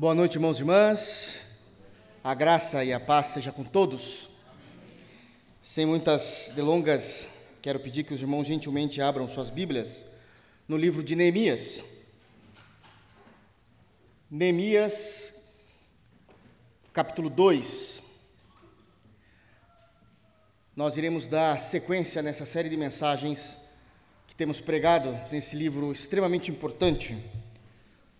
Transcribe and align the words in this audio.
Boa 0.00 0.14
noite, 0.14 0.36
irmãos 0.36 0.56
e 0.56 0.62
irmãs. 0.62 1.40
A 2.24 2.32
graça 2.32 2.82
e 2.82 2.90
a 2.90 2.98
paz 2.98 3.26
seja 3.26 3.52
com 3.52 3.62
todos. 3.62 4.30
Sem 5.60 5.84
muitas 5.84 6.52
delongas, 6.56 7.28
quero 7.60 7.78
pedir 7.78 8.04
que 8.04 8.14
os 8.14 8.22
irmãos 8.22 8.46
gentilmente 8.46 9.02
abram 9.02 9.28
suas 9.28 9.50
Bíblias 9.50 10.06
no 10.66 10.78
livro 10.78 11.04
de 11.04 11.14
Neemias. 11.14 11.84
Neemias, 14.30 15.34
capítulo 16.94 17.28
2. 17.28 18.02
Nós 20.74 20.96
iremos 20.96 21.26
dar 21.26 21.60
sequência 21.60 22.22
nessa 22.22 22.46
série 22.46 22.70
de 22.70 22.76
mensagens 22.78 23.58
que 24.26 24.34
temos 24.34 24.62
pregado 24.62 25.14
nesse 25.30 25.54
livro 25.56 25.92
extremamente 25.92 26.50
importante 26.50 27.22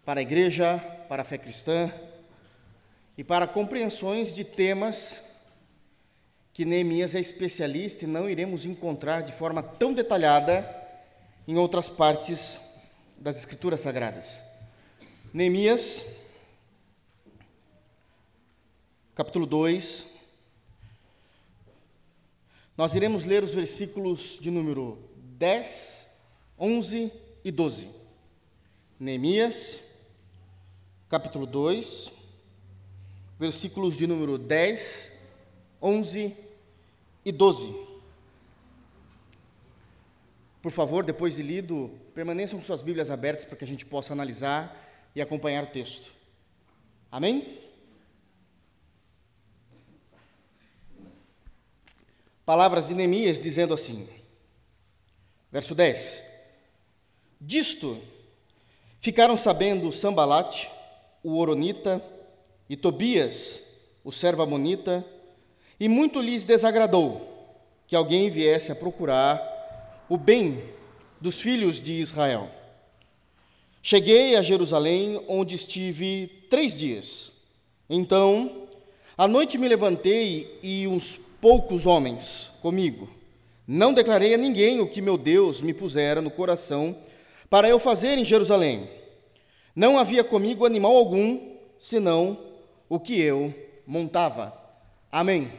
para 0.04 0.20
a 0.20 0.22
igreja, 0.22 0.99
para 1.10 1.22
a 1.22 1.24
fé 1.24 1.36
cristã 1.36 1.92
e 3.18 3.24
para 3.24 3.44
compreensões 3.44 4.32
de 4.32 4.44
temas 4.44 5.20
que 6.52 6.64
Neemias 6.64 7.16
é 7.16 7.20
especialista 7.20 8.04
e 8.04 8.06
não 8.06 8.30
iremos 8.30 8.64
encontrar 8.64 9.22
de 9.22 9.32
forma 9.32 9.60
tão 9.60 9.92
detalhada 9.92 10.64
em 11.48 11.56
outras 11.56 11.88
partes 11.88 12.60
das 13.18 13.38
Escrituras 13.38 13.80
Sagradas. 13.80 14.38
Neemias, 15.34 16.04
capítulo 19.12 19.46
2, 19.46 20.06
nós 22.76 22.94
iremos 22.94 23.24
ler 23.24 23.42
os 23.42 23.52
versículos 23.52 24.38
de 24.40 24.48
número 24.48 24.96
10, 25.16 26.06
11 26.56 27.12
e 27.42 27.50
12. 27.50 27.90
Neemias, 29.00 29.89
capítulo 31.10 31.44
2, 31.44 32.12
versículos 33.36 33.96
de 33.96 34.06
número 34.06 34.38
10, 34.38 35.10
11 35.82 36.36
e 37.24 37.32
12. 37.32 37.74
Por 40.62 40.70
favor, 40.70 41.04
depois 41.04 41.34
de 41.34 41.42
lido, 41.42 41.90
permaneçam 42.14 42.60
com 42.60 42.64
suas 42.64 42.80
Bíblias 42.80 43.10
abertas 43.10 43.44
para 43.44 43.56
que 43.56 43.64
a 43.64 43.66
gente 43.66 43.84
possa 43.84 44.12
analisar 44.12 45.10
e 45.12 45.20
acompanhar 45.20 45.64
o 45.64 45.66
texto. 45.66 46.12
Amém? 47.10 47.58
Palavras 52.46 52.86
de 52.86 52.94
Neemias 52.94 53.40
dizendo 53.40 53.74
assim, 53.74 54.08
verso 55.50 55.74
10: 55.74 56.22
Disto 57.40 58.00
ficaram 59.00 59.36
sabendo 59.36 59.90
Sambalate, 59.90 60.70
o 61.22 61.38
Oronita, 61.38 62.02
e 62.68 62.76
Tobias, 62.76 63.60
o 64.04 64.12
servo 64.12 64.42
Amonita, 64.42 65.04
e 65.78 65.88
muito 65.88 66.20
lhes 66.20 66.44
desagradou 66.44 67.28
que 67.86 67.96
alguém 67.96 68.30
viesse 68.30 68.70
a 68.70 68.76
procurar 68.76 70.06
o 70.08 70.16
bem 70.16 70.62
dos 71.20 71.40
filhos 71.40 71.80
de 71.80 71.92
Israel. 71.92 72.48
Cheguei 73.82 74.36
a 74.36 74.42
Jerusalém, 74.42 75.24
onde 75.26 75.54
estive 75.54 76.28
três 76.48 76.76
dias. 76.78 77.32
Então, 77.88 78.68
à 79.18 79.26
noite 79.26 79.58
me 79.58 79.66
levantei 79.66 80.58
e 80.62 80.86
uns 80.86 81.18
poucos 81.40 81.86
homens 81.86 82.52
comigo. 82.62 83.08
Não 83.66 83.92
declarei 83.92 84.34
a 84.34 84.38
ninguém 84.38 84.80
o 84.80 84.86
que 84.86 85.02
meu 85.02 85.16
Deus 85.16 85.60
me 85.60 85.74
pusera 85.74 86.20
no 86.20 86.30
coração 86.30 86.96
para 87.48 87.68
eu 87.68 87.78
fazer 87.78 88.16
em 88.18 88.24
Jerusalém 88.24 88.99
não 89.74 89.98
havia 89.98 90.24
comigo 90.24 90.66
animal 90.66 90.96
algum, 90.96 91.56
senão 91.78 92.38
o 92.88 92.98
que 92.98 93.20
eu 93.20 93.54
montava. 93.86 94.56
Amém. 95.10 95.50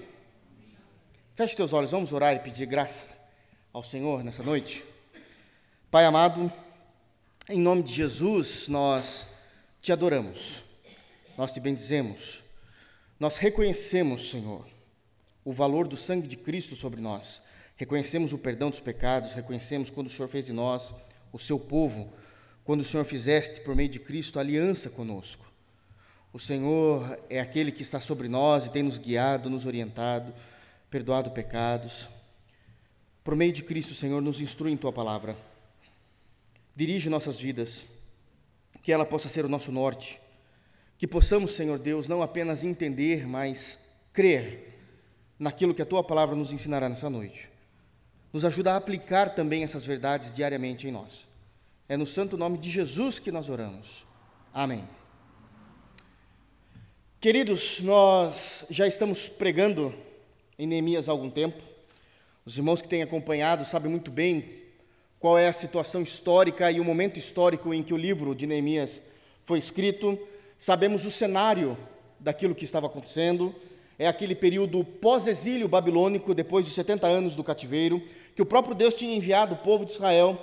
Feche 1.36 1.56
teus 1.56 1.74
olhos, 1.74 1.92
vamos 1.92 2.14
orar 2.14 2.36
e 2.36 2.40
pedir 2.40 2.66
graça 2.66 3.08
ao 3.74 3.84
Senhor 3.84 4.24
nessa 4.24 4.44
noite. 4.44 4.84
Pai 5.90 6.06
amado, 6.06 6.52
em 7.50 7.60
nome 7.60 7.84
de 7.84 7.94
Jesus, 7.94 8.68
nós 8.68 9.26
te 9.82 9.92
adoramos, 9.92 10.64
nós 11.38 11.54
te 11.54 11.60
bendizemos, 11.60 12.44
nós 13.20 13.36
reconhecemos, 13.38 14.30
Senhor, 14.30 14.66
o 15.44 15.52
valor 15.52 15.88
do 15.88 15.98
sangue 15.98 16.28
de 16.28 16.38
Cristo 16.38 16.76
sobre 16.76 17.02
nós, 17.02 17.42
reconhecemos 17.76 18.32
o 18.32 18.38
perdão 18.38 18.70
dos 18.70 18.80
pecados, 18.80 19.34
reconhecemos 19.34 19.90
quando 19.90 20.08
o 20.08 20.10
Senhor 20.10 20.28
fez 20.28 20.46
de 20.46 20.54
nós 20.54 20.94
o 21.34 21.40
seu 21.40 21.60
povo 21.60 22.14
quando 22.72 22.84
o 22.84 22.86
Senhor 22.86 23.04
fizeste 23.04 23.60
por 23.60 23.76
meio 23.76 23.90
de 23.90 24.00
Cristo 24.00 24.40
aliança 24.40 24.90
conosco. 24.90 25.46
O 26.32 26.40
Senhor 26.40 27.20
é 27.30 27.38
aquele 27.38 27.70
que 27.70 27.82
está 27.82 28.00
sobre 28.00 28.30
nós 28.30 28.66
e 28.66 28.72
tem 28.72 28.82
nos 28.82 28.98
guiado, 28.98 29.50
nos 29.50 29.66
orientado, 29.66 30.34
perdoado 30.90 31.32
pecados. 31.32 32.08
Por 33.26 33.36
meio 33.36 33.52
de 33.52 33.62
Cristo, 33.62 33.94
Senhor, 33.94 34.22
nos 34.22 34.40
instrui 34.40 34.72
em 34.72 34.78
tua 34.78 34.94
palavra. 34.94 35.36
Dirige 36.74 37.10
nossas 37.10 37.38
vidas, 37.38 37.86
que 38.82 38.94
ela 38.94 39.06
possa 39.06 39.28
ser 39.28 39.44
o 39.44 39.50
nosso 39.50 39.70
norte. 39.70 40.22
Que 40.98 41.06
possamos, 41.06 41.52
Senhor 41.52 41.78
Deus, 41.78 42.08
não 42.08 42.22
apenas 42.22 42.64
entender, 42.64 43.28
mas 43.28 43.80
crer 44.14 44.80
naquilo 45.38 45.76
que 45.76 45.82
a 45.82 45.86
tua 45.86 46.06
palavra 46.06 46.38
nos 46.38 46.54
ensinará 46.54 46.88
nessa 46.88 47.10
noite. 47.10 47.50
Nos 48.32 48.46
ajuda 48.46 48.72
a 48.72 48.78
aplicar 48.78 49.36
também 49.36 49.62
essas 49.62 49.84
verdades 49.84 50.34
diariamente 50.34 50.88
em 50.88 50.92
nós. 50.92 51.30
É 51.92 51.98
no 51.98 52.08
santo 52.08 52.38
nome 52.38 52.58
de 52.58 52.70
Jesus 52.70 53.20
que 53.20 53.34
nós 53.34 53.50
oramos. 53.50 54.06
Amém. 54.54 54.88
Queridos, 57.20 57.82
nós 57.82 58.64
já 58.70 58.88
estamos 58.88 59.28
pregando 59.28 59.94
em 60.58 60.66
Neemias 60.66 61.10
há 61.10 61.12
algum 61.12 61.30
tempo. 61.30 61.62
Os 62.46 62.58
irmãos 62.58 62.82
que 62.82 62.88
têm 62.88 63.02
acompanhado 63.02 63.66
sabem 63.66 63.92
muito 63.92 64.10
bem 64.10 64.46
qual 65.20 65.38
é 65.38 65.50
a 65.50 65.52
situação 65.54 66.02
histórica 66.02 66.72
e 66.72 66.80
o 66.80 66.86
momento 66.86 67.20
histórico 67.20 67.74
em 67.74 67.84
que 67.84 67.94
o 67.94 67.98
livro 67.98 68.34
de 68.34 68.48
Neemias 68.48 69.02
foi 69.44 69.60
escrito. 69.60 70.18
Sabemos 70.58 71.04
o 71.04 71.12
cenário 71.12 71.78
daquilo 72.18 72.56
que 72.56 72.64
estava 72.64 72.88
acontecendo. 72.88 73.54
É 74.00 74.08
aquele 74.08 74.34
período 74.34 74.82
pós-exílio 74.86 75.68
babilônico, 75.68 76.34
depois 76.34 76.66
de 76.66 76.72
70 76.72 77.06
anos 77.06 77.36
do 77.36 77.44
cativeiro, 77.44 78.02
que 78.34 78.42
o 78.42 78.46
próprio 78.46 78.76
Deus 78.76 78.94
tinha 78.94 79.14
enviado 79.14 79.56
o 79.56 79.58
povo 79.58 79.84
de 79.84 79.92
Israel 79.92 80.40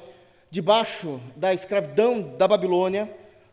debaixo 0.51 1.21
da 1.37 1.53
escravidão 1.53 2.35
da 2.37 2.49
Babilônia, 2.49 3.11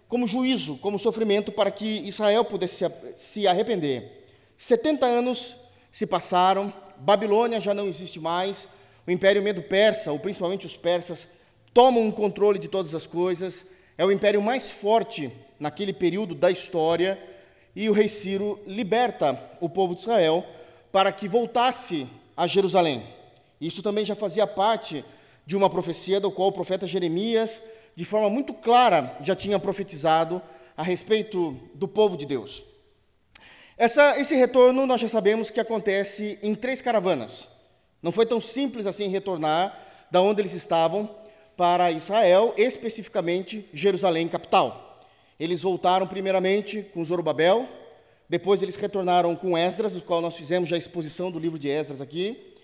como 0.08 0.28
juízo, 0.28 0.78
como 0.78 1.00
sofrimento 1.00 1.52
para 1.52 1.72
que 1.72 2.08
Israel 2.08 2.46
pudesse 2.46 2.86
se 3.16 3.48
arrepender. 3.48 4.28
70 4.58 5.06
anos 5.06 5.56
se 5.92 6.06
passaram, 6.06 6.72
Babilônia 6.98 7.60
já 7.60 7.74
não 7.74 7.88
existe 7.88 8.20
mais, 8.20 8.68
o 9.06 9.12
Império 9.12 9.42
Medo-Persa, 9.42 10.12
ou 10.12 10.20
principalmente 10.20 10.66
os 10.66 10.76
persas, 10.76 11.28
tomam 11.74 12.08
o 12.08 12.14
controle 12.14 12.58
de 12.58 12.68
todas 12.68 12.96
as 12.96 13.06
coisas, 13.06 13.66
é 13.98 14.06
o 14.06 14.12
império 14.12 14.42
mais 14.42 14.72
forte 14.72 15.32
naquele 15.60 15.94
período 15.94 16.34
da 16.34 16.50
história, 16.50 17.22
e 17.76 17.90
o 17.90 17.94
rei 17.94 18.08
Ciro 18.08 18.60
liberta 18.66 19.38
o 19.60 19.70
povo 19.70 19.94
de 19.94 20.02
Israel 20.02 20.46
para 20.92 21.12
que 21.12 21.28
voltasse 21.28 22.08
a 22.38 22.48
Jerusalém. 22.48 23.04
Isso 23.60 23.84
também 23.84 24.06
já 24.06 24.16
fazia 24.16 24.48
parte 24.48 25.04
de 25.46 25.56
uma 25.56 25.70
profecia 25.70 26.20
do 26.20 26.32
qual 26.32 26.50
o 26.50 26.54
profeta 26.54 26.88
Jeremias, 26.88 27.62
de 27.96 28.04
forma 28.04 28.30
muito 28.30 28.54
clara, 28.54 29.16
já 29.22 29.36
tinha 29.36 29.60
profetizado 29.60 30.42
a 30.76 30.84
respeito 30.84 31.58
do 31.74 31.88
povo 31.88 32.18
de 32.18 32.26
Deus. 32.26 32.64
Essa, 33.78 34.20
esse 34.20 34.36
retorno 34.36 34.86
nós 34.86 35.02
já 35.02 35.08
sabemos 35.08 35.50
que 35.50 35.60
acontece 35.60 36.40
em 36.42 36.56
três 36.56 36.82
caravanas. 36.82 37.48
Não 38.02 38.12
foi 38.12 38.26
tão 38.26 38.40
simples 38.40 38.86
assim 38.86 39.08
retornar 39.08 39.78
da 40.10 40.22
onde 40.22 40.42
eles 40.42 40.54
estavam 40.54 41.10
para 41.58 41.92
Israel, 41.92 42.54
especificamente 42.58 43.68
Jerusalém 43.74 44.28
capital. 44.28 45.04
Eles 45.40 45.62
voltaram 45.62 46.08
primeiramente 46.08 46.82
com 46.94 47.04
Zorobabel, 47.04 47.68
depois 48.30 48.62
eles 48.62 48.76
retornaram 48.76 49.36
com 49.36 49.58
Esdras, 49.58 49.94
do 49.94 50.02
qual 50.02 50.22
nós 50.22 50.36
fizemos 50.36 50.70
já 50.70 50.76
a 50.76 50.80
exposição 50.80 51.30
do 51.30 51.38
livro 51.38 51.60
de 51.60 51.68
Esdras 51.68 52.02
aqui, 52.02 52.55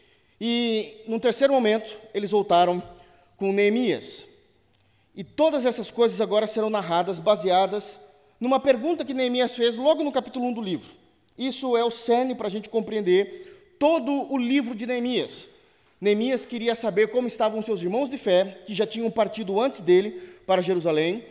e, 0.43 1.03
num 1.07 1.19
terceiro 1.19 1.53
momento, 1.53 1.95
eles 2.15 2.31
voltaram 2.31 2.81
com 3.37 3.53
Neemias. 3.53 4.25
E 5.15 5.23
todas 5.23 5.67
essas 5.67 5.91
coisas 5.91 6.19
agora 6.19 6.47
serão 6.47 6.67
narradas 6.67 7.19
baseadas 7.19 7.99
numa 8.39 8.59
pergunta 8.59 9.05
que 9.05 9.13
Neemias 9.13 9.51
fez 9.51 9.75
logo 9.75 10.03
no 10.03 10.11
capítulo 10.11 10.47
1 10.47 10.53
do 10.53 10.61
livro. 10.61 10.89
Isso 11.37 11.77
é 11.77 11.83
o 11.85 11.91
cerne 11.91 12.33
para 12.33 12.47
a 12.47 12.49
gente 12.49 12.69
compreender 12.69 13.75
todo 13.77 14.33
o 14.33 14.35
livro 14.35 14.73
de 14.73 14.87
Neemias. 14.87 15.45
Neemias 15.99 16.43
queria 16.43 16.73
saber 16.73 17.11
como 17.11 17.27
estavam 17.27 17.61
seus 17.61 17.83
irmãos 17.83 18.09
de 18.09 18.17
fé, 18.17 18.63
que 18.65 18.73
já 18.73 18.87
tinham 18.87 19.11
partido 19.11 19.61
antes 19.61 19.79
dele 19.79 20.19
para 20.47 20.63
Jerusalém, 20.63 21.23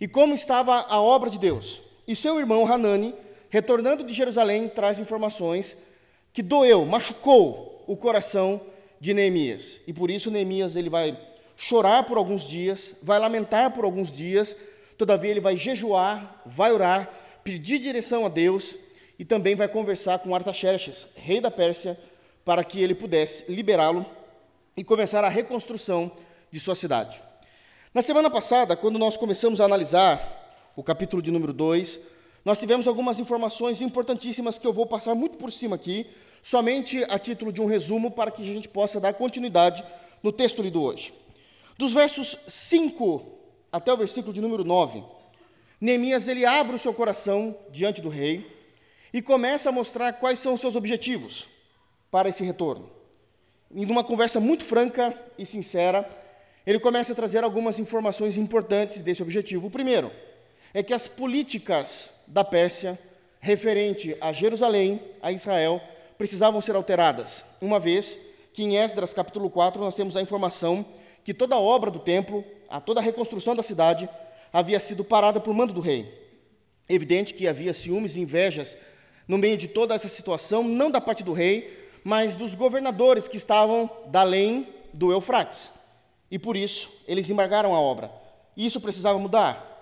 e 0.00 0.08
como 0.08 0.32
estava 0.32 0.76
a 0.88 0.98
obra 0.98 1.28
de 1.28 1.38
Deus. 1.38 1.82
E 2.08 2.16
seu 2.16 2.38
irmão 2.38 2.66
Hanani, 2.66 3.14
retornando 3.50 4.02
de 4.02 4.14
Jerusalém, 4.14 4.66
traz 4.66 4.98
informações 4.98 5.76
que 6.32 6.42
doeu, 6.42 6.86
machucou 6.86 7.75
o 7.86 7.96
coração 7.96 8.60
de 9.00 9.14
Neemias. 9.14 9.80
E 9.86 9.92
por 9.92 10.10
isso 10.10 10.30
Neemias 10.30 10.76
ele 10.76 10.90
vai 10.90 11.18
chorar 11.56 12.02
por 12.04 12.18
alguns 12.18 12.46
dias, 12.46 12.94
vai 13.02 13.18
lamentar 13.18 13.72
por 13.72 13.84
alguns 13.84 14.12
dias, 14.12 14.56
todavia 14.98 15.30
ele 15.30 15.40
vai 15.40 15.56
jejuar, 15.56 16.42
vai 16.44 16.72
orar, 16.72 17.10
pedir 17.42 17.78
direção 17.78 18.26
a 18.26 18.28
Deus 18.28 18.76
e 19.18 19.24
também 19.24 19.54
vai 19.54 19.68
conversar 19.68 20.18
com 20.18 20.34
Artaxerxes, 20.34 21.06
rei 21.14 21.40
da 21.40 21.50
Pérsia, 21.50 21.98
para 22.44 22.62
que 22.62 22.82
ele 22.82 22.94
pudesse 22.94 23.50
liberá-lo 23.50 24.04
e 24.76 24.84
começar 24.84 25.24
a 25.24 25.28
reconstrução 25.28 26.12
de 26.50 26.60
sua 26.60 26.74
cidade. 26.74 27.20
Na 27.94 28.02
semana 28.02 28.30
passada, 28.30 28.76
quando 28.76 28.98
nós 28.98 29.16
começamos 29.16 29.60
a 29.60 29.64
analisar 29.64 30.52
o 30.76 30.82
capítulo 30.82 31.22
de 31.22 31.30
número 31.30 31.52
2, 31.52 31.98
nós 32.44 32.58
tivemos 32.58 32.86
algumas 32.86 33.18
informações 33.18 33.80
importantíssimas 33.80 34.58
que 34.58 34.66
eu 34.66 34.72
vou 34.72 34.86
passar 34.86 35.14
muito 35.14 35.38
por 35.38 35.50
cima 35.50 35.76
aqui, 35.76 36.06
somente 36.46 37.04
a 37.08 37.18
título 37.18 37.52
de 37.52 37.60
um 37.60 37.66
resumo 37.66 38.08
para 38.08 38.30
que 38.30 38.40
a 38.40 38.44
gente 38.44 38.68
possa 38.68 39.00
dar 39.00 39.12
continuidade 39.14 39.82
no 40.22 40.30
texto 40.30 40.62
lido 40.62 40.80
hoje. 40.80 41.12
Dos 41.76 41.92
versos 41.92 42.38
5 42.46 43.26
até 43.72 43.92
o 43.92 43.96
versículo 43.96 44.32
de 44.32 44.40
número 44.40 44.62
9, 44.62 45.02
Neemias 45.80 46.28
ele 46.28 46.46
abre 46.46 46.76
o 46.76 46.78
seu 46.78 46.94
coração 46.94 47.58
diante 47.72 48.00
do 48.00 48.08
rei 48.08 48.46
e 49.12 49.20
começa 49.20 49.70
a 49.70 49.72
mostrar 49.72 50.12
quais 50.12 50.38
são 50.38 50.54
os 50.54 50.60
seus 50.60 50.76
objetivos 50.76 51.48
para 52.12 52.28
esse 52.28 52.44
retorno. 52.44 52.88
Em 53.74 53.84
uma 53.90 54.04
conversa 54.04 54.38
muito 54.38 54.62
franca 54.62 55.12
e 55.36 55.44
sincera, 55.44 56.08
ele 56.64 56.78
começa 56.78 57.12
a 57.12 57.16
trazer 57.16 57.42
algumas 57.42 57.80
informações 57.80 58.36
importantes 58.36 59.02
desse 59.02 59.20
objetivo. 59.20 59.66
O 59.66 59.70
primeiro 59.70 60.12
é 60.72 60.80
que 60.80 60.94
as 60.94 61.08
políticas 61.08 62.10
da 62.24 62.44
Pérsia 62.44 62.96
referente 63.40 64.16
a 64.20 64.32
Jerusalém, 64.32 65.02
a 65.20 65.32
Israel, 65.32 65.82
precisavam 66.18 66.60
ser 66.60 66.74
alteradas, 66.74 67.44
uma 67.60 67.78
vez 67.78 68.18
que 68.52 68.62
em 68.62 68.76
Esdras 68.76 69.12
capítulo 69.12 69.50
4 69.50 69.80
nós 69.80 69.94
temos 69.94 70.16
a 70.16 70.22
informação 70.22 70.84
que 71.22 71.34
toda 71.34 71.56
a 71.56 71.60
obra 71.60 71.90
do 71.90 71.98
templo, 71.98 72.44
a 72.68 72.80
toda 72.80 73.00
a 73.00 73.02
reconstrução 73.02 73.54
da 73.54 73.62
cidade 73.62 74.08
havia 74.52 74.80
sido 74.80 75.04
parada 75.04 75.40
por 75.40 75.52
mando 75.52 75.72
do 75.72 75.80
rei. 75.80 76.10
Evidente 76.88 77.34
que 77.34 77.46
havia 77.46 77.74
ciúmes 77.74 78.16
e 78.16 78.20
invejas 78.20 78.78
no 79.28 79.36
meio 79.36 79.56
de 79.56 79.68
toda 79.68 79.94
essa 79.94 80.08
situação, 80.08 80.62
não 80.62 80.90
da 80.90 81.00
parte 81.00 81.22
do 81.22 81.32
rei, 81.32 81.90
mas 82.04 82.36
dos 82.36 82.54
governadores 82.54 83.26
que 83.26 83.36
estavam 83.36 83.90
da 84.06 84.20
além 84.20 84.68
do 84.92 85.10
Eufrates. 85.10 85.70
E 86.30 86.38
por 86.38 86.56
isso 86.56 86.90
eles 87.06 87.28
embargaram 87.28 87.74
a 87.74 87.80
obra. 87.80 88.10
Isso 88.56 88.80
precisava 88.80 89.18
mudar. 89.18 89.74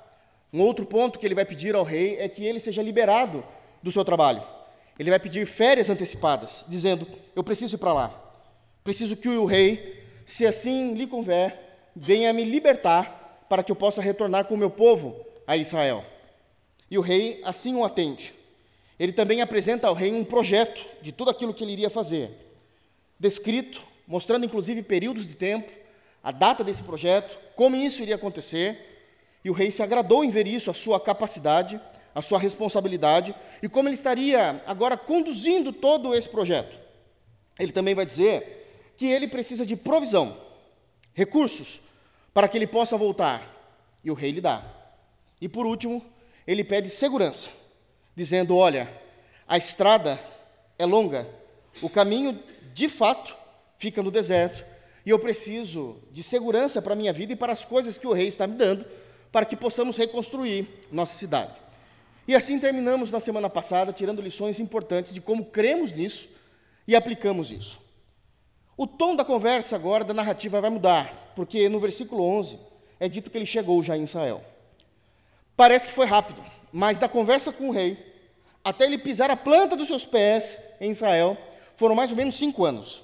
Um 0.53 0.63
outro 0.63 0.87
ponto 0.87 1.19
que 1.19 1.27
ele 1.27 1.35
vai 1.35 1.45
pedir 1.45 1.75
ao 1.75 1.85
rei 1.85 2.17
é 2.19 2.29
que 2.29 2.45
ele 2.45 2.59
seja 2.59 2.83
liberado 2.83 3.45
do 3.83 3.93
seu 3.93 4.05
trabalho. 4.05 4.43
Ele 4.99 5.11
vai 5.11 5.19
pedir 5.19 5.47
férias 5.47 5.91
antecipadas, 5.91 6.65
dizendo: 6.69 7.07
Eu 7.35 7.43
preciso 7.43 7.77
ir 7.77 7.79
para 7.79 7.93
lá. 7.93 8.21
Preciso 8.83 9.17
que 9.17 9.29
o 9.29 9.45
rei, 9.45 10.05
se 10.25 10.47
assim 10.47 10.95
lhe 10.95 11.07
conver, 11.07 11.59
venha 11.97 12.33
me 12.33 12.45
libertar 12.45 13.47
para 13.49 13.63
que 13.63 13.73
eu 13.73 13.77
possa 13.77 14.03
retornar 14.03 14.45
com 14.45 14.55
o 14.55 14.59
meu 14.59 14.71
povo 14.71 15.25
a 15.47 15.57
Israel. 15.57 16.05
E 16.91 16.99
o 16.99 17.01
rei 17.01 17.41
assim 17.45 17.75
o 17.75 17.85
atende. 17.85 18.35
Ele 18.99 19.13
também 19.13 19.41
apresenta 19.41 19.89
ao 19.89 19.95
rei 19.95 20.13
um 20.13 20.25
projeto 20.25 20.85
de 21.03 21.11
tudo 21.11 21.31
aquilo 21.31 21.53
que 21.53 21.65
ele 21.65 21.73
iria 21.73 21.91
fazer, 21.91 22.31
descrito, 23.19 23.81
mostrando 24.07 24.47
inclusive 24.47 24.83
períodos 24.83 25.27
de 25.27 25.35
tempo, 25.35 25.71
a 26.23 26.31
data 26.31 26.63
desse 26.63 26.83
projeto, 26.83 27.37
como 27.57 27.77
isso 27.77 28.03
iria 28.03 28.15
acontecer, 28.15 28.95
e 29.45 29.51
o 29.51 29.53
rei 29.53 29.71
se 29.71 29.83
agradou 29.83 30.25
em 30.25 30.31
ver 30.31 30.47
isso, 30.47 30.71
a 30.71 30.75
sua 30.75 31.01
capacidade, 31.01 31.81
a 32.15 32.23
sua 32.23 32.39
responsabilidade, 32.39 33.35
e 33.63 33.69
como 33.69 33.89
ele 33.89 33.95
estaria 33.95 34.63
agora 34.67 34.97
conduzindo 34.97 35.73
todo 35.73 36.15
esse 36.15 36.29
projeto. 36.29 36.79
Ele 37.59 37.73
também 37.73 37.95
vai 37.95 38.07
dizer 38.07 38.93
que 38.97 39.07
ele 39.07 39.27
precisa 39.27 39.67
de 39.67 39.75
provisão, 39.75 40.37
recursos, 41.13 41.81
para 42.33 42.49
que 42.49 42.57
ele 42.57 42.67
possa 42.67 42.97
voltar, 42.97 43.43
e 44.03 44.11
o 44.11 44.15
rei 44.15 44.31
lhe 44.31 44.41
dá. 44.41 44.63
E 45.41 45.49
por 45.49 45.67
último, 45.67 46.05
ele 46.47 46.63
pede 46.63 46.89
segurança 46.89 47.49
dizendo: 48.15 48.57
Olha, 48.57 48.89
a 49.47 49.59
estrada 49.59 50.19
é 50.79 50.87
longa, 50.87 51.29
o 51.83 51.89
caminho 51.89 52.39
de 52.73 52.89
fato 52.89 53.37
fica 53.79 54.03
no 54.03 54.11
deserto, 54.11 54.65
e 55.05 55.11
eu 55.11 55.19
preciso 55.19 55.97
de 56.11 56.23
segurança 56.23 56.81
para 56.81 56.95
a 56.95 56.97
minha 56.97 57.13
vida 57.13 57.33
e 57.33 57.37
para 57.37 57.53
as 57.53 57.65
coisas 57.65 57.99
que 57.99 58.07
o 58.07 58.13
rei 58.13 58.29
está 58.29 58.47
me 58.47 58.55
dando, 58.55 58.85
para 59.31 59.45
que 59.45 59.57
possamos 59.57 59.97
reconstruir 59.97 60.69
nossa 60.91 61.17
cidade. 61.19 61.64
E 62.27 62.35
assim 62.35 62.59
terminamos 62.59 63.11
na 63.11 63.21
semana 63.21 63.51
passada, 63.51 63.93
tirando 63.93 64.23
lições 64.23 64.59
importantes 64.59 65.13
de 65.13 65.21
como 65.21 65.45
cremos 65.45 65.93
nisso 65.93 66.29
e 66.87 66.97
aplicamos 66.97 67.51
isso. 67.51 67.79
O 68.77 68.87
tom 68.87 69.15
da 69.15 69.25
conversa 69.25 69.77
agora, 69.77 70.05
da 70.05 70.15
narrativa, 70.15 70.61
vai 70.61 70.71
mudar, 70.71 71.33
porque 71.37 71.69
no 71.69 71.79
versículo 71.79 72.25
11 72.25 72.59
é 72.99 73.09
dito 73.09 73.31
que 73.31 73.39
ele 73.39 73.47
chegou 73.47 73.83
já 73.83 73.97
em 73.97 74.05
Israel. 74.05 74.43
Parece 75.57 75.87
que 75.87 75.93
foi 75.93 76.07
rápido, 76.07 76.43
mas 76.73 76.99
da 76.99 77.09
conversa 77.09 77.53
com 77.53 77.69
o 77.69 77.73
rei 77.73 78.15
até 78.65 78.87
ele 78.87 78.97
pisar 78.97 79.31
a 79.31 79.37
planta 79.37 79.77
dos 79.77 79.87
seus 79.87 80.07
pés 80.07 80.59
em 80.81 80.91
Israel, 80.91 81.37
foram 81.77 81.95
mais 81.95 82.11
ou 82.11 82.17
menos 82.17 82.37
cinco 82.37 82.65
anos. 82.65 83.03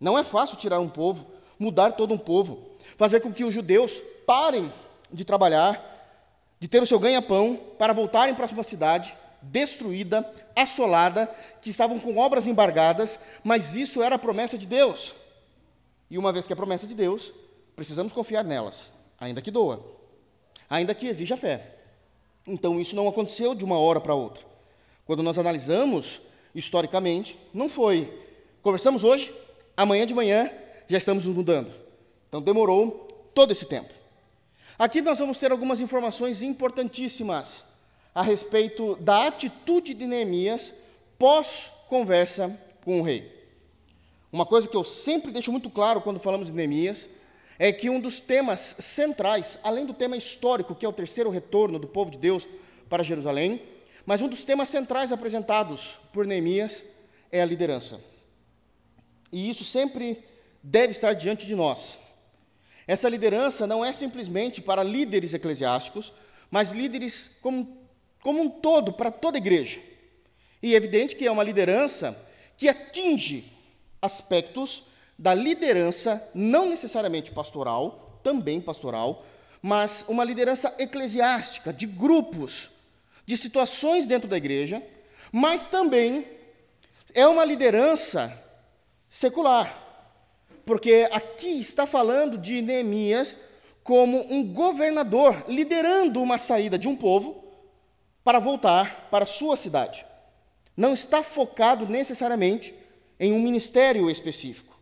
Não 0.00 0.18
é 0.18 0.24
fácil 0.24 0.56
tirar 0.56 0.80
um 0.80 0.88
povo, 0.88 1.26
mudar 1.58 1.92
todo 1.92 2.14
um 2.14 2.18
povo, 2.18 2.66
fazer 2.96 3.20
com 3.20 3.30
que 3.30 3.44
os 3.44 3.52
judeus 3.52 4.00
parem 4.26 4.72
de 5.12 5.24
trabalhar, 5.24 5.85
de 6.58 6.68
ter 6.68 6.82
o 6.82 6.86
seu 6.86 6.98
ganha-pão, 6.98 7.60
para 7.78 7.92
voltarem 7.92 8.34
para 8.34 8.46
uma 8.46 8.62
cidade 8.62 9.14
destruída, 9.42 10.28
assolada, 10.54 11.30
que 11.60 11.70
estavam 11.70 11.98
com 11.98 12.16
obras 12.16 12.46
embargadas, 12.46 13.18
mas 13.44 13.74
isso 13.74 14.02
era 14.02 14.16
a 14.16 14.18
promessa 14.18 14.56
de 14.58 14.66
Deus. 14.66 15.14
E 16.10 16.18
uma 16.18 16.32
vez 16.32 16.46
que 16.46 16.52
é 16.52 16.56
promessa 16.56 16.86
de 16.86 16.94
Deus, 16.94 17.32
precisamos 17.74 18.12
confiar 18.12 18.44
nelas, 18.44 18.90
ainda 19.20 19.42
que 19.42 19.50
doa, 19.50 19.84
ainda 20.68 20.94
que 20.94 21.06
exija 21.06 21.36
fé. 21.36 21.74
Então 22.46 22.80
isso 22.80 22.94
não 22.94 23.08
aconteceu 23.08 23.54
de 23.54 23.64
uma 23.64 23.78
hora 23.78 24.00
para 24.00 24.14
outra. 24.14 24.44
Quando 25.04 25.22
nós 25.22 25.38
analisamos 25.38 26.20
historicamente, 26.54 27.38
não 27.52 27.68
foi. 27.68 28.12
Conversamos 28.62 29.04
hoje, 29.04 29.32
amanhã 29.76 30.06
de 30.06 30.14
manhã 30.14 30.50
já 30.88 30.98
estamos 30.98 31.24
nos 31.24 31.36
mudando. 31.36 31.72
Então 32.28 32.40
demorou 32.40 33.06
todo 33.34 33.52
esse 33.52 33.66
tempo. 33.66 33.92
Aqui 34.78 35.00
nós 35.00 35.18
vamos 35.18 35.38
ter 35.38 35.50
algumas 35.50 35.80
informações 35.80 36.42
importantíssimas 36.42 37.64
a 38.14 38.20
respeito 38.20 38.96
da 38.96 39.26
atitude 39.26 39.94
de 39.94 40.06
Neemias 40.06 40.74
pós 41.18 41.72
conversa 41.88 42.54
com 42.84 43.00
o 43.00 43.02
rei. 43.02 43.32
Uma 44.30 44.44
coisa 44.44 44.68
que 44.68 44.76
eu 44.76 44.84
sempre 44.84 45.32
deixo 45.32 45.50
muito 45.50 45.70
claro 45.70 46.02
quando 46.02 46.20
falamos 46.20 46.48
de 46.48 46.54
Neemias 46.54 47.08
é 47.58 47.72
que 47.72 47.88
um 47.88 47.98
dos 47.98 48.20
temas 48.20 48.76
centrais, 48.78 49.58
além 49.62 49.86
do 49.86 49.94
tema 49.94 50.14
histórico, 50.14 50.74
que 50.74 50.84
é 50.84 50.88
o 50.88 50.92
terceiro 50.92 51.30
retorno 51.30 51.78
do 51.78 51.88
povo 51.88 52.10
de 52.10 52.18
Deus 52.18 52.46
para 52.90 53.02
Jerusalém, 53.02 53.62
mas 54.04 54.20
um 54.20 54.28
dos 54.28 54.44
temas 54.44 54.68
centrais 54.68 55.10
apresentados 55.10 55.98
por 56.12 56.26
Neemias 56.26 56.84
é 57.32 57.40
a 57.40 57.46
liderança. 57.46 57.98
E 59.32 59.48
isso 59.48 59.64
sempre 59.64 60.22
deve 60.62 60.92
estar 60.92 61.14
diante 61.14 61.46
de 61.46 61.54
nós. 61.54 61.98
Essa 62.86 63.08
liderança 63.08 63.66
não 63.66 63.84
é 63.84 63.92
simplesmente 63.92 64.60
para 64.60 64.82
líderes 64.82 65.34
eclesiásticos, 65.34 66.12
mas 66.50 66.70
líderes 66.70 67.32
como, 67.42 67.76
como 68.22 68.40
um 68.40 68.48
todo, 68.48 68.92
para 68.92 69.10
toda 69.10 69.36
a 69.36 69.40
igreja. 69.40 69.80
E 70.62 70.74
é 70.74 70.76
evidente 70.76 71.16
que 71.16 71.26
é 71.26 71.30
uma 71.30 71.42
liderança 71.42 72.16
que 72.56 72.68
atinge 72.68 73.52
aspectos 74.00 74.84
da 75.18 75.34
liderança, 75.34 76.28
não 76.34 76.68
necessariamente 76.68 77.30
pastoral, 77.30 78.20
também 78.22 78.60
pastoral, 78.60 79.24
mas 79.60 80.04
uma 80.08 80.24
liderança 80.24 80.74
eclesiástica, 80.78 81.72
de 81.72 81.86
grupos, 81.86 82.70
de 83.24 83.36
situações 83.36 84.06
dentro 84.06 84.28
da 84.28 84.36
igreja, 84.36 84.82
mas 85.32 85.66
também 85.66 86.26
é 87.12 87.26
uma 87.26 87.44
liderança 87.44 88.32
secular. 89.08 89.85
Porque 90.66 91.08
aqui 91.12 91.60
está 91.60 91.86
falando 91.86 92.36
de 92.36 92.60
Neemias 92.60 93.36
como 93.84 94.26
um 94.28 94.44
governador 94.44 95.44
liderando 95.46 96.20
uma 96.20 96.38
saída 96.38 96.76
de 96.76 96.88
um 96.88 96.96
povo 96.96 97.44
para 98.24 98.40
voltar 98.40 99.08
para 99.08 99.24
sua 99.24 99.56
cidade. 99.56 100.04
Não 100.76 100.92
está 100.92 101.22
focado 101.22 101.86
necessariamente 101.86 102.74
em 103.18 103.32
um 103.32 103.40
ministério 103.40 104.10
específico. 104.10 104.76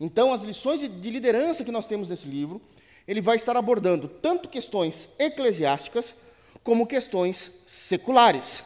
Então, 0.00 0.32
as 0.32 0.42
lições 0.42 0.80
de 0.80 1.10
liderança 1.10 1.62
que 1.62 1.70
nós 1.70 1.86
temos 1.86 2.08
nesse 2.08 2.26
livro, 2.26 2.58
ele 3.06 3.20
vai 3.20 3.36
estar 3.36 3.54
abordando 3.58 4.08
tanto 4.08 4.48
questões 4.48 5.10
eclesiásticas 5.18 6.16
como 6.64 6.86
questões 6.86 7.52
seculares. 7.66 8.64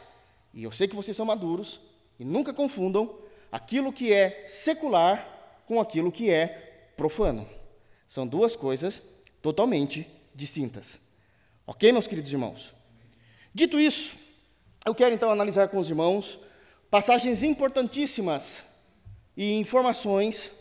E 0.54 0.62
eu 0.62 0.70
sei 0.70 0.86
que 0.86 0.94
vocês 0.94 1.16
são 1.16 1.26
maduros 1.26 1.80
e 2.20 2.24
nunca 2.24 2.52
confundam 2.52 3.12
aquilo 3.50 3.92
que 3.92 4.12
é 4.12 4.44
secular 4.46 5.33
com 5.66 5.80
aquilo 5.80 6.12
que 6.12 6.30
é 6.30 6.92
profano. 6.96 7.48
São 8.06 8.26
duas 8.26 8.54
coisas 8.54 9.02
totalmente 9.42 10.06
distintas. 10.34 10.98
Ok, 11.66 11.90
meus 11.92 12.06
queridos 12.06 12.32
irmãos? 12.32 12.74
Dito 13.52 13.78
isso, 13.78 14.14
eu 14.84 14.94
quero 14.94 15.14
então 15.14 15.30
analisar 15.30 15.68
com 15.68 15.78
os 15.78 15.88
irmãos 15.88 16.38
passagens 16.90 17.42
importantíssimas 17.42 18.62
e 19.36 19.58
informações 19.58 20.52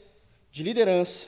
de 0.51 0.63
liderança, 0.63 1.27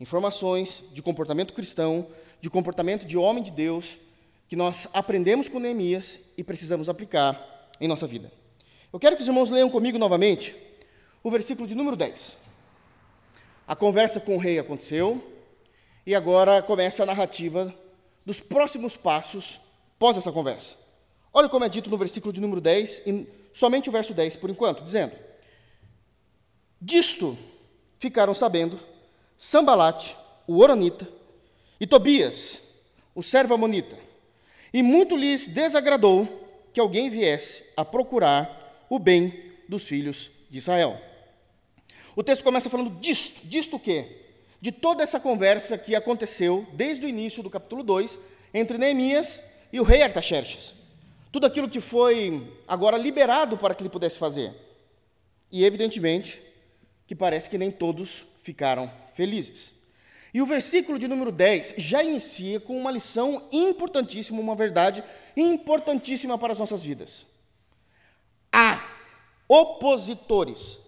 informações 0.00 0.82
de 0.92 1.00
comportamento 1.00 1.54
cristão, 1.54 2.06
de 2.40 2.50
comportamento 2.50 3.06
de 3.06 3.16
homem 3.16 3.42
de 3.42 3.50
Deus, 3.50 3.96
que 4.48 4.56
nós 4.56 4.88
aprendemos 4.92 5.48
com 5.48 5.58
Neemias 5.58 6.18
e 6.36 6.42
precisamos 6.42 6.88
aplicar 6.88 7.70
em 7.80 7.88
nossa 7.88 8.06
vida. 8.06 8.32
Eu 8.92 8.98
quero 8.98 9.16
que 9.16 9.22
os 9.22 9.28
irmãos 9.28 9.48
leiam 9.48 9.70
comigo 9.70 9.98
novamente 9.98 10.54
o 11.22 11.30
versículo 11.30 11.66
de 11.68 11.74
número 11.74 11.96
10. 11.96 12.41
A 13.66 13.76
conversa 13.76 14.20
com 14.20 14.36
o 14.36 14.38
rei 14.38 14.58
aconteceu 14.58 15.22
e 16.06 16.14
agora 16.14 16.62
começa 16.62 17.02
a 17.02 17.06
narrativa 17.06 17.74
dos 18.24 18.40
próximos 18.40 18.96
passos 18.96 19.60
pós 19.98 20.16
essa 20.16 20.32
conversa. 20.32 20.76
Olha 21.32 21.48
como 21.48 21.64
é 21.64 21.68
dito 21.68 21.88
no 21.88 21.96
versículo 21.96 22.32
de 22.32 22.40
número 22.40 22.60
10, 22.60 23.02
e 23.06 23.26
somente 23.52 23.88
o 23.88 23.92
verso 23.92 24.12
10 24.12 24.36
por 24.36 24.50
enquanto, 24.50 24.82
dizendo: 24.82 25.12
Disto 26.80 27.38
ficaram 27.98 28.34
sabendo 28.34 28.78
Sambalate, 29.36 30.16
o 30.46 30.58
Oronita, 30.58 31.08
e 31.80 31.86
Tobias, 31.86 32.58
o 33.14 33.22
servo 33.22 33.54
amonita, 33.54 33.96
e 34.72 34.82
muito 34.82 35.16
lhes 35.16 35.46
desagradou 35.46 36.28
que 36.72 36.80
alguém 36.80 37.08
viesse 37.08 37.62
a 37.76 37.84
procurar 37.84 38.86
o 38.90 38.98
bem 38.98 39.52
dos 39.68 39.84
filhos 39.84 40.30
de 40.50 40.58
Israel. 40.58 41.00
O 42.14 42.22
texto 42.22 42.44
começa 42.44 42.68
falando 42.68 42.90
disto, 43.00 43.46
disto 43.46 43.76
o 43.76 43.80
quê? 43.80 44.18
De 44.60 44.70
toda 44.70 45.02
essa 45.02 45.18
conversa 45.18 45.78
que 45.78 45.94
aconteceu 45.94 46.66
desde 46.74 47.06
o 47.06 47.08
início 47.08 47.42
do 47.42 47.50
capítulo 47.50 47.82
2 47.82 48.18
entre 48.52 48.76
Neemias 48.76 49.40
e 49.72 49.80
o 49.80 49.82
rei 49.82 50.02
Artaxerxes. 50.02 50.74
Tudo 51.30 51.46
aquilo 51.46 51.68
que 51.68 51.80
foi 51.80 52.46
agora 52.68 52.98
liberado 52.98 53.56
para 53.56 53.74
que 53.74 53.82
ele 53.82 53.88
pudesse 53.88 54.18
fazer. 54.18 54.52
E 55.50 55.64
evidentemente 55.64 56.42
que 57.06 57.14
parece 57.14 57.48
que 57.48 57.58
nem 57.58 57.70
todos 57.70 58.26
ficaram 58.42 58.90
felizes. 59.14 59.72
E 60.34 60.40
o 60.40 60.46
versículo 60.46 60.98
de 60.98 61.08
número 61.08 61.32
10 61.32 61.74
já 61.78 62.02
inicia 62.02 62.60
com 62.60 62.78
uma 62.78 62.90
lição 62.90 63.48
importantíssima, 63.50 64.40
uma 64.40 64.54
verdade 64.54 65.02
importantíssima 65.36 66.38
para 66.38 66.52
as 66.52 66.58
nossas 66.58 66.82
vidas. 66.82 67.26
Há 68.50 68.86
opositores 69.48 70.78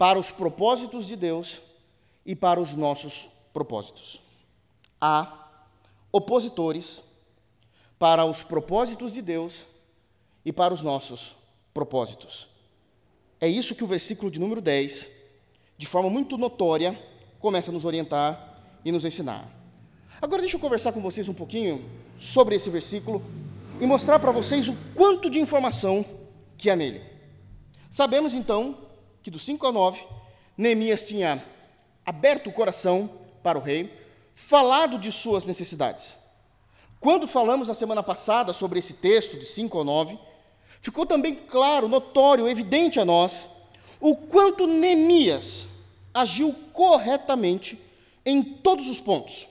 para 0.00 0.18
os 0.18 0.30
propósitos 0.30 1.06
de 1.06 1.14
Deus 1.14 1.60
e 2.24 2.34
para 2.34 2.58
os 2.58 2.74
nossos 2.74 3.28
propósitos. 3.52 4.18
Há 4.98 5.50
opositores 6.10 7.02
para 7.98 8.24
os 8.24 8.42
propósitos 8.42 9.12
de 9.12 9.20
Deus 9.20 9.66
e 10.42 10.54
para 10.54 10.72
os 10.72 10.80
nossos 10.80 11.36
propósitos. 11.74 12.48
É 13.38 13.46
isso 13.46 13.74
que 13.74 13.84
o 13.84 13.86
versículo 13.86 14.30
de 14.30 14.40
número 14.40 14.62
10, 14.62 15.10
de 15.76 15.86
forma 15.86 16.08
muito 16.08 16.38
notória, 16.38 16.98
começa 17.38 17.70
a 17.70 17.74
nos 17.74 17.84
orientar 17.84 18.58
e 18.82 18.90
nos 18.90 19.04
ensinar. 19.04 19.52
Agora 20.18 20.40
deixa 20.40 20.56
eu 20.56 20.60
conversar 20.62 20.92
com 20.92 21.02
vocês 21.02 21.28
um 21.28 21.34
pouquinho 21.34 21.84
sobre 22.18 22.54
esse 22.54 22.70
versículo 22.70 23.22
e 23.78 23.84
mostrar 23.84 24.18
para 24.18 24.32
vocês 24.32 24.66
o 24.66 24.74
quanto 24.94 25.28
de 25.28 25.38
informação 25.38 26.02
que 26.56 26.70
há 26.70 26.76
nele. 26.76 27.02
Sabemos 27.90 28.32
então 28.32 28.88
que 29.22 29.30
do 29.30 29.38
5 29.38 29.66
ao 29.66 29.72
9, 29.72 30.00
Neemias 30.56 31.06
tinha 31.06 31.42
aberto 32.04 32.48
o 32.48 32.52
coração 32.52 33.10
para 33.42 33.58
o 33.58 33.62
rei, 33.62 33.92
falado 34.34 34.98
de 34.98 35.12
suas 35.12 35.46
necessidades. 35.46 36.16
Quando 36.98 37.26
falamos 37.26 37.68
na 37.68 37.74
semana 37.74 38.02
passada 38.02 38.52
sobre 38.52 38.78
esse 38.78 38.94
texto, 38.94 39.38
de 39.38 39.46
5 39.46 39.78
ao 39.78 39.84
9, 39.84 40.18
ficou 40.82 41.06
também 41.06 41.34
claro, 41.34 41.88
notório, 41.88 42.48
evidente 42.48 43.00
a 43.00 43.04
nós, 43.04 43.48
o 44.00 44.16
quanto 44.16 44.66
Neemias 44.66 45.66
agiu 46.12 46.54
corretamente 46.72 47.80
em 48.24 48.42
todos 48.42 48.88
os 48.88 49.00
pontos. 49.00 49.48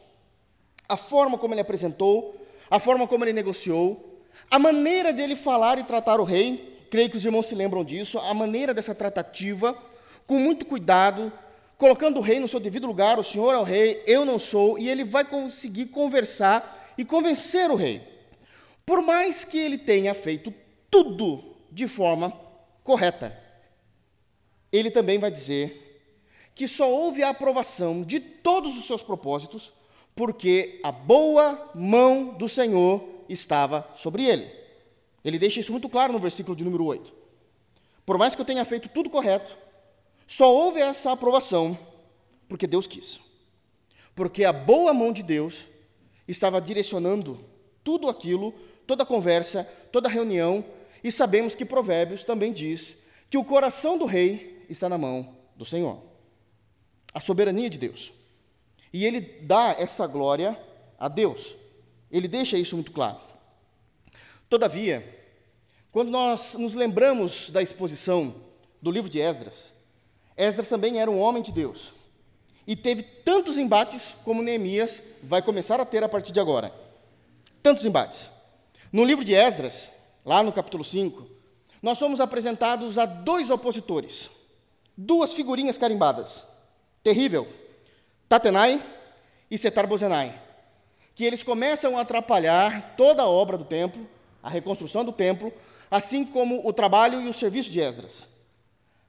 A 0.87 0.97
forma 0.97 1.37
como 1.37 1.53
ele 1.53 1.61
apresentou, 1.61 2.35
a 2.69 2.79
forma 2.79 3.07
como 3.07 3.23
ele 3.23 3.33
negociou, 3.33 4.21
a 4.49 4.59
maneira 4.59 5.11
dele 5.11 5.35
falar 5.35 5.77
e 5.77 5.83
tratar 5.83 6.19
o 6.19 6.23
rei, 6.23 6.68
creio 6.89 7.09
que 7.09 7.17
os 7.17 7.25
irmãos 7.25 7.47
se 7.47 7.55
lembram 7.55 7.83
disso, 7.83 8.19
a 8.19 8.33
maneira 8.33 8.73
dessa 8.73 8.95
tratativa, 8.95 9.77
com 10.25 10.39
muito 10.39 10.65
cuidado, 10.65 11.31
colocando 11.77 12.17
o 12.17 12.21
rei 12.21 12.39
no 12.39 12.47
seu 12.47 12.59
devido 12.59 12.87
lugar, 12.87 13.19
o 13.19 13.23
senhor 13.23 13.53
é 13.53 13.57
o 13.57 13.63
rei, 13.63 14.03
eu 14.05 14.25
não 14.25 14.37
sou, 14.37 14.77
e 14.77 14.89
ele 14.89 15.03
vai 15.03 15.23
conseguir 15.23 15.87
conversar 15.87 16.93
e 16.97 17.05
convencer 17.05 17.71
o 17.71 17.75
rei. 17.75 18.01
Por 18.85 19.01
mais 19.01 19.45
que 19.45 19.57
ele 19.57 19.77
tenha 19.77 20.13
feito 20.13 20.53
tudo 20.89 21.55
de 21.71 21.87
forma 21.87 22.33
correta, 22.83 23.37
ele 24.71 24.91
também 24.91 25.17
vai 25.17 25.31
dizer 25.31 25.85
que 26.53 26.67
só 26.67 26.89
houve 26.89 27.23
a 27.23 27.29
aprovação 27.29 28.03
de 28.03 28.19
todos 28.19 28.77
os 28.77 28.85
seus 28.85 29.01
propósitos 29.01 29.71
porque 30.19 30.81
a 30.83 30.91
boa 30.91 31.71
mão 31.73 32.35
do 32.37 32.49
Senhor 32.49 33.07
estava 33.29 33.89
sobre 33.95 34.25
ele. 34.25 34.58
Ele 35.23 35.39
deixa 35.39 35.59
isso 35.59 35.71
muito 35.71 35.89
claro 35.89 36.13
no 36.13 36.19
versículo 36.19 36.55
de 36.55 36.63
número 36.63 36.85
8. 36.85 37.13
Por 38.05 38.17
mais 38.17 38.35
que 38.35 38.41
eu 38.41 38.45
tenha 38.45 38.63
feito 38.65 38.89
tudo 38.89 39.09
correto, 39.09 39.55
só 40.25 40.53
houve 40.53 40.79
essa 40.79 41.11
aprovação 41.11 41.77
porque 42.47 42.65
Deus 42.65 42.87
quis. 42.87 43.19
Porque 44.15 44.43
a 44.43 44.51
boa 44.51 44.93
mão 44.93 45.13
de 45.13 45.21
Deus 45.21 45.65
estava 46.27 46.59
direcionando 46.59 47.39
tudo 47.83 48.09
aquilo, 48.09 48.53
toda 48.87 49.03
a 49.03 49.05
conversa, 49.05 49.63
toda 49.91 50.07
a 50.07 50.11
reunião, 50.11 50.65
e 51.03 51.11
sabemos 51.11 51.55
que 51.55 51.63
Provérbios 51.63 52.23
também 52.23 52.51
diz 52.51 52.97
que 53.29 53.37
o 53.37 53.43
coração 53.43 53.97
do 53.97 54.05
rei 54.05 54.65
está 54.69 54.89
na 54.89 54.97
mão 54.97 55.35
do 55.55 55.63
Senhor 55.63 56.09
a 57.13 57.19
soberania 57.19 57.69
de 57.69 57.77
Deus. 57.77 58.13
E 58.93 59.05
ele 59.05 59.21
dá 59.21 59.75
essa 59.77 60.05
glória 60.07 60.59
a 60.97 61.07
Deus. 61.07 61.55
Ele 62.11 62.27
deixa 62.27 62.57
isso 62.57 62.75
muito 62.75 62.91
claro. 62.91 63.19
Todavia, 64.49 65.17
quando 65.91 66.09
nós 66.09 66.55
nos 66.55 66.73
lembramos 66.73 67.49
da 67.49 67.61
exposição 67.61 68.35
do 68.81 68.91
livro 68.91 69.09
de 69.09 69.19
Esdras, 69.19 69.71
Esdras 70.35 70.67
também 70.67 70.99
era 70.99 71.09
um 71.11 71.19
homem 71.19 71.43
de 71.43 71.51
Deus. 71.51 71.93
E 72.65 72.75
teve 72.75 73.03
tantos 73.03 73.57
embates 73.57 74.15
como 74.23 74.43
Neemias 74.43 75.01
vai 75.23 75.41
começar 75.41 75.79
a 75.79 75.85
ter 75.85 76.03
a 76.03 76.09
partir 76.09 76.31
de 76.31 76.39
agora. 76.39 76.73
Tantos 77.61 77.85
embates. 77.85 78.29
No 78.91 79.03
livro 79.03 79.23
de 79.23 79.33
Esdras, 79.33 79.89
lá 80.25 80.41
no 80.41 80.51
capítulo 80.51 80.83
5, 80.83 81.27
nós 81.81 81.97
somos 81.97 82.19
apresentados 82.19 82.97
a 82.97 83.05
dois 83.05 83.49
opositores, 83.49 84.29
duas 84.97 85.33
figurinhas 85.33 85.77
carimbadas 85.77 86.45
terrível, 87.03 87.47
Tatenai 88.27 88.81
e 89.49 89.57
Setar-Bozenai, 89.57 90.39
que 91.15 91.23
eles 91.23 91.43
começam 91.43 91.97
a 91.97 92.01
atrapalhar 92.01 92.93
toda 92.95 93.23
a 93.23 93.27
obra 93.27 93.57
do 93.57 93.63
templo, 93.63 94.07
a 94.41 94.49
reconstrução 94.49 95.03
do 95.03 95.11
templo, 95.11 95.53
assim 95.89 96.25
como 96.25 96.67
o 96.67 96.73
trabalho 96.73 97.21
e 97.21 97.27
o 97.27 97.33
serviço 97.33 97.69
de 97.69 97.79
Esdras. 97.79 98.27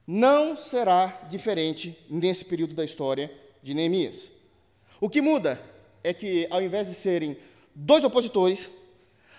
Não 0.05 0.57
será 0.57 1.21
diferente 1.29 1.97
nesse 2.09 2.43
período 2.43 2.73
da 2.73 2.83
história 2.83 3.31
de 3.61 3.73
Neemias. 3.73 4.29
O 4.99 5.09
que 5.09 5.21
muda 5.21 5.61
é 6.03 6.13
que, 6.13 6.47
ao 6.49 6.61
invés 6.61 6.87
de 6.87 6.95
serem 6.95 7.37
dois 7.73 8.03
opositores, 8.03 8.69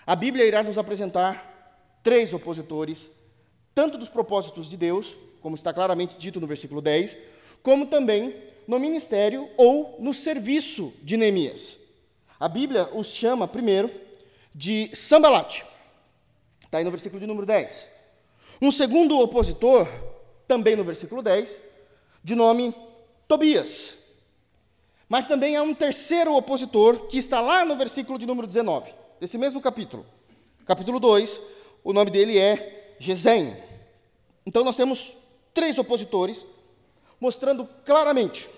a 0.05 0.15
Bíblia 0.15 0.45
irá 0.45 0.63
nos 0.63 0.77
apresentar 0.77 1.99
três 2.01 2.33
opositores, 2.33 3.11
tanto 3.73 3.97
dos 3.97 4.09
propósitos 4.09 4.69
de 4.69 4.77
Deus, 4.77 5.15
como 5.41 5.55
está 5.55 5.73
claramente 5.73 6.17
dito 6.17 6.39
no 6.39 6.47
versículo 6.47 6.81
10, 6.81 7.17
como 7.61 7.85
também 7.85 8.35
no 8.67 8.79
ministério 8.79 9.49
ou 9.57 9.97
no 9.99 10.13
serviço 10.13 10.93
de 11.01 11.17
Neemias. 11.17 11.77
A 12.39 12.47
Bíblia 12.47 12.89
os 12.93 13.07
chama, 13.07 13.47
primeiro, 13.47 13.89
de 14.53 14.89
Sambalate. 14.93 15.65
Está 16.73 16.79
aí 16.79 16.83
no 16.83 16.89
versículo 16.89 17.19
de 17.19 17.27
número 17.27 17.45
10. 17.45 17.87
Um 18.59 18.71
segundo 18.71 19.19
opositor, 19.19 19.87
também 20.47 20.75
no 20.75 20.83
versículo 20.83 21.21
10, 21.21 21.59
de 22.23 22.33
nome 22.33 22.73
Tobias. 23.27 23.95
Mas 25.07 25.27
também 25.27 25.55
há 25.55 25.61
um 25.61 25.75
terceiro 25.75 26.33
opositor, 26.33 27.05
que 27.05 27.19
está 27.19 27.41
lá 27.41 27.63
no 27.63 27.75
versículo 27.75 28.17
de 28.17 28.25
número 28.25 28.47
19, 28.47 28.91
desse 29.19 29.37
mesmo 29.37 29.61
capítulo. 29.61 30.03
Capítulo 30.65 30.99
2, 30.99 31.39
o 31.83 31.93
nome 31.93 32.09
dele 32.09 32.39
é 32.39 32.95
Gesem. 32.97 33.55
Então 34.43 34.63
nós 34.63 34.75
temos 34.75 35.15
três 35.53 35.77
opositores 35.77 36.43
mostrando 37.19 37.69
claramente, 37.85 38.49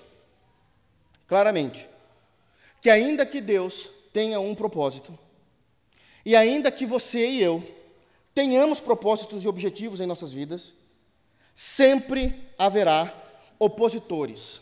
claramente, 1.27 1.85
que 2.81 2.89
ainda 2.89 3.25
que 3.25 3.41
Deus 3.41 3.89
tenha 4.13 4.39
um 4.39 4.55
propósito, 4.55 5.19
e 6.25 6.33
ainda 6.33 6.71
que 6.71 6.85
você 6.85 7.27
e 7.27 7.43
eu 7.43 7.61
tenhamos 8.35 8.81
propósitos 8.81 9.43
e 9.43 9.47
objetivos 9.47 10.01
em 10.01 10.05
nossas 10.05 10.31
vidas, 10.31 10.73
sempre 11.55 12.51
haverá 12.57 13.11
opositores 13.57 14.59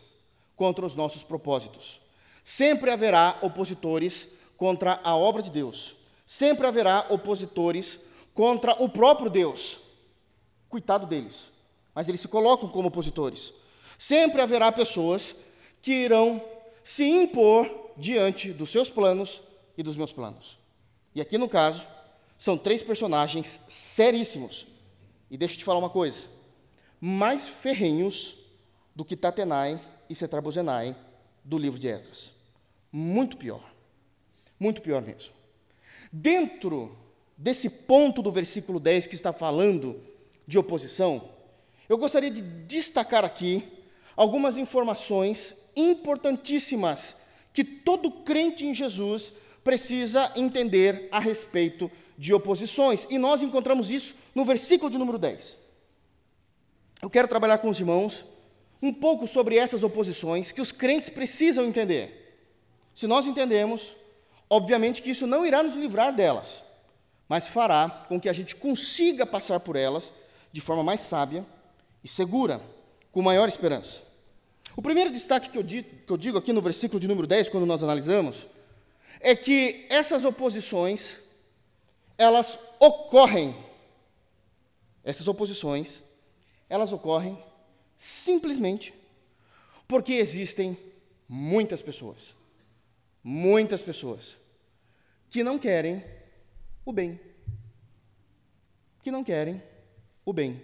contra 0.55 0.85
os 0.85 0.93
nossos 0.93 1.23
propósitos. 1.23 1.99
Sempre 2.43 2.91
haverá 2.91 3.39
opositores 3.41 4.27
contra 4.57 4.99
a 5.03 5.15
obra 5.15 5.41
de 5.41 5.49
Deus. 5.49 5.95
Sempre 6.25 6.67
haverá 6.67 7.07
opositores 7.09 7.99
contra 8.33 8.73
o 8.83 8.87
próprio 8.87 9.29
Deus. 9.29 9.77
Coitado 10.69 11.07
deles. 11.07 11.51
Mas 11.95 12.07
eles 12.07 12.21
se 12.21 12.27
colocam 12.27 12.69
como 12.69 12.89
opositores. 12.89 13.53
Sempre 13.97 14.41
haverá 14.41 14.71
pessoas 14.71 15.35
que 15.81 15.91
irão 15.91 16.43
se 16.83 17.05
impor 17.05 17.67
diante 17.97 18.51
dos 18.51 18.69
seus 18.69 18.89
planos 18.89 19.41
e 19.77 19.81
dos 19.81 19.97
meus 19.97 20.11
planos. 20.11 20.59
E 21.15 21.21
aqui 21.21 21.37
no 21.37 21.49
caso, 21.49 21.87
são 22.43 22.57
três 22.57 22.83
personagens 22.83 23.61
seríssimos. 23.69 24.65
E 25.31 25.37
deixa 25.37 25.53
eu 25.53 25.59
te 25.59 25.63
falar 25.63 25.79
uma 25.79 25.89
coisa: 25.89 26.25
mais 26.99 27.47
ferrenhos 27.47 28.35
do 28.93 29.05
que 29.05 29.15
Tatenai 29.15 29.79
e 30.09 30.13
Setrabozenai 30.13 30.93
do 31.41 31.57
livro 31.57 31.79
de 31.79 31.87
Esdras. 31.87 32.33
Muito 32.91 33.37
pior. 33.37 33.63
Muito 34.59 34.81
pior 34.81 35.01
mesmo. 35.01 35.31
Dentro 36.11 36.97
desse 37.37 37.69
ponto 37.69 38.21
do 38.21 38.29
versículo 38.29 38.77
10 38.77 39.07
que 39.07 39.15
está 39.15 39.31
falando 39.31 40.03
de 40.45 40.57
oposição, 40.57 41.29
eu 41.87 41.97
gostaria 41.97 42.29
de 42.29 42.41
destacar 42.41 43.23
aqui 43.23 43.65
algumas 44.17 44.57
informações 44.57 45.55
importantíssimas 45.77 47.15
que 47.53 47.63
todo 47.63 48.11
crente 48.11 48.65
em 48.65 48.73
Jesus 48.73 49.31
precisa 49.63 50.29
entender 50.35 51.07
a 51.09 51.19
respeito 51.19 51.89
de 52.17 52.33
oposições. 52.33 53.07
E 53.09 53.17
nós 53.17 53.41
encontramos 53.41 53.89
isso 53.89 54.15
no 54.33 54.45
versículo 54.45 54.89
de 54.89 54.97
número 54.97 55.17
10. 55.17 55.57
Eu 57.01 57.09
quero 57.09 57.27
trabalhar 57.27 57.57
com 57.57 57.69
os 57.69 57.79
irmãos 57.79 58.25
um 58.81 58.93
pouco 58.93 59.27
sobre 59.27 59.55
essas 59.55 59.83
oposições 59.83 60.51
que 60.51 60.61
os 60.61 60.71
crentes 60.71 61.09
precisam 61.09 61.65
entender. 61.65 62.51
Se 62.93 63.07
nós 63.07 63.25
entendemos, 63.25 63.95
obviamente 64.49 65.01
que 65.01 65.11
isso 65.11 65.25
não 65.25 65.45
irá 65.45 65.63
nos 65.63 65.75
livrar 65.75 66.13
delas, 66.13 66.63
mas 67.27 67.47
fará 67.47 67.89
com 68.07 68.19
que 68.19 68.29
a 68.29 68.33
gente 68.33 68.55
consiga 68.55 69.25
passar 69.25 69.59
por 69.59 69.75
elas 69.75 70.11
de 70.51 70.61
forma 70.61 70.83
mais 70.83 71.01
sábia 71.01 71.45
e 72.03 72.07
segura, 72.07 72.61
com 73.11 73.21
maior 73.21 73.47
esperança. 73.47 74.01
O 74.75 74.81
primeiro 74.81 75.11
destaque 75.11 75.49
que 75.49 75.57
eu, 75.57 75.63
digo, 75.63 75.89
que 76.05 76.11
eu 76.11 76.17
digo 76.17 76.37
aqui 76.37 76.51
no 76.51 76.61
versículo 76.61 76.99
de 76.99 77.07
número 77.07 77.27
10, 77.27 77.49
quando 77.49 77.65
nós 77.65 77.83
analisamos, 77.83 78.47
é 79.19 79.35
que 79.35 79.85
essas 79.89 80.25
oposições, 80.25 81.17
elas 82.17 82.59
ocorrem, 82.79 83.55
essas 85.03 85.27
oposições, 85.27 86.03
elas 86.69 86.93
ocorrem 86.93 87.37
simplesmente 87.97 88.93
porque 89.87 90.13
existem 90.13 90.77
muitas 91.27 91.81
pessoas, 91.81 92.35
muitas 93.23 93.81
pessoas, 93.81 94.37
que 95.29 95.43
não 95.43 95.57
querem 95.57 96.03
o 96.85 96.91
bem. 96.91 97.19
Que 99.01 99.11
não 99.11 99.23
querem 99.23 99.61
o 100.25 100.31
bem. 100.31 100.61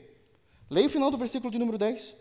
Leia 0.69 0.87
o 0.87 0.89
final 0.89 1.11
do 1.11 1.17
versículo 1.17 1.51
de 1.51 1.57
número 1.57 1.77
10. 1.77 2.13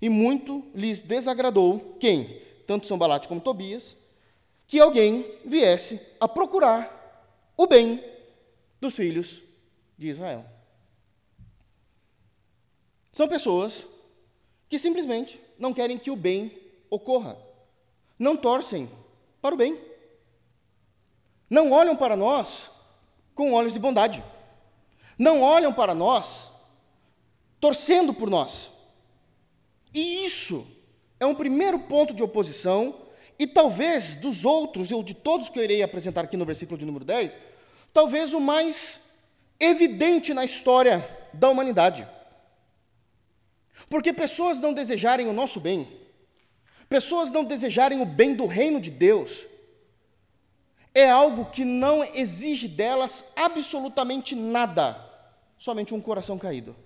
E 0.00 0.08
muito 0.08 0.64
lhes 0.74 1.00
desagradou 1.00 1.96
quem? 1.98 2.42
Tanto 2.66 2.86
São 2.86 2.98
Balate 2.98 3.28
como 3.28 3.40
Tobias, 3.40 3.96
que 4.66 4.78
alguém 4.80 5.24
viesse 5.44 6.00
a 6.18 6.26
procurar 6.28 7.52
o 7.56 7.66
bem 7.66 8.02
dos 8.86 8.94
filhos 8.94 9.42
de 9.98 10.06
Israel. 10.06 10.44
São 13.12 13.26
pessoas 13.26 13.84
que 14.68 14.78
simplesmente 14.78 15.40
não 15.58 15.72
querem 15.72 15.98
que 15.98 16.10
o 16.10 16.16
bem 16.16 16.56
ocorra, 16.88 17.36
não 18.18 18.36
torcem 18.36 18.88
para 19.42 19.54
o 19.54 19.58
bem, 19.58 19.80
não 21.50 21.72
olham 21.72 21.96
para 21.96 22.16
nós 22.16 22.70
com 23.34 23.52
olhos 23.52 23.72
de 23.72 23.78
bondade, 23.78 24.22
não 25.18 25.42
olham 25.42 25.72
para 25.72 25.94
nós 25.94 26.50
torcendo 27.58 28.14
por 28.14 28.30
nós. 28.30 28.70
E 29.92 30.24
isso 30.24 30.66
é 31.18 31.26
um 31.26 31.34
primeiro 31.34 31.78
ponto 31.80 32.14
de 32.14 32.22
oposição, 32.22 32.94
e 33.38 33.46
talvez 33.46 34.16
dos 34.16 34.44
outros, 34.44 34.92
ou 34.92 35.02
de 35.02 35.14
todos 35.14 35.48
que 35.48 35.58
eu 35.58 35.64
irei 35.64 35.82
apresentar 35.82 36.24
aqui 36.24 36.36
no 36.36 36.44
versículo 36.44 36.78
de 36.78 36.84
número 36.84 37.04
10, 37.04 37.36
talvez 37.96 38.34
o 38.34 38.40
mais 38.40 39.00
evidente 39.58 40.34
na 40.34 40.44
história 40.44 41.02
da 41.32 41.48
humanidade. 41.48 42.06
Porque 43.88 44.12
pessoas 44.12 44.60
não 44.60 44.74
desejarem 44.74 45.26
o 45.28 45.32
nosso 45.32 45.58
bem, 45.58 45.88
pessoas 46.90 47.30
não 47.30 47.42
desejarem 47.42 48.02
o 48.02 48.04
bem 48.04 48.34
do 48.34 48.44
reino 48.44 48.82
de 48.82 48.90
Deus, 48.90 49.46
é 50.92 51.08
algo 51.08 51.46
que 51.46 51.64
não 51.64 52.04
exige 52.04 52.68
delas 52.68 53.32
absolutamente 53.34 54.34
nada, 54.34 55.02
somente 55.56 55.94
um 55.94 56.00
coração 56.00 56.38
caído. 56.38 56.76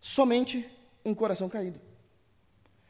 Somente 0.00 0.66
um 1.04 1.14
coração 1.14 1.50
caído. 1.50 1.78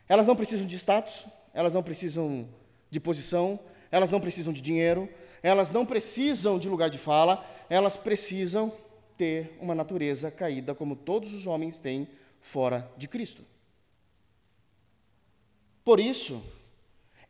Elas 0.08 0.28
não 0.28 0.36
precisam 0.36 0.68
de 0.68 0.76
status, 0.76 1.26
elas 1.52 1.74
não 1.74 1.82
precisam 1.82 2.48
de 2.92 3.00
posição, 3.00 3.58
elas 3.90 4.12
não 4.12 4.20
precisam 4.20 4.52
de 4.52 4.60
dinheiro, 4.60 5.08
elas 5.44 5.70
não 5.70 5.84
precisam 5.84 6.58
de 6.58 6.70
lugar 6.70 6.88
de 6.88 6.96
fala, 6.96 7.46
elas 7.68 7.98
precisam 7.98 8.72
ter 9.14 9.58
uma 9.60 9.74
natureza 9.74 10.30
caída 10.30 10.74
como 10.74 10.96
todos 10.96 11.34
os 11.34 11.46
homens 11.46 11.78
têm 11.78 12.08
fora 12.40 12.90
de 12.96 13.06
Cristo. 13.06 13.44
Por 15.84 16.00
isso, 16.00 16.42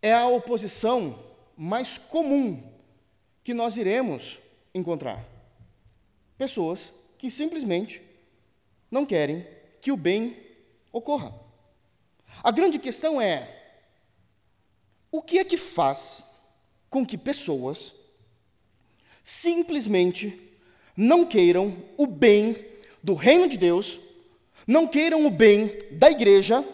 é 0.00 0.12
a 0.14 0.28
oposição 0.28 1.18
mais 1.56 1.98
comum 1.98 2.62
que 3.42 3.52
nós 3.52 3.76
iremos 3.76 4.38
encontrar. 4.72 5.26
Pessoas 6.38 6.92
que 7.18 7.28
simplesmente 7.28 8.00
não 8.88 9.04
querem 9.04 9.44
que 9.80 9.90
o 9.90 9.96
bem 9.96 10.36
ocorra. 10.92 11.34
A 12.44 12.52
grande 12.52 12.78
questão 12.78 13.20
é: 13.20 13.82
o 15.10 15.20
que 15.20 15.40
é 15.40 15.44
que 15.44 15.56
faz 15.56 16.24
com 16.88 17.04
que 17.04 17.18
pessoas 17.18 18.03
simplesmente 19.24 20.38
não 20.96 21.24
queiram 21.24 21.76
o 21.96 22.06
bem 22.06 22.56
do 23.02 23.14
reino 23.14 23.48
de 23.48 23.56
Deus 23.56 23.98
não 24.66 24.86
queiram 24.86 25.26
o 25.26 25.30
bem 25.30 25.76
da 25.90 26.10
igreja 26.10 26.64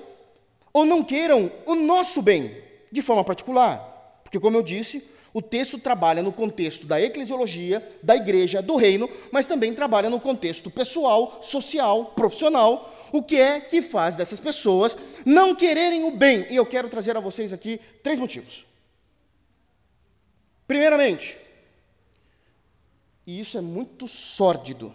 ou 0.72 0.84
não 0.84 1.02
queiram 1.02 1.50
o 1.66 1.74
nosso 1.74 2.22
bem 2.22 2.56
de 2.90 3.02
forma 3.02 3.24
particular. 3.24 4.20
Porque, 4.22 4.38
como 4.38 4.56
eu 4.56 4.62
disse, 4.62 5.02
o 5.32 5.42
texto 5.42 5.78
trabalha 5.78 6.22
no 6.22 6.32
contexto 6.32 6.86
da 6.86 7.00
eclesiologia, 7.00 7.84
da 8.02 8.16
igreja, 8.16 8.62
do 8.62 8.76
reino, 8.76 9.08
mas 9.32 9.46
também 9.46 9.74
trabalha 9.74 10.10
no 10.10 10.20
contexto 10.20 10.70
pessoal, 10.70 11.40
social, 11.42 12.06
profissional. 12.16 12.94
O 13.12 13.22
que 13.22 13.36
é 13.36 13.60
que 13.60 13.82
faz 13.82 14.14
dessas 14.14 14.38
pessoas 14.38 14.96
não 15.24 15.54
quererem 15.54 16.04
o 16.04 16.12
bem? 16.12 16.46
E 16.48 16.56
eu 16.56 16.66
quero 16.66 16.88
trazer 16.88 17.16
a 17.16 17.20
vocês 17.20 17.52
aqui 17.52 17.80
três 18.02 18.18
motivos. 18.18 18.64
Primeiramente, 20.68 21.36
e 23.30 23.38
isso 23.38 23.56
é 23.56 23.60
muito 23.60 24.08
sórdido, 24.08 24.92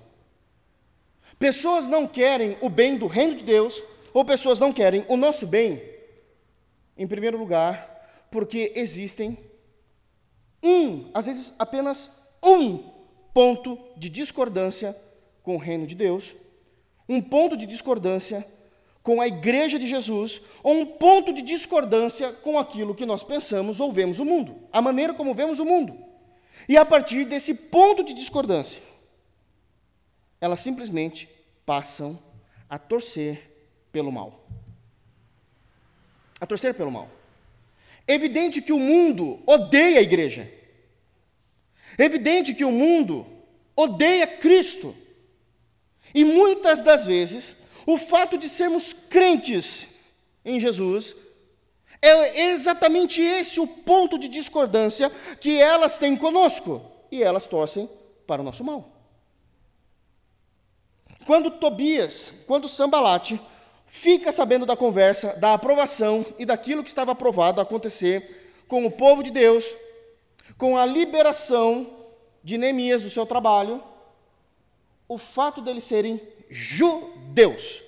Pessoas 1.38 1.88
não 1.88 2.08
querem 2.08 2.58
o 2.62 2.70
bem 2.70 2.98
do 2.98 3.08
reino 3.08 3.36
de 3.36 3.44
Deus, 3.44 3.82
ou 4.14 4.24
pessoas 4.24 4.60
não 4.60 4.72
querem 4.72 5.06
o 5.10 5.18
nosso 5.18 5.46
bem, 5.46 5.82
em 6.98 7.06
primeiro 7.06 7.38
lugar, 7.38 8.28
porque 8.32 8.72
existem 8.76 9.38
um, 10.64 11.10
às 11.14 11.26
vezes 11.26 11.54
apenas 11.60 12.10
um 12.42 12.78
ponto 13.34 13.78
de 13.98 14.10
discordância 14.10 14.96
com 15.44 15.56
o 15.56 15.60
reino 15.60 15.86
de 15.86 15.96
Deus, 15.96 16.34
um 17.10 17.22
ponto 17.22 17.58
de 17.58 17.66
discordância 17.66 18.48
com 19.04 19.20
a 19.20 19.28
igreja 19.28 19.78
de 19.78 19.88
Jesus, 19.88 20.42
ou 20.64 20.74
um 20.74 20.86
ponto 20.86 21.34
de 21.34 21.42
discordância 21.42 22.32
com 22.32 22.58
aquilo 22.58 22.96
que 22.96 23.06
nós 23.06 23.24
pensamos 23.24 23.80
ou 23.80 23.92
vemos 23.92 24.20
o 24.20 24.26
mundo, 24.26 24.56
a 24.72 24.82
maneira 24.82 25.14
como 25.14 25.34
vemos 25.34 25.60
o 25.60 25.66
mundo. 25.66 26.05
E 26.68 26.78
a 26.78 26.86
partir 26.86 27.26
desse 27.26 27.54
ponto 27.54 28.04
de 28.04 28.14
discordância, 28.14 28.82
elas 30.40 30.60
simplesmente 30.60 31.30
passam 31.66 32.22
a 32.70 32.78
torcer 32.78 33.42
pelo 33.92 34.12
mal. 34.12 34.48
A 36.40 36.46
torcer 36.46 36.74
pelo 36.74 36.92
mal. 36.92 37.10
Evidente 38.08 38.62
que 38.62 38.74
o 38.74 38.80
mundo 38.80 39.42
odeia 39.46 40.00
a 40.00 40.04
igreja. 40.04 40.52
Evidente 41.98 42.54
que 42.54 42.66
o 42.66 42.72
mundo 42.72 43.26
odeia 43.76 44.28
Cristo. 44.28 44.96
E 46.14 46.24
muitas 46.24 46.82
das 46.82 47.06
vezes, 47.06 47.56
o 47.86 47.98
fato 47.98 48.38
de 48.38 48.48
sermos 48.48 48.94
crentes 48.94 49.88
em 50.44 50.60
Jesus 50.60 51.16
é 52.06 52.42
exatamente 52.50 53.22
esse 53.22 53.60
o 53.60 53.68
ponto 53.68 54.18
de 54.18 54.28
discordância 54.28 55.10
que 55.40 55.60
elas 55.60 55.98
têm 55.98 56.16
conosco. 56.16 56.82
E 57.12 57.24
elas 57.24 57.46
torcem 57.46 57.90
para 58.28 58.42
o 58.42 58.46
nosso 58.46 58.64
mal. 58.64 58.92
Quando 61.26 61.52
Tobias, 61.52 62.34
quando 62.46 62.68
Sambalate 62.68 63.40
fica 63.88 64.32
sabendo 64.32 64.66
da 64.66 64.76
conversa, 64.76 65.34
da 65.34 65.54
aprovação 65.54 66.26
e 66.38 66.46
daquilo 66.46 66.84
que 66.84 66.90
estava 66.90 67.12
aprovado 67.14 67.62
acontecer 67.62 68.64
com 68.68 68.86
o 68.86 68.92
povo 68.92 69.24
de 69.24 69.32
Deus, 69.32 69.66
com 70.58 70.78
a 70.78 70.86
liberação 70.86 71.90
de 72.44 72.58
Neemias 72.58 73.04
do 73.04 73.10
seu 73.10 73.26
trabalho, 73.26 73.84
o 75.08 75.18
fato 75.18 75.62
deles 75.62 75.84
serem 75.84 76.22
judeus 76.50 77.84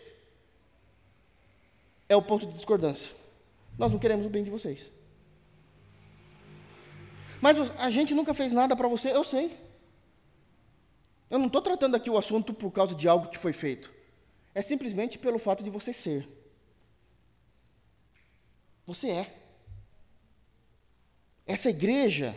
é 2.10 2.16
o 2.16 2.22
ponto 2.22 2.46
de 2.46 2.54
discordância. 2.54 3.16
Nós 3.78 3.92
não 3.92 4.00
queremos 4.00 4.26
o 4.26 4.30
bem 4.30 4.44
de 4.44 4.50
vocês. 4.50 4.92
Mas 7.40 7.58
a 7.80 7.90
gente 7.90 8.14
nunca 8.14 8.34
fez 8.34 8.52
nada 8.52 8.76
para 8.76 8.88
você, 8.88 9.12
eu 9.12 9.24
sei. 9.24 9.56
Eu 11.30 11.38
não 11.38 11.48
estou 11.48 11.62
tratando 11.62 11.96
aqui 11.96 12.10
o 12.10 12.18
assunto 12.18 12.54
por 12.54 12.72
causa 12.72 12.96
de 12.96 13.08
algo 13.08 13.30
que 13.30 13.38
foi 13.38 13.54
feito. 13.54 13.92
É 14.56 14.62
simplesmente 14.62 15.20
pelo 15.20 15.38
fato 15.38 15.64
de 15.64 15.70
você 15.70 15.94
ser. 15.94 16.28
Você 18.86 19.10
é. 19.10 19.38
Essa 21.46 21.70
igreja, 21.70 22.36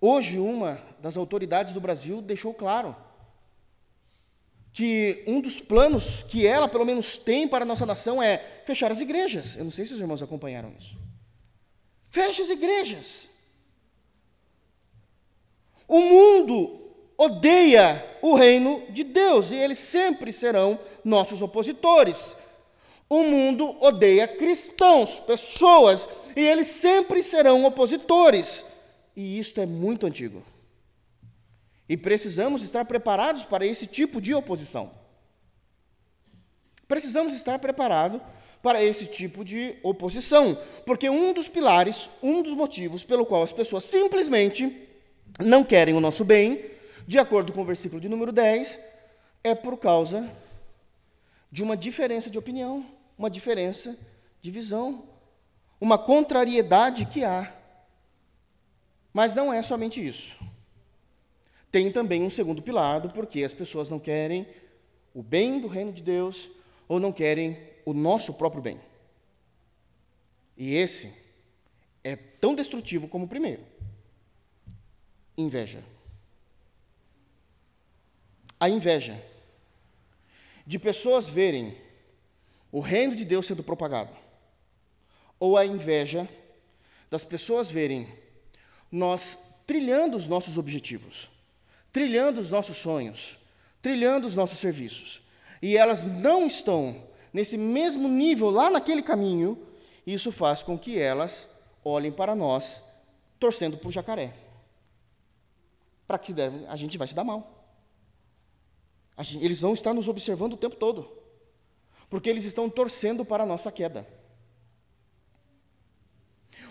hoje 0.00 0.38
uma 0.38 0.80
das 1.00 1.16
autoridades 1.16 1.72
do 1.72 1.80
Brasil 1.80 2.22
deixou 2.22 2.54
claro 2.54 2.94
que 4.76 5.24
um 5.26 5.40
dos 5.40 5.58
planos 5.58 6.22
que 6.22 6.46
ela, 6.46 6.68
pelo 6.68 6.84
menos, 6.84 7.16
tem 7.16 7.48
para 7.48 7.64
a 7.64 7.66
nossa 7.66 7.86
nação 7.86 8.22
é 8.22 8.36
fechar 8.66 8.92
as 8.92 9.00
igrejas. 9.00 9.56
Eu 9.56 9.64
não 9.64 9.70
sei 9.70 9.86
se 9.86 9.94
os 9.94 10.00
irmãos 10.00 10.20
acompanharam 10.20 10.70
isso. 10.78 10.94
Feche 12.10 12.42
as 12.42 12.50
igrejas. 12.50 13.26
O 15.88 15.98
mundo 15.98 16.78
odeia 17.16 18.04
o 18.20 18.34
reino 18.34 18.82
de 18.90 19.02
Deus 19.02 19.50
e 19.50 19.54
eles 19.54 19.78
sempre 19.78 20.30
serão 20.30 20.78
nossos 21.02 21.40
opositores. 21.40 22.36
O 23.08 23.22
mundo 23.22 23.78
odeia 23.80 24.28
cristãos, 24.28 25.18
pessoas, 25.20 26.06
e 26.36 26.40
eles 26.42 26.66
sempre 26.66 27.22
serão 27.22 27.64
opositores. 27.64 28.62
E 29.16 29.38
isto 29.38 29.58
é 29.58 29.64
muito 29.64 30.04
antigo. 30.04 30.44
E 31.88 31.96
precisamos 31.96 32.62
estar 32.62 32.84
preparados 32.84 33.44
para 33.44 33.64
esse 33.64 33.86
tipo 33.86 34.20
de 34.20 34.34
oposição. 34.34 34.90
Precisamos 36.88 37.32
estar 37.32 37.58
preparados 37.58 38.20
para 38.62 38.82
esse 38.82 39.06
tipo 39.06 39.44
de 39.44 39.76
oposição, 39.82 40.58
porque 40.84 41.08
um 41.08 41.32
dos 41.32 41.46
pilares, 41.46 42.08
um 42.22 42.42
dos 42.42 42.52
motivos 42.54 43.04
pelo 43.04 43.24
qual 43.24 43.42
as 43.42 43.52
pessoas 43.52 43.84
simplesmente 43.84 44.88
não 45.38 45.62
querem 45.62 45.94
o 45.94 46.00
nosso 46.00 46.24
bem, 46.24 46.64
de 47.06 47.18
acordo 47.18 47.52
com 47.52 47.62
o 47.62 47.64
versículo 47.64 48.00
de 48.00 48.08
número 48.08 48.32
10, 48.32 48.80
é 49.44 49.54
por 49.54 49.76
causa 49.76 50.28
de 51.50 51.62
uma 51.62 51.76
diferença 51.76 52.28
de 52.28 52.38
opinião, 52.38 52.84
uma 53.16 53.30
diferença 53.30 53.96
de 54.42 54.50
visão, 54.50 55.04
uma 55.80 55.96
contrariedade 55.96 57.06
que 57.06 57.22
há. 57.22 57.52
Mas 59.12 59.34
não 59.34 59.52
é 59.52 59.62
somente 59.62 60.04
isso. 60.04 60.36
Tem 61.76 61.92
também 61.92 62.22
um 62.22 62.30
segundo 62.30 62.62
pilar 62.62 63.02
do 63.02 63.10
porquê 63.10 63.44
as 63.44 63.52
pessoas 63.52 63.90
não 63.90 63.98
querem 63.98 64.48
o 65.12 65.22
bem 65.22 65.60
do 65.60 65.68
reino 65.68 65.92
de 65.92 66.02
Deus 66.02 66.48
ou 66.88 66.98
não 66.98 67.12
querem 67.12 67.60
o 67.84 67.92
nosso 67.92 68.32
próprio 68.32 68.62
bem. 68.62 68.80
E 70.56 70.74
esse 70.74 71.12
é 72.02 72.16
tão 72.16 72.54
destrutivo 72.54 73.06
como 73.06 73.26
o 73.26 73.28
primeiro 73.28 73.62
inveja. 75.36 75.84
A 78.58 78.70
inveja 78.70 79.22
de 80.66 80.78
pessoas 80.78 81.28
verem 81.28 81.76
o 82.72 82.80
reino 82.80 83.14
de 83.14 83.26
Deus 83.26 83.44
sendo 83.44 83.62
propagado, 83.62 84.16
ou 85.38 85.58
a 85.58 85.66
inveja 85.66 86.26
das 87.10 87.22
pessoas 87.22 87.68
verem 87.68 88.08
nós 88.90 89.36
trilhando 89.66 90.16
os 90.16 90.26
nossos 90.26 90.56
objetivos, 90.56 91.35
trilhando 91.96 92.42
os 92.42 92.50
nossos 92.50 92.76
sonhos, 92.76 93.38
trilhando 93.80 94.26
os 94.26 94.34
nossos 94.34 94.58
serviços, 94.58 95.22
e 95.62 95.78
elas 95.78 96.04
não 96.04 96.46
estão 96.46 97.04
nesse 97.32 97.56
mesmo 97.56 98.06
nível 98.06 98.50
lá 98.50 98.68
naquele 98.68 99.00
caminho, 99.00 99.66
isso 100.06 100.30
faz 100.30 100.62
com 100.62 100.78
que 100.78 100.98
elas 100.98 101.48
olhem 101.82 102.12
para 102.12 102.34
nós 102.34 102.82
torcendo 103.40 103.78
por 103.78 103.90
jacaré 103.90 104.34
para 106.06 106.18
que 106.18 106.34
a 106.68 106.76
gente 106.76 106.98
vai 106.98 107.08
se 107.08 107.14
dar 107.14 107.24
mal. 107.24 107.66
Gente, 109.20 109.42
eles 109.42 109.62
vão 109.62 109.72
estar 109.72 109.94
nos 109.94 110.06
observando 110.06 110.52
o 110.52 110.58
tempo 110.58 110.76
todo, 110.76 111.10
porque 112.10 112.28
eles 112.28 112.44
estão 112.44 112.68
torcendo 112.68 113.24
para 113.24 113.44
a 113.44 113.46
nossa 113.46 113.72
queda. 113.72 114.06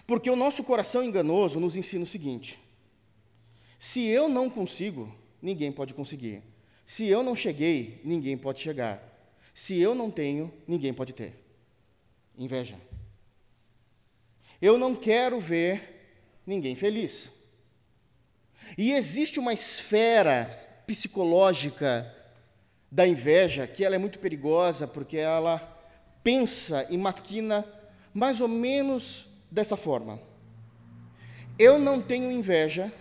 Porque 0.06 0.30
o 0.30 0.36
nosso 0.36 0.64
coração 0.64 1.04
enganoso 1.04 1.60
nos 1.60 1.76
ensina 1.76 2.04
o 2.04 2.08
seguinte: 2.08 2.60
se 3.80 4.06
eu 4.06 4.28
não 4.28 4.50
consigo, 4.50 5.14
ninguém 5.42 5.72
pode 5.72 5.94
conseguir. 5.94 6.42
Se 6.86 7.08
eu 7.08 7.24
não 7.24 7.36
cheguei, 7.36 8.02
ninguém 8.04 8.38
pode 8.38 8.60
chegar. 8.60 9.02
Se 9.54 9.80
eu 9.80 9.96
não 9.96 10.12
tenho, 10.12 10.54
ninguém 10.68 10.94
pode 10.94 11.14
ter. 11.14 11.34
Inveja. 12.38 12.80
Eu 14.62 14.78
não 14.78 14.96
quero 14.96 15.40
ver 15.40 16.40
ninguém 16.46 16.76
feliz. 16.76 17.32
E 18.78 18.92
existe 18.92 19.40
uma 19.40 19.54
esfera 19.54 20.46
psicológica 20.88 22.12
da 22.92 23.08
inveja 23.08 23.68
que 23.68 23.84
ela 23.84 23.96
é 23.96 23.98
muito 23.98 24.20
perigosa 24.20 24.88
porque 24.88 25.18
ela 25.18 25.60
pensa 26.24 26.88
e 26.90 26.98
maquina 26.98 27.66
mais 28.14 28.40
ou 28.42 28.48
menos 28.48 29.28
dessa 29.52 29.76
forma. 29.76 30.20
Eu 31.58 31.78
não 31.80 32.02
tenho 32.02 32.32
inveja 32.32 32.92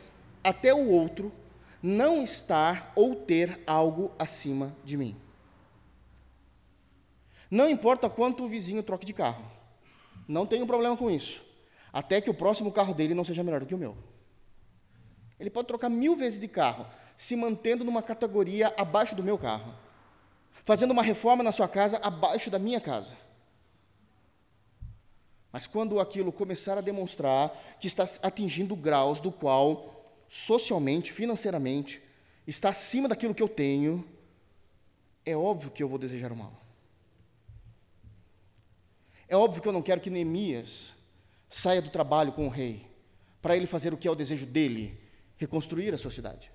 até 0.44 0.74
o 0.74 0.88
outro 0.90 1.32
não 1.82 2.22
estar 2.22 2.92
ou 2.94 3.16
ter 3.16 3.62
algo 3.66 4.12
acima 4.18 4.74
de 4.84 4.96
mim. 4.96 5.16
Não 7.50 7.68
importa 7.68 8.08
quanto 8.08 8.44
o 8.44 8.48
vizinho 8.48 8.82
troque 8.82 9.04
de 9.04 9.12
carro. 9.12 9.44
Não 10.26 10.46
tenho 10.46 10.66
problema 10.66 10.96
com 10.96 11.10
isso. 11.10 11.44
Até 11.92 12.20
que 12.20 12.30
o 12.30 12.34
próximo 12.34 12.72
carro 12.72 12.94
dele 12.94 13.14
não 13.14 13.24
seja 13.24 13.44
melhor 13.44 13.60
do 13.60 13.66
que 13.66 13.74
o 13.74 13.78
meu. 13.78 13.96
Ele 15.38 15.50
pode 15.50 15.68
trocar 15.68 15.88
mil 15.88 16.16
vezes 16.16 16.38
de 16.38 16.48
carro, 16.48 16.86
se 17.16 17.36
mantendo 17.36 17.84
numa 17.84 18.02
categoria 18.02 18.72
abaixo 18.76 19.14
do 19.14 19.22
meu 19.22 19.36
carro, 19.36 19.74
fazendo 20.64 20.90
uma 20.90 21.02
reforma 21.02 21.42
na 21.42 21.52
sua 21.52 21.68
casa 21.68 21.98
abaixo 22.02 22.50
da 22.50 22.58
minha 22.58 22.80
casa. 22.80 23.16
Mas 25.52 25.66
quando 25.66 26.00
aquilo 26.00 26.32
começar 26.32 26.78
a 26.78 26.80
demonstrar 26.80 27.56
que 27.78 27.86
está 27.86 28.04
atingindo 28.22 28.74
graus 28.74 29.20
do 29.20 29.30
qual, 29.30 29.93
socialmente, 30.28 31.12
financeiramente, 31.12 32.02
está 32.46 32.70
acima 32.70 33.08
daquilo 33.08 33.34
que 33.34 33.42
eu 33.42 33.48
tenho, 33.48 34.06
é 35.24 35.36
óbvio 35.36 35.70
que 35.70 35.82
eu 35.82 35.88
vou 35.88 35.98
desejar 35.98 36.32
o 36.32 36.36
mal. 36.36 36.60
É 39.28 39.36
óbvio 39.36 39.62
que 39.62 39.68
eu 39.68 39.72
não 39.72 39.82
quero 39.82 40.00
que 40.00 40.10
Neemias 40.10 40.92
saia 41.48 41.80
do 41.80 41.90
trabalho 41.90 42.32
com 42.32 42.46
o 42.46 42.50
rei, 42.50 42.86
para 43.40 43.56
ele 43.56 43.66
fazer 43.66 43.92
o 43.92 43.96
que 43.96 44.08
é 44.08 44.10
o 44.10 44.14
desejo 44.14 44.46
dele, 44.46 44.98
reconstruir 45.36 45.94
a 45.94 45.98
sua 45.98 46.10
cidade. 46.10 46.50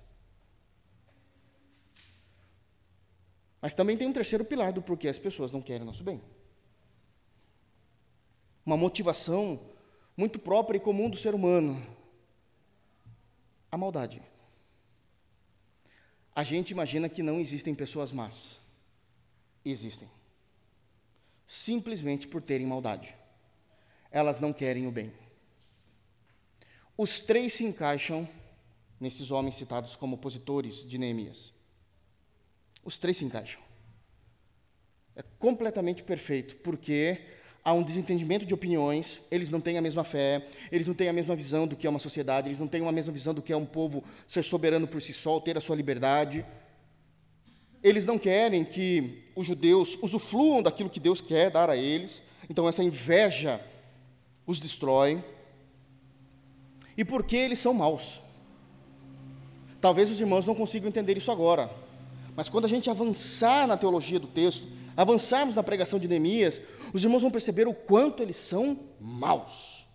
Mas 3.60 3.74
também 3.74 3.96
tem 3.96 4.06
um 4.06 4.12
terceiro 4.12 4.44
pilar 4.44 4.72
do 4.72 4.80
porquê 4.80 5.08
as 5.08 5.18
pessoas 5.18 5.52
não 5.52 5.60
querem 5.60 5.86
nosso 5.86 6.02
bem. 6.02 6.20
Uma 8.64 8.76
motivação 8.76 9.60
muito 10.16 10.38
própria 10.38 10.78
e 10.78 10.80
comum 10.80 11.10
do 11.10 11.16
ser 11.16 11.34
humano: 11.34 11.84
a 13.70 13.76
maldade. 13.76 14.22
A 16.34 16.42
gente 16.42 16.70
imagina 16.70 17.08
que 17.08 17.22
não 17.22 17.40
existem 17.40 17.74
pessoas 17.74 18.12
más. 18.12 18.56
Existem. 19.64 20.08
Simplesmente 21.46 22.26
por 22.26 22.40
terem 22.40 22.66
maldade. 22.66 23.14
Elas 24.10 24.40
não 24.40 24.52
querem 24.52 24.86
o 24.86 24.92
bem. 24.92 25.12
Os 26.96 27.20
três 27.20 27.54
se 27.54 27.64
encaixam 27.64 28.28
nesses 28.98 29.30
homens 29.30 29.56
citados 29.56 29.96
como 29.96 30.16
opositores 30.16 30.88
de 30.88 30.98
Neemias. 30.98 31.52
Os 32.84 32.98
três 32.98 33.16
se 33.16 33.24
encaixam. 33.24 33.62
É 35.14 35.22
completamente 35.38 36.02
perfeito, 36.02 36.56
porque 36.58 37.20
há 37.64 37.72
um 37.72 37.82
desentendimento 37.82 38.46
de 38.46 38.54
opiniões, 38.54 39.20
eles 39.30 39.50
não 39.50 39.60
têm 39.60 39.76
a 39.76 39.82
mesma 39.82 40.02
fé, 40.02 40.46
eles 40.72 40.86
não 40.86 40.94
têm 40.94 41.08
a 41.08 41.12
mesma 41.12 41.36
visão 41.36 41.66
do 41.66 41.76
que 41.76 41.86
é 41.86 41.90
uma 41.90 41.98
sociedade, 41.98 42.48
eles 42.48 42.60
não 42.60 42.66
têm 42.66 42.86
a 42.86 42.92
mesma 42.92 43.12
visão 43.12 43.34
do 43.34 43.42
que 43.42 43.52
é 43.52 43.56
um 43.56 43.66
povo 43.66 44.02
ser 44.26 44.42
soberano 44.42 44.86
por 44.86 45.00
si 45.02 45.12
só, 45.12 45.38
ter 45.40 45.56
a 45.56 45.60
sua 45.60 45.76
liberdade. 45.76 46.44
Eles 47.82 48.06
não 48.06 48.18
querem 48.18 48.64
que 48.64 49.20
os 49.34 49.46
judeus 49.46 49.98
usufruam 50.02 50.62
daquilo 50.62 50.90
que 50.90 51.00
Deus 51.00 51.20
quer 51.20 51.50
dar 51.50 51.70
a 51.70 51.76
eles, 51.76 52.22
então 52.48 52.68
essa 52.68 52.82
inveja 52.82 53.60
os 54.46 54.58
destrói. 54.58 55.22
E 56.96 57.04
porque 57.04 57.36
eles 57.36 57.58
são 57.58 57.72
maus. 57.72 58.20
Talvez 59.80 60.10
os 60.10 60.20
irmãos 60.20 60.46
não 60.46 60.54
consigam 60.54 60.88
entender 60.88 61.16
isso 61.16 61.30
agora, 61.30 61.70
mas 62.36 62.48
quando 62.48 62.66
a 62.66 62.68
gente 62.68 62.90
avançar 62.90 63.66
na 63.66 63.76
teologia 63.76 64.18
do 64.18 64.26
texto, 64.26 64.68
avançarmos 65.00 65.54
na 65.54 65.62
pregação 65.62 65.98
de 65.98 66.06
Neemias, 66.06 66.60
os 66.92 67.02
irmãos 67.02 67.22
vão 67.22 67.30
perceber 67.30 67.66
o 67.66 67.72
quanto 67.72 68.22
eles 68.22 68.36
são 68.36 68.90
maus. 69.00 69.86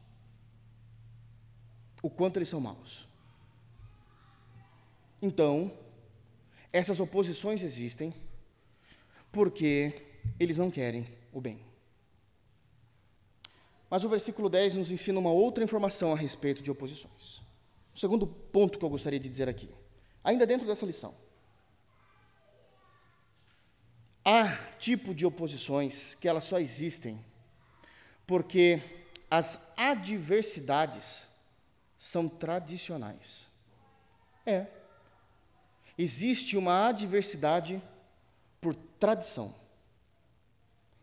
O 2.02 2.10
quanto 2.10 2.38
eles 2.38 2.50
são 2.50 2.60
maus. 2.60 3.08
Então, 5.22 5.72
essas 6.74 7.00
oposições 7.00 7.62
existem 7.62 8.12
porque 9.32 10.02
eles 10.40 10.58
não 10.58 10.72
querem 10.72 11.08
o 11.32 11.40
bem. 11.40 11.60
Mas 13.88 14.04
o 14.04 14.10
versículo 14.10 14.50
10 14.50 14.74
nos 14.74 14.92
ensina 14.92 15.20
uma 15.20 15.32
outra 15.32 15.64
informação 15.64 16.14
a 16.14 16.18
respeito 16.18 16.64
de 16.64 16.72
oposições. 16.72 17.44
O 17.94 18.00
segundo 18.00 18.26
ponto 18.26 18.80
que 18.80 18.84
eu 18.84 18.90
gostaria 18.90 19.20
de 19.20 19.30
dizer 19.30 19.48
aqui, 19.48 19.70
ainda 20.24 20.48
dentro 20.48 20.66
dessa 20.66 20.84
lição. 20.84 21.14
Há 24.28 24.58
tipo 24.80 25.14
de 25.14 25.24
oposições 25.24 26.18
que 26.20 26.28
elas 26.28 26.46
só 26.46 26.60
existem 26.60 27.24
porque 28.26 28.82
as 29.30 29.72
adversidades 29.78 31.28
são 31.98 32.28
tradicionais. 32.28 33.48
É. 34.46 34.66
Existe 35.98 36.58
uma 36.58 36.88
adversidade 36.88 37.82
por 38.60 38.76
tradição. 39.00 39.54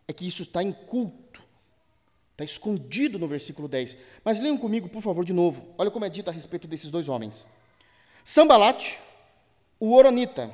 É 0.07 0.13
que 0.13 0.27
isso 0.27 0.43
está 0.43 0.63
em 0.63 0.73
culto, 0.73 1.43
está 2.33 2.45
escondido 2.45 3.19
no 3.19 3.29
versículo 3.29 3.69
10. 3.69 3.97
Mas 4.25 4.41
leiam 4.41 4.59
comigo, 4.59 4.89
por 4.89 5.01
favor, 5.01 5.25
de 5.25 5.33
novo. 5.33 5.75
Olha 5.79 5.91
como 5.91 6.05
é 6.05 6.09
dito 6.09 6.29
a 6.29 6.33
respeito 6.33 6.67
desses 6.67 6.91
dois 6.91 7.09
homens: 7.09 7.47
Sambalate, 8.25 8.99
o 9.79 9.95
Oronita, 9.95 10.53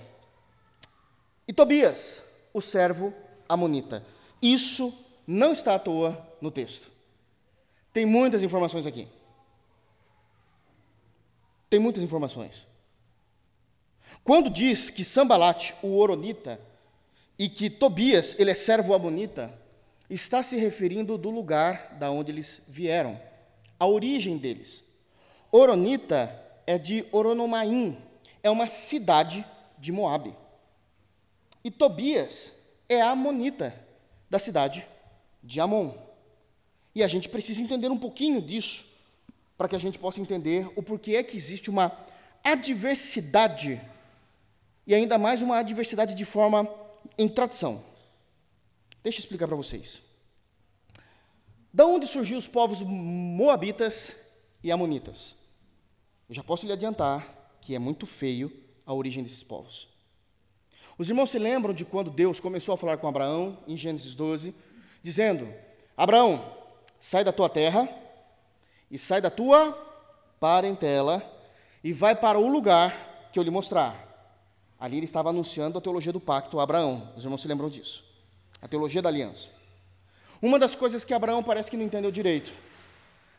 e 1.47 1.53
Tobias, 1.53 2.23
o 2.59 2.63
servo 2.63 3.13
Amonita. 3.49 4.05
Isso 4.41 4.93
não 5.27 5.53
está 5.53 5.75
à 5.75 5.79
toa 5.79 6.27
no 6.41 6.51
texto. 6.51 6.91
Tem 7.93 8.05
muitas 8.05 8.43
informações 8.43 8.87
aqui. 8.87 9.09
Tem 11.71 11.81
muitas 11.81 12.03
informações. 12.03 12.67
Quando 14.23 14.51
diz 14.51 14.91
que 14.91 15.05
Sambalate, 15.05 15.75
o 15.83 15.97
Oronita, 15.99 16.61
e 17.39 17.49
que 17.49 17.71
Tobias, 17.71 18.35
ele 18.39 18.51
é 18.51 18.55
servo 18.55 18.93
amonita, 18.93 19.53
está 20.11 20.43
se 20.43 20.57
referindo 20.57 21.17
do 21.17 21.31
lugar 21.31 21.97
da 21.99 22.11
onde 22.11 22.33
eles 22.33 22.63
vieram, 22.69 23.21
a 23.79 23.87
origem 23.87 24.37
deles. 24.37 24.83
Oronita 25.53 26.35
é 26.67 26.77
de 26.77 27.07
Oronomaim, 27.13 27.97
é 28.43 28.51
uma 28.51 28.67
cidade 28.67 29.47
de 29.79 29.93
Moabe. 29.93 30.35
E 31.63 31.71
Tobias 31.71 32.53
é 32.89 33.01
amonita 33.01 33.75
da 34.31 34.39
cidade 34.39 34.87
de 35.43 35.61
Amon. 35.61 35.93
E 36.95 37.03
a 37.03 37.09
gente 37.09 37.29
precisa 37.29 37.61
entender 37.61 37.91
um 37.91 37.99
pouquinho 37.99 38.41
disso 38.41 38.85
para 39.57 39.69
que 39.69 39.77
a 39.77 39.79
gente 39.79 39.99
possa 39.99 40.21
entender 40.21 40.71
o 40.77 40.83
porquê 40.83 41.17
é 41.17 41.23
que 41.23 41.37
existe 41.37 41.69
uma 41.69 41.97
adversidade 42.45 43.81
e 44.87 44.95
ainda 44.95 45.19
mais 45.19 45.43
uma 45.43 45.59
adversidade 45.59 46.15
de 46.15 46.25
forma 46.25 46.69
em 47.19 47.29
tradição. 47.29 47.85
Deixa 49.03 49.19
eu 49.19 49.23
explicar 49.23 49.47
para 49.47 49.57
vocês. 49.57 50.01
Da 51.73 51.85
onde 51.85 52.07
surgiu 52.07 52.39
os 52.39 52.47
povos 52.47 52.81
moabitas 52.83 54.17
e 54.63 54.73
amonitas? 54.73 55.35
Eu 56.29 56.35
já 56.35 56.43
posso 56.43 56.67
lhe 56.67 56.73
adiantar 56.73 57.59
que 57.61 57.75
é 57.75 57.79
muito 57.79 58.07
feio 58.07 58.51
a 58.87 58.95
origem 58.95 59.23
desses 59.23 59.43
povos. 59.43 59.89
Os 60.99 61.09
irmãos 61.09 61.31
se 61.31 61.39
lembram 61.39 61.73
de 61.73 61.85
quando 61.85 62.11
Deus 62.11 62.41
começou 62.41 62.75
a 62.75 62.77
falar 62.77 62.97
com 62.97 63.07
Abraão, 63.07 63.57
em 63.69 63.77
Gênesis 63.77 64.17
12, 64.17 64.53
dizendo: 65.01 65.49
Abraão, 65.97 66.45
sai 66.99 67.23
da 67.23 67.33
tua 67.33 67.49
terra 67.49 67.89
e 68.91 68.99
sai 68.99 69.21
da 69.21 69.31
tua 69.31 69.73
parentela 70.41 71.23
e 71.85 71.93
vai 71.93 72.17
para 72.17 72.37
o 72.37 72.49
lugar 72.49 73.31
que 73.33 73.39
eu 73.39 73.45
lhe 73.45 73.51
mostrar. 73.51 74.07
Ali 74.79 74.97
ele 74.97 75.05
estava 75.05 75.31
anunciando 75.31 75.79
a 75.79 75.81
teologia 75.81 76.13
do 76.13 76.21
pacto 76.21 76.59
a 76.59 76.65
Abraão. 76.65 77.13
Os 77.17 77.23
irmãos 77.23 77.43
se 77.43 77.49
lembram 77.49 77.71
disso. 77.71 78.05
A 78.61 78.67
teologia 78.67 79.01
da 79.01 79.09
aliança. 79.09 79.51
Uma 80.43 80.59
das 80.59 80.75
coisas 80.75 81.05
que 81.05 81.15
Abraão 81.15 81.43
parece 81.43 81.71
que 81.71 81.77
não 81.77 81.85
entendeu 81.85 82.11
direito. 82.11 82.53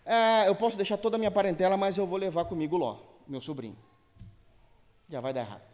É, 0.05 0.47
eu 0.47 0.55
posso 0.55 0.77
deixar 0.77 0.97
toda 0.97 1.17
a 1.17 1.19
minha 1.19 1.31
parentela, 1.31 1.75
mas 1.75 1.97
eu 1.97 2.07
vou 2.07 2.17
levar 2.17 2.45
comigo 2.45 2.77
Ló, 2.77 2.97
meu 3.27 3.41
sobrinho. 3.41 3.77
Já 5.09 5.21
vai 5.21 5.33
dar 5.33 5.41
errado. 5.41 5.68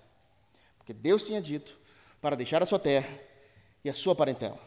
Porque 0.85 0.93
Deus 0.93 1.25
tinha 1.25 1.41
dito 1.41 1.75
para 2.21 2.35
deixar 2.35 2.61
a 2.61 2.65
sua 2.65 2.77
terra 2.77 3.09
e 3.83 3.89
a 3.89 3.93
sua 3.93 4.13
parentela. 4.13 4.59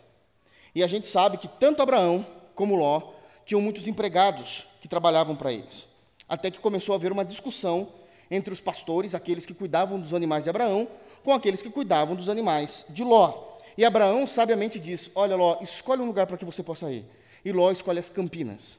E 0.75 0.83
a 0.83 0.89
gente 0.89 1.07
sabe 1.07 1.39
que 1.39 1.47
tanto 1.47 1.81
Abraão 1.81 2.27
como 2.57 2.75
Ló 2.75 3.13
tinham 3.47 3.61
muitos 3.61 3.87
empregados 3.87 4.67
que 4.81 4.89
trabalhavam 4.89 5.37
para 5.37 5.53
eles. 5.53 5.87
Até 6.29 6.51
que 6.51 6.59
começou 6.59 6.93
a 6.93 6.97
haver 6.97 7.13
uma 7.13 7.25
discussão 7.25 7.93
entre 8.29 8.53
os 8.53 8.61
pastores, 8.61 9.15
aqueles 9.15 9.47
que 9.47 9.55
cuidavam 9.55 10.01
dos 10.01 10.13
animais 10.13 10.43
de 10.43 10.51
Abraão, 10.51 10.89
com 11.23 11.33
aqueles 11.33 11.63
que 11.63 11.71
cuidavam 11.71 12.17
dos 12.17 12.29
animais 12.29 12.85
de 12.89 13.05
Ló. 13.05 13.57
E 13.77 13.85
Abraão 13.85 14.27
sabiamente 14.27 14.81
diz: 14.81 15.13
Olha, 15.15 15.37
Ló, 15.37 15.59
escolhe 15.63 16.03
um 16.03 16.07
lugar 16.07 16.27
para 16.27 16.37
que 16.37 16.45
você 16.45 16.65
possa 16.65 16.91
ir. 16.91 17.05
E 17.45 17.53
Ló 17.53 17.71
escolhe 17.71 18.01
as 18.01 18.11
campinas. 18.11 18.77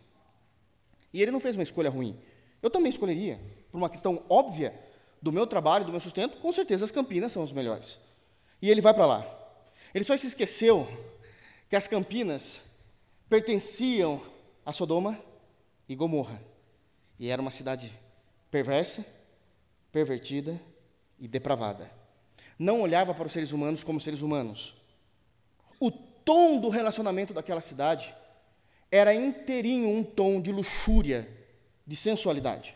E 1.14 1.22
ele 1.22 1.32
não 1.32 1.40
fez 1.40 1.56
uma 1.56 1.64
escolha 1.64 1.90
ruim. 1.90 2.20
Eu 2.62 2.70
também 2.70 2.90
escolheria, 2.90 3.40
por 3.72 3.78
uma 3.78 3.90
questão 3.90 4.22
óbvia 4.28 4.74
do 5.22 5.32
meu 5.32 5.46
trabalho, 5.46 5.86
do 5.86 5.92
meu 5.92 6.00
sustento, 6.00 6.38
com 6.38 6.52
certeza 6.54 6.86
as 6.86 6.92
campinas 6.92 7.32
são 7.32 7.44
os 7.44 7.52
melhores. 7.52 8.00
E 8.62 8.70
ele 8.70 8.82
vai 8.82 8.94
para 8.94 9.06
lá. 9.06 9.40
Ele 9.94 10.04
só 10.04 10.16
se 10.16 10.28
esqueceu 10.28 10.88
que 11.70 11.76
as 11.76 11.88
campinas 11.88 12.62
pertenciam 13.28 14.22
a 14.66 14.74
Sodoma 14.74 15.20
e 15.88 15.96
Gomorra. 15.96 16.42
E 17.20 17.30
era 17.30 17.42
uma 17.42 17.52
cidade 17.52 17.94
perversa, 18.50 19.06
pervertida 19.92 20.60
e 21.20 21.28
depravada. 21.28 21.92
Não 22.58 22.82
olhava 22.82 23.14
para 23.14 23.28
os 23.28 23.34
seres 23.34 23.52
humanos 23.52 23.84
como 23.84 24.00
seres 24.00 24.22
humanos. 24.22 24.76
O 25.80 25.92
tom 25.92 26.60
do 26.60 26.70
relacionamento 26.70 27.34
daquela 27.34 27.62
cidade 27.62 28.14
era 28.92 29.14
inteirinho 29.14 29.90
um 29.90 30.04
tom 30.04 30.42
de 30.42 30.52
luxúria, 30.52 31.28
de 31.86 31.96
sensualidade. 31.96 32.76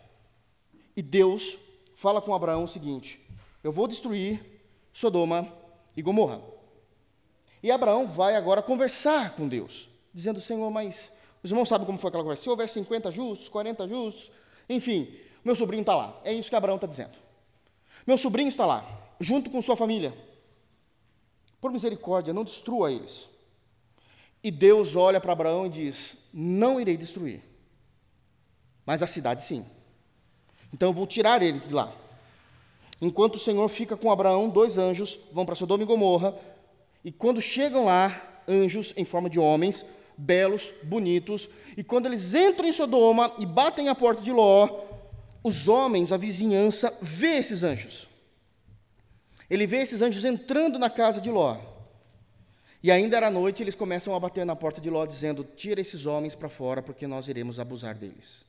E 0.96 1.02
Deus 1.02 1.58
fala 2.04 2.22
com 2.22 2.36
Abraão 2.36 2.66
o 2.66 2.68
seguinte: 2.68 3.26
Eu 3.64 3.72
vou 3.72 3.88
destruir 3.88 4.44
Sodoma 4.92 5.48
e 5.96 6.02
Gomorra. 6.02 6.42
E 7.64 7.72
Abraão 7.72 8.06
vai 8.06 8.36
agora 8.36 8.62
conversar 8.62 9.38
com 9.38 9.48
Deus, 9.48 9.88
dizendo: 10.14 10.42
Senhor, 10.42 10.70
mas 10.70 11.14
os 11.42 11.50
irmãos 11.50 11.70
sabem 11.70 11.86
como 11.86 11.98
foi 11.98 12.10
aquela 12.10 12.24
conversa? 12.24 12.44
Se 12.44 12.50
houver 12.50 12.70
50 12.70 13.10
justos, 13.10 13.48
40 13.48 13.88
justos, 13.88 14.32
enfim, 14.68 15.18
meu 15.46 15.56
sobrinho 15.56 15.80
está 15.80 15.96
lá. 15.96 16.20
É 16.26 16.34
isso 16.34 16.50
que 16.50 16.56
Abraão 16.58 16.76
está 16.76 16.86
dizendo. 16.86 17.14
Meu 18.06 18.18
sobrinho 18.18 18.50
está 18.50 18.66
lá, 18.66 18.86
junto 19.22 19.50
com 19.50 19.62
sua 19.62 19.78
família. 19.78 20.14
Por 21.62 21.72
misericórdia, 21.72 22.34
não 22.34 22.44
destrua 22.44 22.92
eles. 22.92 23.30
E 24.44 24.52
Deus 24.52 24.98
olha 24.98 25.22
para 25.22 25.32
Abraão 25.32 25.68
e 25.68 25.70
diz: 25.70 26.18
Não 26.34 26.82
irei 26.82 26.98
destruir, 26.98 27.42
mas 28.86 29.02
a 29.02 29.08
cidade 29.08 29.46
sim. 29.46 29.66
Então 30.74 30.90
eu 30.90 30.94
vou 30.94 31.06
tirar 31.06 31.42
eles 31.42 31.68
de 31.68 31.74
lá. 31.74 31.94
Enquanto 33.00 33.36
o 33.36 33.40
Senhor 33.40 33.68
fica 33.70 33.96
com 33.96 34.12
Abraão, 34.12 34.50
dois 34.50 34.78
anjos 34.78 35.20
vão 35.32 35.46
para 35.46 35.56
Sodoma 35.56 35.84
e 35.84 35.86
Gomorra. 35.86 36.36
E 37.04 37.12
quando 37.12 37.42
chegam 37.42 37.86
lá, 37.86 38.42
anjos 38.48 38.94
em 38.98 39.06
forma 39.06 39.30
de 39.30 39.40
homens, 39.40 39.86
belos, 40.18 40.74
bonitos, 40.84 41.50
e 41.76 41.84
quando 41.84 42.06
eles 42.06 42.34
entram 42.34 42.68
em 42.68 42.74
Sodoma 42.74 43.32
e 43.40 43.46
batem 43.46 43.90
a 43.90 43.96
porta 43.96 44.22
de 44.22 44.32
Ló, 44.32 44.70
os 45.44 45.68
homens, 45.68 46.12
a 46.12 46.18
vizinhança, 46.18 46.98
vê 47.02 47.38
esses 47.38 47.64
anjos. 47.64 48.08
Ele 49.50 49.68
vê 49.68 49.78
esses 49.78 50.02
anjos 50.02 50.24
entrando 50.24 50.80
na 50.80 50.90
casa 50.90 51.20
de 51.20 51.30
Ló. 51.30 51.58
E 52.82 52.92
ainda 52.92 53.18
era 53.18 53.30
noite, 53.30 53.62
eles 53.62 53.76
começam 53.76 54.16
a 54.16 54.20
bater 54.20 54.46
na 54.46 54.56
porta 54.56 54.82
de 54.82 54.90
Ló, 54.90 55.06
dizendo: 55.06 55.44
Tira 55.44 55.82
esses 55.82 56.06
homens 56.06 56.36
para 56.36 56.50
fora, 56.50 56.82
porque 56.82 57.06
nós 57.06 57.28
iremos 57.28 57.60
abusar 57.60 57.96
deles. 57.96 58.46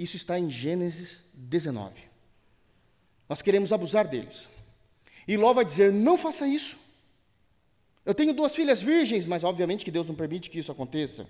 Isso 0.00 0.16
está 0.16 0.38
em 0.38 0.48
Gênesis 0.48 1.22
19. 1.34 1.92
Nós 3.28 3.42
queremos 3.42 3.70
abusar 3.70 4.08
deles. 4.08 4.48
E 5.28 5.36
Ló 5.36 5.52
vai 5.52 5.62
dizer: 5.62 5.92
Não 5.92 6.16
faça 6.16 6.46
isso. 6.46 6.78
Eu 8.06 8.14
tenho 8.14 8.32
duas 8.32 8.54
filhas 8.54 8.80
virgens, 8.80 9.26
mas 9.26 9.44
obviamente 9.44 9.84
que 9.84 9.90
Deus 9.90 10.08
não 10.08 10.14
permite 10.14 10.48
que 10.48 10.58
isso 10.58 10.72
aconteça. 10.72 11.26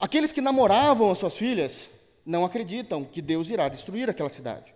Aqueles 0.00 0.32
que 0.32 0.40
namoravam 0.40 1.10
as 1.10 1.18
suas 1.18 1.36
filhas 1.36 1.90
não 2.24 2.46
acreditam 2.46 3.04
que 3.04 3.20
Deus 3.20 3.50
irá 3.50 3.68
destruir 3.68 4.08
aquela 4.08 4.30
cidade. 4.30 4.72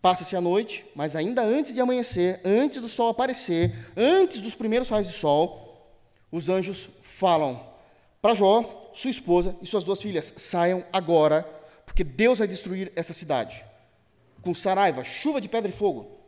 Passa-se 0.00 0.34
a 0.34 0.40
noite, 0.40 0.82
mas 0.94 1.14
ainda 1.14 1.42
antes 1.42 1.74
de 1.74 1.80
amanhecer, 1.80 2.40
antes 2.42 2.80
do 2.80 2.88
sol 2.88 3.10
aparecer, 3.10 3.92
antes 3.94 4.40
dos 4.40 4.54
primeiros 4.54 4.88
raios 4.88 5.08
de 5.08 5.12
sol, 5.12 5.92
os 6.32 6.48
anjos 6.48 6.88
falam 7.02 7.62
para 8.22 8.34
Jó, 8.34 8.83
sua 8.94 9.10
esposa 9.10 9.56
e 9.60 9.66
suas 9.66 9.84
duas 9.84 10.00
filhas: 10.00 10.32
saiam 10.36 10.84
agora, 10.92 11.42
porque 11.84 12.02
Deus 12.02 12.38
vai 12.38 12.48
destruir 12.48 12.92
essa 12.96 13.12
cidade. 13.12 13.64
Com 14.40 14.54
saraiva, 14.54 15.04
chuva 15.04 15.40
de 15.40 15.48
pedra 15.48 15.70
e 15.70 15.74
fogo. 15.74 16.18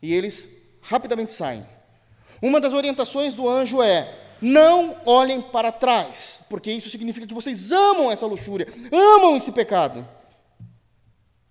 E 0.00 0.12
eles 0.12 0.48
rapidamente 0.80 1.32
saem. 1.32 1.64
Uma 2.40 2.60
das 2.60 2.72
orientações 2.72 3.34
do 3.34 3.48
anjo 3.48 3.82
é: 3.82 4.12
não 4.40 4.96
olhem 5.06 5.40
para 5.40 5.70
trás, 5.70 6.40
porque 6.48 6.72
isso 6.72 6.90
significa 6.90 7.26
que 7.26 7.34
vocês 7.34 7.70
amam 7.70 8.10
essa 8.10 8.26
luxúria, 8.26 8.66
amam 8.90 9.36
esse 9.36 9.52
pecado. 9.52 10.06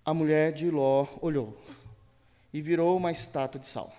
A 0.04 0.12
mulher 0.12 0.52
de 0.52 0.68
Ló 0.68 1.06
olhou 1.20 1.56
e 2.52 2.60
virou 2.60 2.96
uma 2.96 3.12
estátua 3.12 3.60
de 3.60 3.66
sal. 3.66 3.92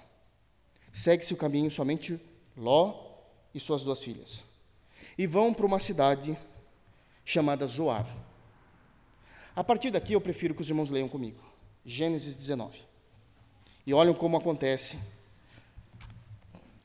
Segue-se 0.91 1.33
o 1.33 1.37
caminho 1.37 1.71
somente 1.71 2.19
Ló 2.55 2.93
e 3.53 3.59
suas 3.59 3.83
duas 3.83 4.03
filhas. 4.03 4.43
E 5.17 5.27
vão 5.27 5.53
para 5.53 5.65
uma 5.65 5.79
cidade 5.79 6.37
chamada 7.23 7.67
Zoar. 7.67 8.07
A 9.55 9.63
partir 9.63 9.91
daqui 9.91 10.13
eu 10.13 10.21
prefiro 10.21 10.55
que 10.55 10.61
os 10.61 10.69
irmãos 10.69 10.89
leiam 10.89 11.07
comigo. 11.07 11.39
Gênesis 11.85 12.35
19. 12.35 12.79
E 13.85 13.93
olhem 13.93 14.13
como 14.13 14.37
acontece 14.37 14.97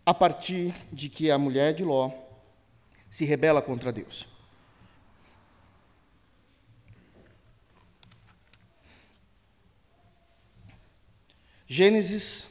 a 0.04 0.12
partir 0.12 0.74
de 0.92 1.08
que 1.08 1.30
a 1.30 1.38
mulher 1.38 1.74
de 1.74 1.84
Ló 1.84 2.10
se 3.10 3.24
rebela 3.24 3.62
contra 3.62 3.92
Deus. 3.92 4.26
Gênesis 11.66 12.46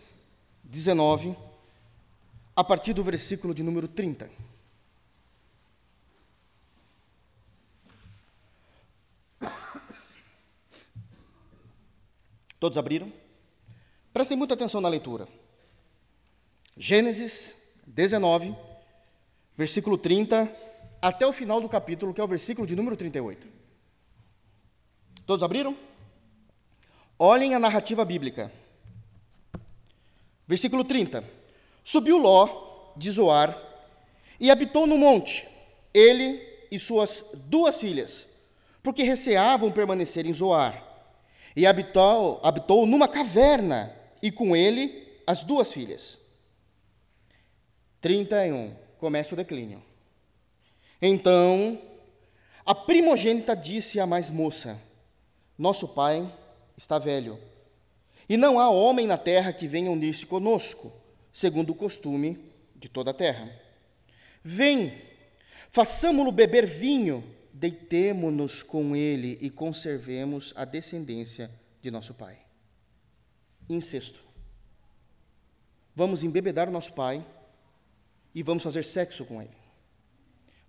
19, 0.63 1.35
a 2.55 2.63
partir 2.63 2.93
do 2.93 3.03
versículo 3.03 3.53
de 3.53 3.63
número 3.63 3.87
30. 3.87 4.29
Todos 12.59 12.77
abriram? 12.77 13.11
Prestem 14.11 14.37
muita 14.37 14.55
atenção 14.55 14.81
na 14.81 14.89
leitura. 14.89 15.27
Gênesis 16.75 17.55
19, 17.85 18.55
versículo 19.55 19.97
30, 19.97 20.51
até 21.01 21.25
o 21.25 21.33
final 21.33 21.61
do 21.61 21.69
capítulo, 21.69 22.13
que 22.13 22.21
é 22.21 22.23
o 22.23 22.27
versículo 22.27 22.67
de 22.67 22.75
número 22.75 22.95
38. 22.95 23.47
Todos 25.25 25.43
abriram? 25.43 25.77
Olhem 27.19 27.53
a 27.53 27.59
narrativa 27.59 28.05
bíblica. 28.05 28.51
Versículo 30.47 30.83
30. 30.83 31.23
Subiu 31.83 32.17
Ló 32.17 32.93
de 32.95 33.11
Zoar 33.11 33.57
e 34.39 34.49
habitou 34.49 34.87
no 34.87 34.97
monte, 34.97 35.47
ele 35.93 36.41
e 36.71 36.77
suas 36.79 37.25
duas 37.33 37.79
filhas, 37.79 38.27
porque 38.81 39.03
receavam 39.03 39.71
permanecer 39.71 40.25
em 40.25 40.33
Zoar. 40.33 40.86
E 41.57 41.65
habitou, 41.65 42.39
habitou 42.41 42.85
numa 42.85 43.07
caverna, 43.07 43.93
e 44.21 44.31
com 44.31 44.55
ele 44.55 45.21
as 45.25 45.43
duas 45.43 45.73
filhas. 45.73 46.19
31. 47.99 48.73
Começa 48.99 49.33
o 49.33 49.37
declínio. 49.37 49.83
Então, 51.01 51.81
a 52.65 52.73
primogênita 52.73 53.55
disse 53.55 53.99
à 53.99 54.05
mais 54.05 54.29
moça: 54.29 54.79
Nosso 55.57 55.89
pai 55.89 56.31
está 56.77 56.99
velho 56.99 57.39
e 58.29 58.35
não 58.35 58.59
há 58.59 58.69
homem 58.69 59.07
na 59.07 59.17
terra 59.17 59.53
que 59.53 59.67
venha 59.67 59.89
unir-se 59.89 60.25
conosco, 60.25 60.91
segundo 61.31 61.71
o 61.71 61.75
costume 61.75 62.37
de 62.75 62.89
toda 62.89 63.11
a 63.11 63.13
terra. 63.13 63.49
Vem, 64.43 64.93
façamo-lo 65.71 66.31
beber 66.31 66.65
vinho, 66.65 67.23
deitemo-nos 67.59 68.61
com 68.61 68.95
ele 68.95 69.37
e 69.41 69.49
conservemos 69.49 70.53
a 70.55 70.63
descendência 70.63 71.49
de 71.81 71.89
nosso 71.89 72.13
pai. 72.13 72.37
Incesto. 73.67 74.21
Vamos 75.95 76.23
embebedar 76.23 76.69
o 76.69 76.71
nosso 76.71 76.93
pai 76.93 77.25
e 78.33 78.43
vamos 78.43 78.61
fazer 78.61 78.85
sexo 78.85 79.25
com 79.25 79.41
ele. 79.41 79.57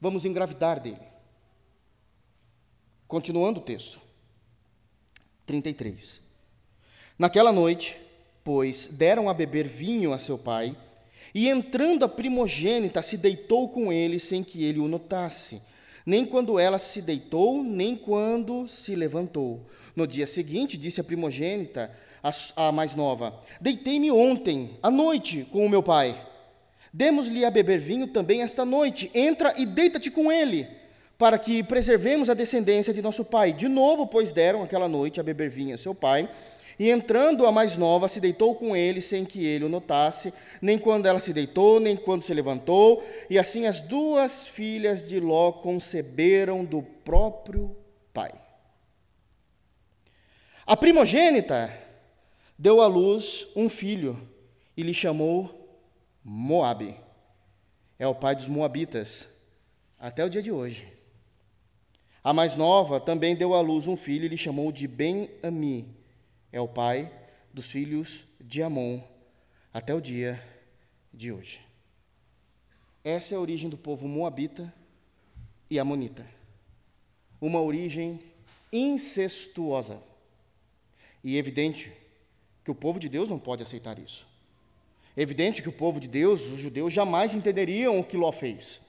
Vamos 0.01 0.25
engravidar 0.25 0.81
dele. 0.81 1.07
Continuando 3.07 3.61
o 3.61 3.63
texto. 3.63 4.01
33. 5.45 6.23
Naquela 7.19 7.53
noite, 7.53 8.01
pois, 8.43 8.87
deram 8.87 9.29
a 9.29 9.35
beber 9.35 9.69
vinho 9.69 10.13
a 10.13 10.19
seu 10.19 10.39
pai, 10.39 10.77
e 11.35 11.49
entrando 11.49 12.05
a 12.05 12.09
primogênita 12.09 13.03
se 13.03 13.19
deitou 13.19 13.69
com 13.69 13.93
ele 13.93 14.19
sem 14.19 14.43
que 14.43 14.65
ele 14.65 14.79
o 14.79 14.89
notasse, 14.89 15.61
nem 16.09 16.25
quando 16.25 16.59
ela 16.59 16.79
se 16.79 17.03
deitou, 17.03 17.63
nem 17.63 17.95
quando 17.95 18.67
se 18.67 18.95
levantou. 18.95 19.61
No 19.95 20.07
dia 20.07 20.27
seguinte, 20.27 20.79
disse 20.79 21.03
a 21.03 21.05
primogênita, 21.05 21.95
a, 22.23 22.69
a 22.69 22.73
mais 22.73 22.95
nova: 22.95 23.39
Deitei-me 23.61 24.11
ontem, 24.11 24.79
à 24.83 24.91
noite, 24.91 25.47
com 25.53 25.67
o 25.67 25.69
meu 25.69 25.83
pai. 25.83 26.19
Demos-lhe 26.91 27.45
a 27.45 27.51
beber 27.51 27.79
vinho 27.79 28.07
também 28.07 28.41
esta 28.41 28.65
noite. 28.65 29.11
Entra 29.13 29.53
e 29.59 29.67
deita-te 29.67 30.11
com 30.11 30.33
ele, 30.33 30.67
para 31.19 31.39
que 31.39 31.63
preservemos 31.63 32.31
a 32.31 32.35
descendência 32.35 32.95
de 32.95 33.03
nosso 33.03 33.23
pai. 33.23 33.53
De 33.53 33.69
novo, 33.69 34.07
pois, 34.07 34.33
deram 34.33 34.63
aquela 34.63 34.89
noite 34.89 35.21
a 35.21 35.23
beber 35.23 35.51
vinho 35.51 35.75
a 35.75 35.79
seu 35.79 35.95
pai. 35.95 36.27
E 36.79 36.91
entrando 36.91 37.45
a 37.45 37.51
mais 37.51 37.77
nova, 37.77 38.09
se 38.09 38.21
deitou 38.21 38.55
com 38.55 38.77
ele, 38.77 39.03
sem 39.03 39.25
que 39.25 39.45
ele 39.45 39.65
o 39.65 39.69
notasse, 39.69 40.33
nem 40.63 40.79
quando 40.79 41.07
ela 41.07 41.19
se 41.19 41.33
deitou, 41.33 41.81
nem 41.81 41.97
quando 41.97 42.23
se 42.23 42.33
levantou. 42.33 43.05
E 43.29 43.37
assim 43.37 43.67
as 43.67 43.81
duas 43.81 44.47
filhas 44.47 45.05
de 45.05 45.19
Ló 45.19 45.51
conceberam 45.51 46.65
do 46.65 46.81
próprio 46.83 47.77
pai. 48.15 48.31
A 50.65 50.77
primogênita 50.77 51.77
deu 52.57 52.81
à 52.81 52.87
luz 52.87 53.49
um 53.57 53.69
filho 53.69 54.29
e 54.77 54.83
lhe 54.85 54.95
chamou 54.95 55.69
Moabe. 56.23 56.95
É 57.99 58.07
o 58.07 58.15
pai 58.15 58.37
dos 58.37 58.47
moabitas, 58.47 59.27
até 59.99 60.25
o 60.25 60.31
dia 60.31 60.43
de 60.43 60.53
hoje. 60.53 60.87
A 62.23 62.33
mais 62.33 62.55
nova 62.55 63.01
também 63.01 63.35
deu 63.35 63.53
à 63.53 63.61
luz 63.61 63.89
um 63.89 63.97
filho 63.97 64.27
e 64.27 64.29
lhe 64.29 64.39
chamou 64.39 64.71
de 64.71 64.87
Ben-Ami 64.87 65.98
é 66.53 66.61
o 66.61 66.69
pai 66.69 67.13
dos 67.53 67.71
filhos 67.71 68.25
de 68.41 68.63
Amon 68.63 69.01
até 69.73 69.95
o 69.95 70.01
dia 70.01 70.43
de 71.13 71.33
hoje. 71.33 71.61
Essa 73.05 73.35
é 73.35 73.37
a 73.37 73.41
origem 73.41 73.71
do 73.71 73.77
povo 73.77 74.07
moabita 74.07 74.73
e 75.71 75.79
amonita. 75.79 76.27
Uma 77.41 77.61
origem 77.61 78.21
incestuosa. 78.73 80.01
E 81.23 81.37
é 81.37 81.39
evidente 81.39 81.93
que 82.65 82.71
o 82.71 82.75
povo 82.75 82.99
de 82.99 83.09
Deus 83.09 83.29
não 83.29 83.39
pode 83.39 83.63
aceitar 83.63 83.99
isso. 83.99 84.27
É 85.17 85.23
evidente 85.23 85.63
que 85.63 85.69
o 85.69 85.73
povo 85.73 85.99
de 85.99 86.07
Deus, 86.07 86.43
os 86.47 86.59
judeus, 86.59 86.93
jamais 86.93 87.35
entenderiam 87.35 87.99
o 87.99 88.05
que 88.05 88.17
Ló 88.17 88.31
fez, 88.31 88.81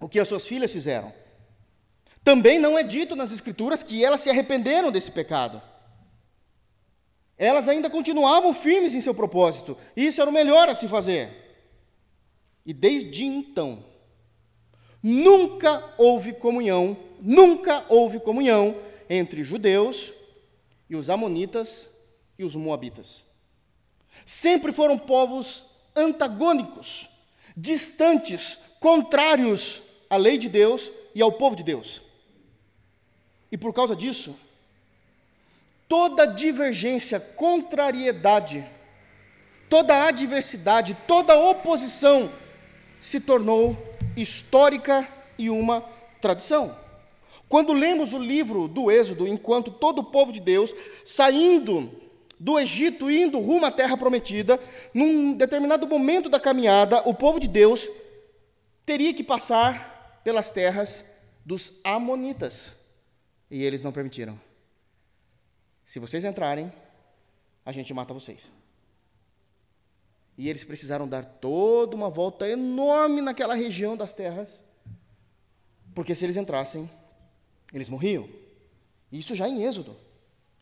o 0.00 0.08
que 0.08 0.18
as 0.18 0.26
suas 0.26 0.46
filhas 0.46 0.72
fizeram. 0.72 1.12
Também 2.24 2.58
não 2.58 2.78
é 2.78 2.82
dito 2.82 3.14
nas 3.14 3.30
Escrituras 3.30 3.82
que 3.82 4.04
elas 4.04 4.20
se 4.20 4.30
arrependeram 4.30 4.90
desse 4.90 5.10
pecado. 5.10 5.62
Elas 7.38 7.68
ainda 7.68 7.88
continuavam 7.88 8.52
firmes 8.52 8.94
em 8.94 9.00
seu 9.00 9.14
propósito. 9.14 9.76
Isso 9.96 10.20
era 10.20 10.28
o 10.28 10.32
melhor 10.32 10.68
a 10.68 10.74
se 10.74 10.88
fazer. 10.88 11.30
E 12.66 12.72
desde 12.74 13.24
então, 13.24 13.84
nunca 15.00 15.94
houve 15.96 16.32
comunhão, 16.32 16.96
nunca 17.20 17.84
houve 17.88 18.18
comunhão 18.18 18.76
entre 19.08 19.44
judeus 19.44 20.12
e 20.90 20.96
os 20.96 21.08
amonitas 21.08 21.88
e 22.36 22.44
os 22.44 22.56
moabitas. 22.56 23.22
Sempre 24.26 24.72
foram 24.72 24.98
povos 24.98 25.64
antagônicos, 25.94 27.08
distantes, 27.56 28.58
contrários 28.80 29.80
à 30.10 30.16
lei 30.16 30.38
de 30.38 30.48
Deus 30.48 30.90
e 31.14 31.22
ao 31.22 31.32
povo 31.32 31.54
de 31.54 31.62
Deus. 31.62 32.02
E 33.50 33.56
por 33.56 33.72
causa 33.72 33.96
disso, 33.96 34.36
toda 35.88 36.26
divergência, 36.26 37.18
contrariedade, 37.18 38.64
toda 39.68 40.06
adversidade, 40.06 40.96
toda 41.06 41.38
oposição 41.38 42.30
se 43.00 43.18
tornou 43.20 43.76
histórica 44.16 45.08
e 45.38 45.48
uma 45.48 45.80
tradição. 46.20 46.76
Quando 47.48 47.72
lemos 47.72 48.12
o 48.12 48.18
livro 48.18 48.68
do 48.68 48.90
Êxodo, 48.90 49.26
enquanto 49.26 49.70
todo 49.70 50.00
o 50.00 50.04
povo 50.04 50.30
de 50.30 50.40
Deus 50.40 50.74
saindo 51.04 51.90
do 52.38 52.58
Egito, 52.58 53.10
indo 53.10 53.40
rumo 53.40 53.66
à 53.66 53.70
terra 53.70 53.96
prometida, 53.96 54.60
num 54.92 55.32
determinado 55.32 55.88
momento 55.88 56.28
da 56.28 56.38
caminhada, 56.38 57.02
o 57.08 57.14
povo 57.14 57.40
de 57.40 57.48
Deus 57.48 57.88
teria 58.84 59.14
que 59.14 59.24
passar 59.24 60.20
pelas 60.22 60.50
terras 60.50 61.04
dos 61.44 61.72
Amonitas. 61.82 62.74
E 63.50 63.64
eles 63.64 63.82
não 63.82 63.90
permitiram. 63.90 64.47
Se 65.88 65.98
vocês 65.98 66.22
entrarem, 66.22 66.70
a 67.64 67.72
gente 67.72 67.94
mata 67.94 68.12
vocês. 68.12 68.52
E 70.36 70.46
eles 70.46 70.62
precisaram 70.62 71.08
dar 71.08 71.24
toda 71.24 71.96
uma 71.96 72.10
volta 72.10 72.46
enorme 72.46 73.22
naquela 73.22 73.54
região 73.54 73.96
das 73.96 74.12
terras, 74.12 74.62
porque 75.94 76.14
se 76.14 76.26
eles 76.26 76.36
entrassem, 76.36 76.90
eles 77.72 77.88
morriam. 77.88 78.28
Isso 79.10 79.34
já 79.34 79.48
em 79.48 79.64
Êxodo. 79.64 79.96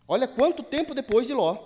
Olha 0.07 0.29
quanto 0.29 0.63
tempo 0.63 0.95
depois 0.95 1.27
de 1.27 1.35
Ló. 1.35 1.59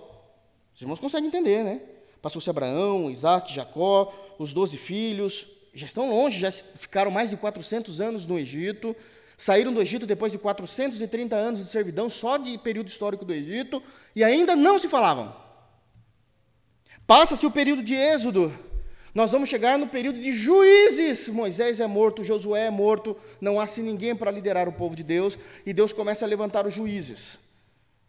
Os 0.73 0.81
irmãos 0.81 0.99
conseguem 0.99 1.27
entender, 1.27 1.63
né? 1.63 1.83
Passou-se 2.19 2.49
Abraão, 2.49 3.11
Isaac, 3.11 3.53
Jacó, 3.53 4.11
os 4.39 4.53
doze 4.53 4.75
filhos, 4.75 5.45
já 5.71 5.85
estão 5.85 6.09
longe, 6.09 6.39
já 6.39 6.51
ficaram 6.51 7.11
mais 7.11 7.29
de 7.29 7.37
400 7.37 8.01
anos 8.01 8.25
no 8.25 8.39
Egito, 8.39 8.95
Saíram 9.41 9.73
do 9.73 9.81
Egito 9.81 10.05
depois 10.05 10.31
de 10.31 10.37
430 10.37 11.35
anos 11.35 11.65
de 11.65 11.71
servidão, 11.71 12.07
só 12.07 12.37
de 12.37 12.59
período 12.59 12.89
histórico 12.89 13.25
do 13.25 13.33
Egito, 13.33 13.81
e 14.15 14.23
ainda 14.23 14.55
não 14.55 14.77
se 14.77 14.87
falavam. 14.87 15.35
Passa-se 17.07 17.43
o 17.43 17.49
período 17.49 17.81
de 17.81 17.95
Êxodo, 17.95 18.53
Nós 19.15 19.31
vamos 19.31 19.49
chegar 19.49 19.79
no 19.79 19.87
período 19.87 20.21
de 20.21 20.31
juízes. 20.31 21.27
Moisés 21.27 21.79
é 21.79 21.87
morto, 21.87 22.23
Josué 22.23 22.67
é 22.67 22.69
morto, 22.69 23.17
não 23.41 23.59
há 23.59 23.65
se 23.65 23.81
ninguém 23.81 24.15
para 24.15 24.29
liderar 24.29 24.69
o 24.69 24.73
povo 24.73 24.95
de 24.95 25.01
Deus, 25.03 25.39
e 25.65 25.73
Deus 25.73 25.91
começa 25.91 26.23
a 26.23 26.27
levantar 26.27 26.67
os 26.67 26.75
juízes. 26.75 27.39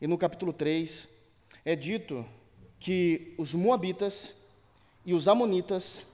E 0.02 0.06
no 0.06 0.18
capítulo 0.18 0.52
3 0.52 1.08
é 1.64 1.74
dito 1.74 2.26
que 2.78 3.34
os 3.38 3.54
moabitas 3.54 4.34
e 5.06 5.14
os 5.14 5.26
amonitas 5.26 6.04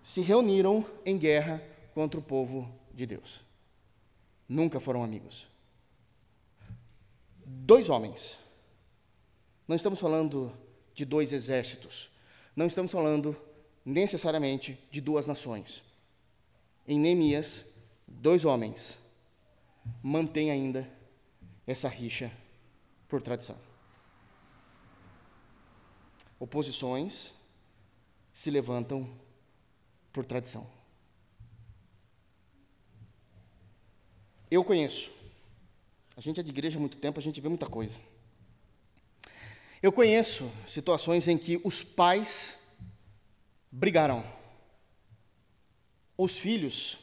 se 0.00 0.20
reuniram 0.20 0.86
em 1.04 1.18
guerra 1.18 1.60
contra 1.92 2.20
o 2.20 2.22
povo 2.22 2.72
de 2.94 3.04
Deus. 3.04 3.49
Nunca 4.50 4.80
foram 4.80 5.04
amigos. 5.04 5.46
Dois 7.46 7.88
homens. 7.88 8.36
Não 9.68 9.76
estamos 9.76 10.00
falando 10.00 10.52
de 10.92 11.04
dois 11.04 11.32
exércitos. 11.32 12.10
Não 12.56 12.66
estamos 12.66 12.90
falando 12.90 13.40
necessariamente 13.84 14.76
de 14.90 15.00
duas 15.00 15.28
nações. 15.28 15.84
Em 16.84 16.98
Neemias, 16.98 17.64
dois 18.08 18.44
homens 18.44 18.98
mantêm 20.02 20.50
ainda 20.50 20.84
essa 21.64 21.88
rixa 21.88 22.32
por 23.08 23.22
tradição. 23.22 23.56
Oposições 26.40 27.32
se 28.32 28.50
levantam 28.50 29.08
por 30.12 30.24
tradição. 30.24 30.79
Eu 34.50 34.64
conheço. 34.64 35.10
A 36.16 36.20
gente 36.20 36.40
é 36.40 36.42
de 36.42 36.50
igreja 36.50 36.76
há 36.76 36.80
muito 36.80 36.96
tempo, 36.96 37.20
a 37.20 37.22
gente 37.22 37.40
vê 37.40 37.48
muita 37.48 37.66
coisa. 37.66 38.00
Eu 39.82 39.92
conheço 39.92 40.50
situações 40.66 41.28
em 41.28 41.38
que 41.38 41.60
os 41.64 41.82
pais 41.82 42.58
brigaram. 43.70 44.24
Os 46.18 46.36
filhos 46.36 46.98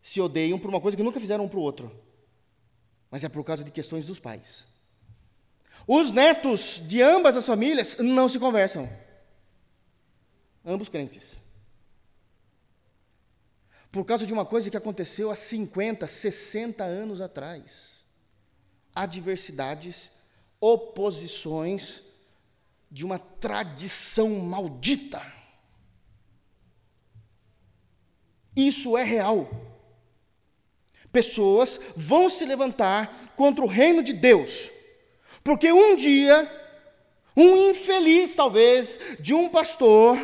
se 0.00 0.20
odeiam 0.20 0.58
por 0.58 0.68
uma 0.68 0.80
coisa 0.80 0.96
que 0.96 1.02
nunca 1.02 1.20
fizeram 1.20 1.44
um 1.44 1.48
para 1.48 1.58
o 1.58 1.62
outro, 1.62 1.94
mas 3.08 3.22
é 3.22 3.28
por 3.28 3.44
causa 3.44 3.62
de 3.62 3.70
questões 3.70 4.04
dos 4.04 4.18
pais. 4.18 4.66
Os 5.86 6.10
netos 6.10 6.82
de 6.84 7.00
ambas 7.02 7.36
as 7.36 7.46
famílias 7.46 7.96
não 7.98 8.28
se 8.28 8.38
conversam, 8.38 8.88
ambos 10.64 10.88
crentes. 10.88 11.41
Por 13.92 14.06
causa 14.06 14.26
de 14.26 14.32
uma 14.32 14.46
coisa 14.46 14.70
que 14.70 14.76
aconteceu 14.76 15.30
há 15.30 15.36
50, 15.36 16.06
60 16.06 16.82
anos 16.82 17.20
atrás. 17.20 18.02
Adversidades, 18.94 20.10
oposições 20.58 22.00
de 22.90 23.04
uma 23.04 23.18
tradição 23.18 24.30
maldita. 24.30 25.20
Isso 28.56 28.96
é 28.96 29.02
real. 29.02 29.50
Pessoas 31.12 31.78
vão 31.94 32.30
se 32.30 32.46
levantar 32.46 33.34
contra 33.36 33.62
o 33.62 33.68
reino 33.68 34.02
de 34.02 34.14
Deus, 34.14 34.70
porque 35.44 35.70
um 35.70 35.94
dia, 35.96 36.50
um 37.36 37.70
infeliz 37.70 38.34
talvez, 38.34 39.16
de 39.20 39.34
um 39.34 39.50
pastor, 39.50 40.16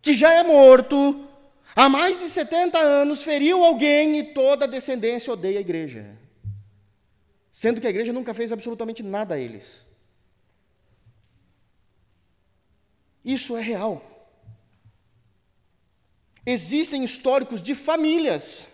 que 0.00 0.14
já 0.14 0.32
é 0.32 0.44
morto, 0.44 1.28
há 1.74 1.88
mais 1.88 2.18
de 2.18 2.28
70 2.28 2.78
anos, 2.78 3.22
feriu 3.22 3.64
alguém 3.64 4.18
e 4.18 4.34
toda 4.34 4.64
a 4.64 4.68
descendência 4.68 5.32
odeia 5.32 5.58
a 5.58 5.60
igreja. 5.60 6.18
Sendo 7.50 7.80
que 7.80 7.86
a 7.86 7.90
igreja 7.90 8.12
nunca 8.12 8.34
fez 8.34 8.52
absolutamente 8.52 9.02
nada 9.02 9.34
a 9.34 9.38
eles. 9.38 9.84
Isso 13.24 13.56
é 13.56 13.60
real. 13.60 14.02
Existem 16.44 17.02
históricos 17.02 17.62
de 17.62 17.74
famílias 17.74 18.68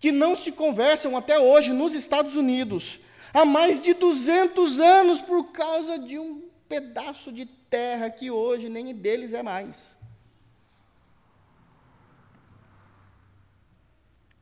que 0.00 0.10
não 0.10 0.34
se 0.34 0.50
conversam 0.50 1.16
até 1.16 1.38
hoje 1.38 1.72
nos 1.72 1.94
Estados 1.94 2.34
Unidos, 2.34 2.98
há 3.32 3.44
mais 3.44 3.80
de 3.80 3.94
200 3.94 4.80
anos, 4.80 5.20
por 5.20 5.52
causa 5.52 5.96
de 5.96 6.18
um 6.18 6.42
pedaço 6.68 7.30
de 7.30 7.46
terra 7.46 8.10
que 8.10 8.28
hoje 8.28 8.68
nem 8.68 8.92
deles 8.92 9.32
é 9.32 9.44
mais. 9.44 9.76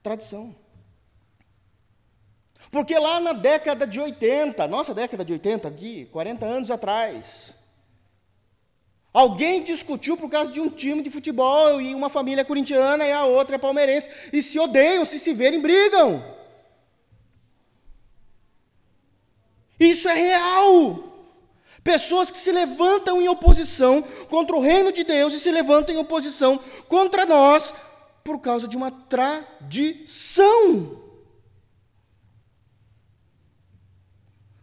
Tradição. 0.03 0.55
Porque 2.71 2.99
lá 2.99 3.21
na 3.21 3.33
década 3.33 3.87
de 3.87 3.99
80, 3.99 4.67
nossa 4.69 4.95
década 4.95 5.25
de 5.25 5.33
80 5.33 5.69
aqui, 5.69 6.07
40 6.13 6.47
anos 6.47 6.71
atrás, 6.71 7.53
Alguém 9.13 9.65
discutiu 9.65 10.17
por 10.17 10.31
causa 10.31 10.53
de 10.53 10.61
um 10.61 10.69
time 10.69 11.03
de 11.03 11.11
futebol 11.11 11.81
e 11.81 11.95
uma 11.95 12.09
família 12.09 12.45
corintiana 12.45 13.05
e 13.05 13.13
a 13.13 13.25
outra 13.25 13.57
é 13.57 13.59
palmeirense 13.59 14.09
e 14.33 14.41
se 14.41 14.59
odeiam, 14.59 15.05
se 15.05 15.19
se 15.19 15.33
verem, 15.33 15.61
brigam. 15.61 16.23
Isso 19.81 20.09
é 20.09 20.15
real. 20.15 21.11
Pessoas 21.83 22.31
que 22.31 22.39
se 22.39 22.53
levantam 22.53 23.21
em 23.21 23.29
oposição 23.29 24.03
contra 24.29 24.55
o 24.55 24.61
reino 24.61 24.93
de 24.93 25.03
Deus 25.03 25.35
e 25.35 25.41
se 25.41 25.51
levantam 25.51 25.95
em 25.95 25.99
oposição 25.99 26.61
contra 26.87 27.27
nós 27.27 27.75
por 28.23 28.41
causa 28.41 28.69
de 28.69 28.77
uma 28.77 28.91
tradição. 28.91 29.41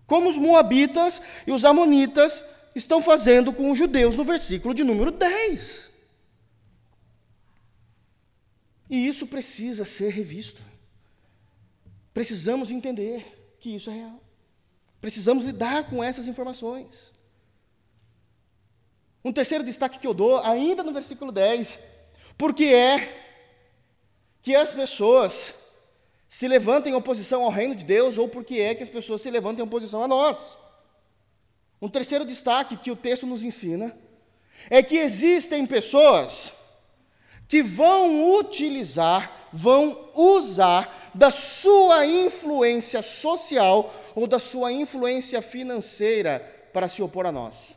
Como 0.05 0.29
os 0.29 0.37
moabitas 0.37 1.21
e 1.45 1.51
os 1.51 1.65
amonitas 1.65 2.43
estão 2.73 3.01
fazendo 3.01 3.51
com 3.51 3.71
os 3.71 3.77
judeus 3.77 4.15
no 4.15 4.23
versículo 4.23 4.73
de 4.73 4.83
número 4.83 5.11
10. 5.11 5.89
E 8.89 9.07
isso 9.07 9.27
precisa 9.27 9.83
ser 9.83 10.09
revisto. 10.09 10.61
Precisamos 12.13 12.71
entender 12.71 13.57
que 13.59 13.75
isso 13.75 13.89
é 13.89 13.93
real. 13.93 14.21
Precisamos 15.01 15.43
lidar 15.43 15.89
com 15.89 16.03
essas 16.03 16.27
informações. 16.27 17.11
Um 19.23 19.33
terceiro 19.33 19.63
destaque 19.63 19.99
que 19.99 20.07
eu 20.07 20.13
dou, 20.13 20.39
ainda 20.39 20.83
no 20.83 20.93
versículo 20.93 21.31
10, 21.31 21.79
porque 22.37 22.65
é 22.65 23.26
que 24.47 24.55
as 24.55 24.71
pessoas 24.71 25.53
se 26.29 26.47
levantam 26.47 26.89
em 26.89 26.95
oposição 26.95 27.43
ao 27.43 27.51
reino 27.51 27.75
de 27.75 27.83
Deus, 27.83 28.17
ou 28.17 28.29
porque 28.29 28.61
é 28.61 28.73
que 28.73 28.81
as 28.81 28.87
pessoas 28.87 29.21
se 29.21 29.29
levantam 29.29 29.59
em 29.65 29.67
oposição 29.67 30.01
a 30.01 30.07
nós. 30.07 30.57
Um 31.81 31.89
terceiro 31.89 32.23
destaque 32.23 32.77
que 32.77 32.89
o 32.89 32.95
texto 32.95 33.27
nos 33.27 33.43
ensina 33.43 33.93
é 34.69 34.81
que 34.81 34.95
existem 34.95 35.65
pessoas 35.65 36.53
que 37.45 37.61
vão 37.61 38.37
utilizar, 38.39 39.49
vão 39.51 40.11
usar 40.15 41.11
da 41.13 41.29
sua 41.29 42.05
influência 42.05 43.01
social 43.01 43.93
ou 44.15 44.27
da 44.27 44.39
sua 44.39 44.71
influência 44.71 45.41
financeira 45.41 46.39
para 46.71 46.87
se 46.87 47.01
opor 47.03 47.25
a 47.25 47.33
nós. 47.33 47.75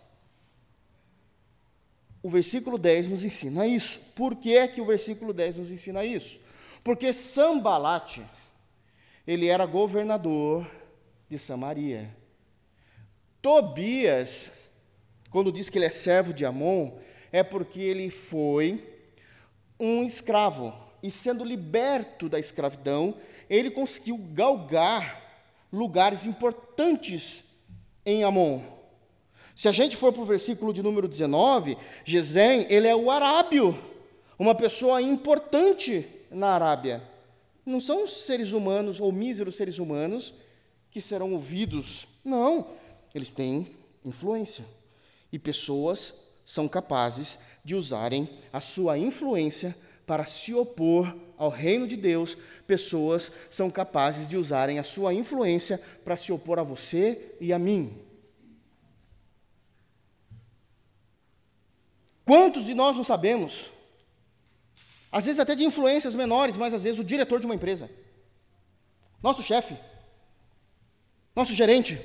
O 2.23 2.31
versículo 2.31 2.79
10 2.79 3.09
nos 3.09 3.25
ensina 3.25 3.67
isso. 3.67 3.99
Por 4.15 4.37
que 4.37 4.57
é 4.57 4.69
que 4.69 4.81
o 4.81 4.87
versículo 4.87 5.33
10 5.33 5.57
nos 5.57 5.73
ensina 5.73 6.05
isso? 6.05 6.39
Porque 6.83 7.13
Sambalate, 7.13 8.25
ele 9.27 9.47
era 9.49 9.67
governador 9.67 10.67
de 11.29 11.39
Samaria. 11.39 12.15
Tobias, 13.43 14.51
quando 15.31 15.53
diz 15.53 15.69
que 15.69 15.79
ele 15.79 15.87
é 15.87 15.91
servo 15.91 16.33
de 16.33 16.45
Amon, 16.45 16.99
é 17.31 17.43
porque 17.43 17.81
ele 17.81 18.11
foi 18.11 18.85
um 19.79 20.03
escravo. 20.05 20.75
E 21.03 21.11
sendo 21.11 21.45
liberto 21.45 22.29
da 22.29 22.39
escravidão, 22.39 23.15
ele 23.49 23.71
conseguiu 23.71 24.19
galgar 24.19 25.47
lugares 25.73 26.27
importantes 26.27 27.45
em 28.05 28.25
Amon. 28.25 28.63
Se 29.55 29.69
a 29.69 29.73
gente 29.73 29.97
for 29.97 30.13
para 30.13 30.23
o 30.23 30.27
versículo 30.27 30.73
de 30.73 30.83
número 30.83 31.07
19, 31.07 31.77
Gesem, 32.05 32.67
ele 32.71 32.89
é 32.89 32.97
o 32.97 33.11
arábio, 33.11 33.79
uma 34.39 34.55
pessoa 34.55 35.03
importante 35.03 36.07
na 36.31 36.55
Arábia. 36.55 37.03
Não 37.65 37.81
são 37.81 38.07
seres 38.07 38.53
humanos 38.53 39.01
ou 39.01 39.13
míseros 39.13 39.57
seres 39.57 39.79
humanos 39.79 40.35
que 40.91 41.01
serão 41.01 41.33
ouvidos. 41.35 42.07
Não, 42.25 42.69
eles 43.15 43.33
têm 43.33 43.77
influência. 44.05 44.65
E 45.33 45.39
pessoas 45.39 46.15
são 46.45 46.69
capazes 46.69 47.39
de 47.65 47.75
usarem 47.75 48.29
a 48.53 48.61
sua 48.61 48.99
influência 48.99 49.77
para 50.07 50.25
se 50.25 50.53
opor 50.53 51.17
ao 51.37 51.49
reino 51.49 51.87
de 51.87 51.97
Deus. 51.97 52.37
Pessoas 52.67 53.31
são 53.51 53.71
capazes 53.71 54.27
de 54.27 54.37
usarem 54.37 54.79
a 54.79 54.83
sua 54.83 55.15
influência 55.15 55.81
para 56.05 56.17
se 56.17 56.33
opor 56.33 56.59
a 56.59 56.65
você 56.65 57.37
e 57.41 57.53
a 57.53 57.59
mim. 57.59 57.97
Quantos 62.25 62.65
de 62.65 62.75
nós 62.75 62.97
não 62.97 63.05
sabemos? 63.05 63.73
Às 65.11 65.25
vezes 65.25 65.41
até 65.41 65.55
de 65.55 65.65
influências 65.65 66.15
menores, 66.15 66.57
mas 66.57 66.73
às 66.73 66.85
vezes 66.85 67.01
o 67.01 67.05
diretor 67.05 67.41
de 67.41 67.47
uma 67.47 67.55
empresa, 67.55 67.91
nosso 69.23 69.43
chefe, 69.43 69.77
nosso 71.35 71.55
gerente, 71.55 72.01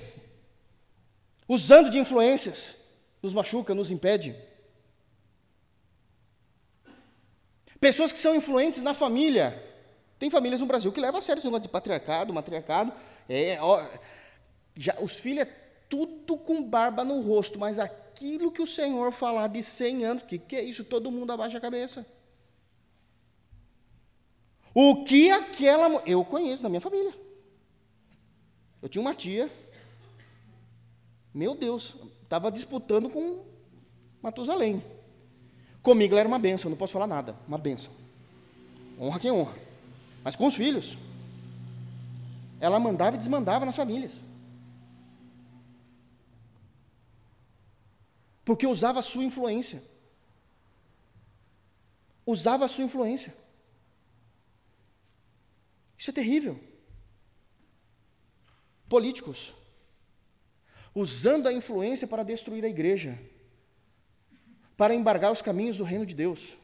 usando 1.47 1.89
de 1.89 1.99
influências, 1.99 2.75
nos 3.21 3.33
machuca, 3.33 3.75
nos 3.75 3.91
impede. 3.91 4.35
Pessoas 7.79 8.11
que 8.11 8.19
são 8.19 8.35
influentes 8.35 8.81
na 8.81 8.93
família. 8.93 9.61
Tem 10.17 10.29
famílias 10.29 10.61
no 10.61 10.65
Brasil 10.65 10.91
que 10.91 10.99
levam 10.99 11.19
a 11.19 11.21
sério 11.21 11.39
esse 11.39 11.47
negócio 11.47 11.63
de 11.63 11.69
patriarcado, 11.69 12.33
matriarcado. 12.33 12.91
É, 13.29 13.59
ó, 13.61 13.85
já, 14.75 14.95
os 14.99 15.17
filhos 15.17 15.45
é 15.45 15.51
tudo 15.89 16.37
com 16.37 16.63
barba 16.63 17.03
no 17.03 17.21
rosto, 17.21 17.59
mas 17.59 17.77
aquilo 17.77 18.51
que 18.51 18.61
o 18.61 18.67
Senhor 18.67 19.11
falar 19.11 19.47
de 19.47 19.61
100 19.61 20.05
anos, 20.05 20.23
que, 20.23 20.37
que 20.37 20.55
é 20.55 20.63
isso? 20.63 20.83
Todo 20.83 21.11
mundo 21.11 21.31
abaixa 21.31 21.57
a 21.57 21.61
cabeça. 21.61 22.05
O 24.77 25.05
que 25.05 25.31
aquela. 25.31 26.03
Eu 26.05 26.25
conheço 26.25 26.61
na 26.61 26.67
minha 26.67 26.81
família. 26.81 27.13
Eu 28.81 28.89
tinha 28.89 29.01
uma 29.01 29.15
tia. 29.15 29.49
Meu 31.33 31.55
Deus, 31.55 31.95
estava 32.23 32.51
disputando 32.51 33.09
com 33.09 33.45
Matusalém. 34.21 34.83
Comigo 35.81 36.13
ela 36.13 36.21
era 36.21 36.27
uma 36.27 36.39
benção, 36.39 36.69
não 36.69 36.77
posso 36.77 36.93
falar 36.93 37.07
nada. 37.07 37.35
Uma 37.47 37.57
benção. 37.57 37.93
Honra 38.99 39.19
quem 39.19 39.31
honra. 39.31 39.55
Mas 40.23 40.35
com 40.35 40.45
os 40.45 40.55
filhos, 40.55 40.97
ela 42.59 42.79
mandava 42.79 43.15
e 43.15 43.19
desmandava 43.19 43.65
nas 43.65 43.75
famílias. 43.75 44.13
Porque 48.43 48.67
usava 48.67 48.99
a 48.99 49.03
sua 49.03 49.23
influência. 49.23 49.81
Usava 52.25 52.65
a 52.65 52.67
sua 52.67 52.83
influência. 52.83 53.44
Isso 55.97 56.09
é 56.09 56.13
terrível. 56.13 56.59
Políticos 58.87 59.53
usando 60.95 61.47
a 61.47 61.53
influência 61.53 62.07
para 62.07 62.23
destruir 62.23 62.63
a 62.63 62.69
igreja, 62.69 63.19
para 64.77 64.95
embargar 64.95 65.31
os 65.31 65.41
caminhos 65.41 65.77
do 65.77 65.83
reino 65.83 66.05
de 66.05 66.15
Deus. 66.15 66.57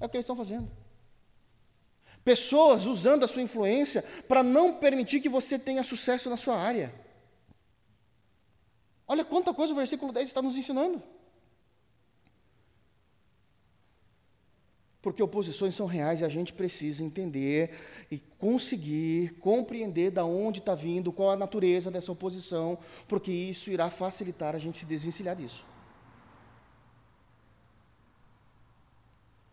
É 0.00 0.06
o 0.06 0.08
que 0.08 0.16
eles 0.16 0.24
estão 0.24 0.34
fazendo. 0.34 0.70
Pessoas 2.24 2.86
usando 2.86 3.24
a 3.24 3.28
sua 3.28 3.42
influência 3.42 4.02
para 4.26 4.42
não 4.42 4.74
permitir 4.74 5.20
que 5.20 5.28
você 5.28 5.58
tenha 5.58 5.84
sucesso 5.84 6.30
na 6.30 6.36
sua 6.36 6.56
área. 6.56 6.92
Olha 9.06 9.24
quanta 9.24 9.54
coisa 9.54 9.72
o 9.72 9.76
versículo 9.76 10.12
10 10.12 10.26
está 10.26 10.42
nos 10.42 10.56
ensinando. 10.56 11.02
Porque 15.06 15.22
oposições 15.22 15.76
são 15.76 15.86
reais 15.86 16.20
e 16.20 16.24
a 16.24 16.28
gente 16.28 16.52
precisa 16.52 17.00
entender 17.00 17.70
e 18.10 18.18
conseguir 18.40 19.36
compreender 19.38 20.10
da 20.10 20.24
onde 20.24 20.58
está 20.58 20.74
vindo, 20.74 21.12
qual 21.12 21.30
a 21.30 21.36
natureza 21.36 21.92
dessa 21.92 22.10
oposição, 22.10 22.76
porque 23.06 23.30
isso 23.30 23.70
irá 23.70 23.88
facilitar 23.88 24.56
a 24.56 24.58
gente 24.58 24.80
se 24.80 24.84
desvencilhar 24.84 25.36
disso. 25.36 25.64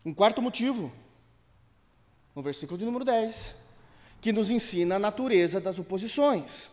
Um 0.04 0.12
quarto 0.12 0.42
motivo, 0.42 0.90
no 2.34 2.42
versículo 2.42 2.76
de 2.76 2.84
número 2.84 3.04
10, 3.04 3.54
que 4.20 4.32
nos 4.32 4.50
ensina 4.50 4.96
a 4.96 4.98
natureza 4.98 5.60
das 5.60 5.78
oposições. 5.78 6.68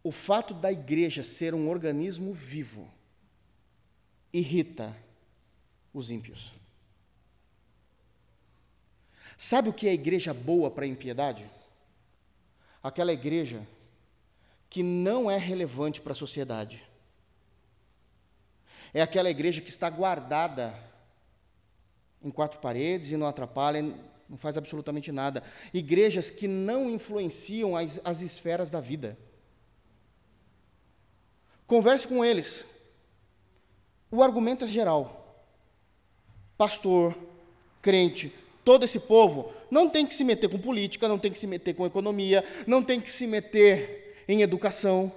O 0.00 0.12
fato 0.12 0.54
da 0.54 0.70
igreja 0.70 1.24
ser 1.24 1.54
um 1.54 1.68
organismo 1.68 2.32
vivo 2.32 2.88
irrita 4.32 4.96
os 5.92 6.10
ímpios. 6.10 6.52
Sabe 9.36 9.68
o 9.68 9.72
que 9.72 9.88
é 9.88 9.92
igreja 9.92 10.32
boa 10.32 10.70
para 10.70 10.84
a 10.84 10.88
impiedade? 10.88 11.48
Aquela 12.82 13.12
igreja 13.12 13.66
que 14.70 14.82
não 14.82 15.30
é 15.30 15.36
relevante 15.36 16.00
para 16.00 16.12
a 16.12 16.16
sociedade. 16.16 16.82
É 18.94 19.02
aquela 19.02 19.30
igreja 19.30 19.60
que 19.60 19.68
está 19.68 19.90
guardada 19.90 20.74
em 22.22 22.30
quatro 22.30 22.60
paredes 22.60 23.10
e 23.10 23.16
não 23.16 23.26
atrapalha, 23.26 23.82
não 24.28 24.38
faz 24.38 24.56
absolutamente 24.56 25.10
nada. 25.10 25.42
Igrejas 25.74 26.30
que 26.30 26.46
não 26.46 26.88
influenciam 26.88 27.76
as, 27.76 28.00
as 28.04 28.20
esferas 28.20 28.70
da 28.70 28.80
vida. 28.80 29.18
Converse 31.66 32.06
com 32.06 32.24
eles. 32.24 32.64
O 34.12 34.22
argumento 34.22 34.66
é 34.66 34.68
geral. 34.68 35.42
Pastor, 36.58 37.16
crente, 37.80 38.30
todo 38.62 38.84
esse 38.84 39.00
povo 39.00 39.50
não 39.70 39.88
tem 39.88 40.06
que 40.06 40.14
se 40.14 40.22
meter 40.22 40.50
com 40.50 40.58
política, 40.58 41.08
não 41.08 41.18
tem 41.18 41.32
que 41.32 41.38
se 41.38 41.46
meter 41.46 41.74
com 41.74 41.86
economia, 41.86 42.44
não 42.66 42.82
tem 42.82 43.00
que 43.00 43.10
se 43.10 43.26
meter 43.26 44.22
em 44.28 44.42
educação. 44.42 45.10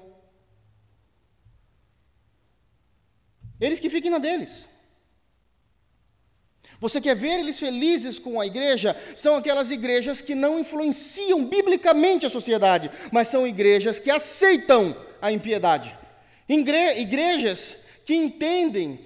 Eles 3.59 3.81
que 3.81 3.89
fiquem 3.89 4.09
na 4.09 4.17
deles. 4.17 4.63
Você 6.79 7.01
quer 7.01 7.15
ver 7.17 7.39
eles 7.39 7.59
felizes 7.59 8.17
com 8.17 8.39
a 8.39 8.47
igreja? 8.47 8.95
São 9.15 9.35
aquelas 9.35 9.71
igrejas 9.71 10.21
que 10.21 10.33
não 10.33 10.57
influenciam 10.57 11.43
biblicamente 11.43 12.25
a 12.25 12.29
sociedade, 12.29 12.89
mas 13.11 13.27
são 13.27 13.45
igrejas 13.45 13.99
que 13.99 14.09
aceitam 14.09 14.95
a 15.21 15.33
impiedade. 15.33 15.97
Igre 16.47 17.01
igrejas 17.01 17.77
que 18.05 18.15
entendem 18.15 18.99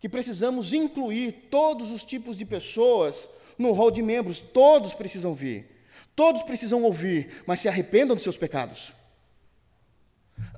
que 0.00 0.08
precisamos 0.08 0.72
incluir 0.72 1.48
todos 1.50 1.90
os 1.90 2.02
tipos 2.02 2.36
de 2.36 2.44
pessoas 2.44 3.28
no 3.56 3.72
rol 3.72 3.90
de 3.90 4.02
membros, 4.02 4.40
todos 4.40 4.94
precisam 4.94 5.34
vir, 5.34 5.70
todos 6.16 6.42
precisam 6.42 6.82
ouvir, 6.82 7.44
mas 7.46 7.60
se 7.60 7.68
arrependam 7.68 8.16
dos 8.16 8.24
seus 8.24 8.36
pecados. 8.36 8.92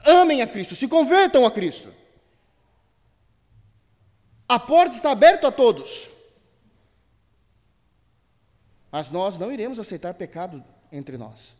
Amem 0.06 0.40
a 0.40 0.46
Cristo, 0.46 0.74
se 0.74 0.88
convertam 0.88 1.44
a 1.44 1.50
Cristo. 1.50 1.92
A 4.48 4.58
porta 4.58 4.94
está 4.94 5.10
aberta 5.10 5.48
a 5.48 5.52
todos. 5.52 6.08
Mas 8.92 9.10
nós 9.10 9.38
não 9.38 9.50
iremos 9.50 9.80
aceitar 9.80 10.14
pecado 10.14 10.64
entre 10.92 11.18
nós. 11.18 11.54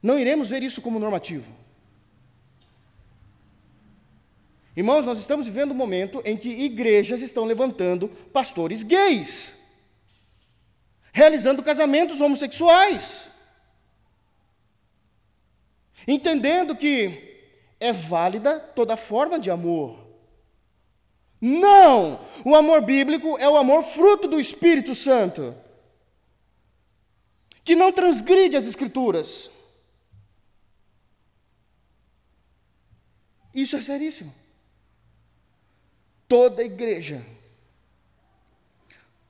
Não 0.00 0.18
iremos 0.18 0.48
ver 0.48 0.62
isso 0.62 0.80
como 0.80 1.00
normativo. 1.00 1.65
Irmãos, 4.76 5.06
nós 5.06 5.18
estamos 5.18 5.46
vivendo 5.46 5.70
um 5.70 5.74
momento 5.74 6.20
em 6.22 6.36
que 6.36 6.50
igrejas 6.50 7.22
estão 7.22 7.46
levantando 7.46 8.08
pastores 8.30 8.82
gays, 8.82 9.54
realizando 11.14 11.62
casamentos 11.62 12.20
homossexuais, 12.20 13.22
entendendo 16.06 16.76
que 16.76 17.40
é 17.80 17.90
válida 17.90 18.60
toda 18.60 18.98
forma 18.98 19.38
de 19.38 19.50
amor. 19.50 19.98
Não! 21.40 22.20
O 22.44 22.54
amor 22.54 22.82
bíblico 22.82 23.38
é 23.38 23.48
o 23.48 23.56
amor 23.56 23.82
fruto 23.82 24.28
do 24.28 24.38
Espírito 24.38 24.94
Santo, 24.94 25.56
que 27.64 27.74
não 27.74 27.90
transgride 27.90 28.58
as 28.58 28.66
Escrituras. 28.66 29.50
Isso 33.54 33.74
é 33.74 33.80
seríssimo 33.80 34.45
toda 36.28 36.62
a 36.62 36.64
igreja. 36.64 37.24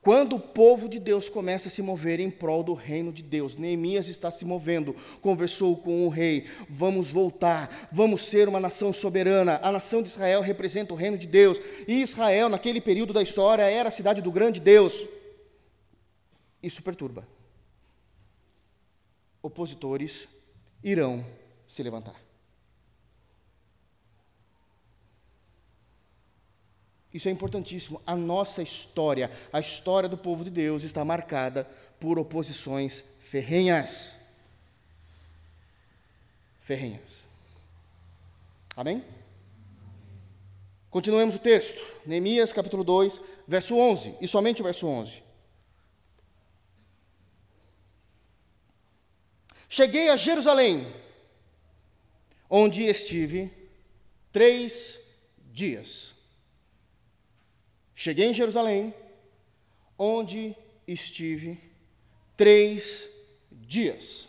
Quando 0.06 0.36
o 0.36 0.40
povo 0.40 0.88
de 0.88 1.00
Deus 1.00 1.28
começa 1.28 1.66
a 1.66 1.70
se 1.70 1.82
mover 1.82 2.20
em 2.20 2.30
prol 2.30 2.62
do 2.62 2.74
reino 2.74 3.12
de 3.12 3.24
Deus, 3.24 3.56
Neemias 3.56 4.06
está 4.06 4.30
se 4.30 4.44
movendo, 4.44 4.94
conversou 5.20 5.76
com 5.76 6.06
o 6.06 6.08
rei, 6.08 6.46
vamos 6.68 7.10
voltar, 7.10 7.88
vamos 7.90 8.24
ser 8.24 8.48
uma 8.48 8.60
nação 8.60 8.92
soberana. 8.92 9.58
A 9.64 9.72
nação 9.72 10.04
de 10.04 10.08
Israel 10.08 10.42
representa 10.42 10.94
o 10.94 10.96
reino 10.96 11.18
de 11.18 11.26
Deus, 11.26 11.58
e 11.88 12.02
Israel, 12.02 12.48
naquele 12.48 12.80
período 12.80 13.12
da 13.12 13.20
história, 13.20 13.64
era 13.64 13.88
a 13.88 13.92
cidade 13.92 14.22
do 14.22 14.30
grande 14.30 14.60
Deus. 14.60 15.08
Isso 16.62 16.80
perturba. 16.84 17.26
Opositores 19.42 20.28
irão 20.84 21.26
se 21.66 21.82
levantar. 21.82 22.25
Isso 27.16 27.30
é 27.30 27.32
importantíssimo. 27.32 28.02
A 28.06 28.14
nossa 28.14 28.62
história, 28.62 29.30
a 29.50 29.58
história 29.58 30.06
do 30.06 30.18
povo 30.18 30.44
de 30.44 30.50
Deus, 30.50 30.82
está 30.82 31.02
marcada 31.02 31.64
por 31.98 32.18
oposições 32.18 33.02
ferrenhas. 33.18 34.12
Ferrenhas. 36.60 37.22
Amém? 38.76 39.02
Continuemos 40.90 41.36
o 41.36 41.38
texto. 41.38 41.82
Neemias 42.04 42.52
capítulo 42.52 42.84
2, 42.84 43.18
verso 43.48 43.74
11. 43.78 44.14
E 44.20 44.28
somente 44.28 44.60
o 44.60 44.64
verso 44.64 44.86
11. 44.86 45.22
Cheguei 49.70 50.10
a 50.10 50.16
Jerusalém, 50.16 50.86
onde 52.50 52.82
estive 52.82 53.50
três 54.30 55.00
dias. 55.50 56.15
Cheguei 57.98 58.26
em 58.26 58.34
Jerusalém, 58.34 58.94
onde 59.98 60.54
estive 60.86 61.58
três 62.36 63.08
dias. 63.50 64.28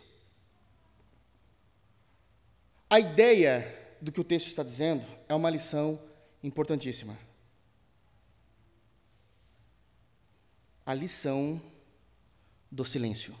A 2.88 2.98
ideia 2.98 3.62
do 4.00 4.10
que 4.10 4.22
o 4.22 4.24
texto 4.24 4.46
está 4.46 4.62
dizendo 4.62 5.06
é 5.28 5.34
uma 5.34 5.50
lição 5.50 6.00
importantíssima. 6.42 7.18
A 10.86 10.94
lição 10.94 11.60
do 12.70 12.86
silêncio. 12.86 13.36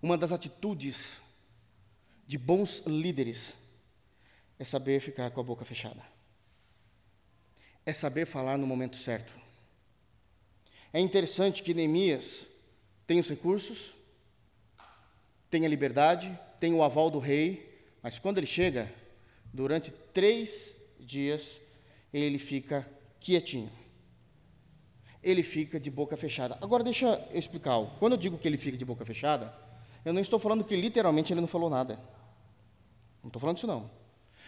Uma 0.00 0.16
das 0.16 0.32
atitudes 0.32 1.20
de 2.26 2.38
bons 2.38 2.78
líderes 2.86 3.52
é 4.58 4.64
saber 4.64 5.00
ficar 5.00 5.30
com 5.30 5.40
a 5.42 5.44
boca 5.44 5.66
fechada. 5.66 6.13
É 7.86 7.92
saber 7.92 8.26
falar 8.26 8.56
no 8.56 8.66
momento 8.66 8.96
certo. 8.96 9.32
É 10.92 11.00
interessante 11.00 11.62
que 11.62 11.74
Neemias 11.74 12.46
tem 13.06 13.18
os 13.18 13.28
recursos, 13.28 13.92
tem 15.50 15.66
a 15.66 15.68
liberdade, 15.68 16.38
tem 16.58 16.72
o 16.72 16.82
aval 16.82 17.10
do 17.10 17.18
rei, 17.18 17.88
mas 18.02 18.18
quando 18.18 18.38
ele 18.38 18.46
chega, 18.46 18.92
durante 19.52 19.90
três 20.12 20.74
dias, 20.98 21.60
ele 22.12 22.38
fica 22.38 22.88
quietinho. 23.20 23.70
Ele 25.22 25.42
fica 25.42 25.80
de 25.80 25.90
boca 25.90 26.16
fechada. 26.16 26.58
Agora, 26.60 26.84
deixa 26.84 27.06
eu 27.30 27.38
explicar 27.38 27.72
algo. 27.72 27.98
Quando 27.98 28.12
eu 28.12 28.18
digo 28.18 28.38
que 28.38 28.46
ele 28.46 28.56
fica 28.56 28.76
de 28.76 28.84
boca 28.84 29.04
fechada, 29.04 29.54
eu 30.04 30.12
não 30.12 30.20
estou 30.20 30.38
falando 30.38 30.64
que 30.64 30.76
literalmente 30.76 31.32
ele 31.32 31.40
não 31.40 31.48
falou 31.48 31.70
nada. 31.70 31.98
Não 33.22 33.28
estou 33.28 33.40
falando 33.40 33.56
isso, 33.56 33.66
não. 33.66 33.90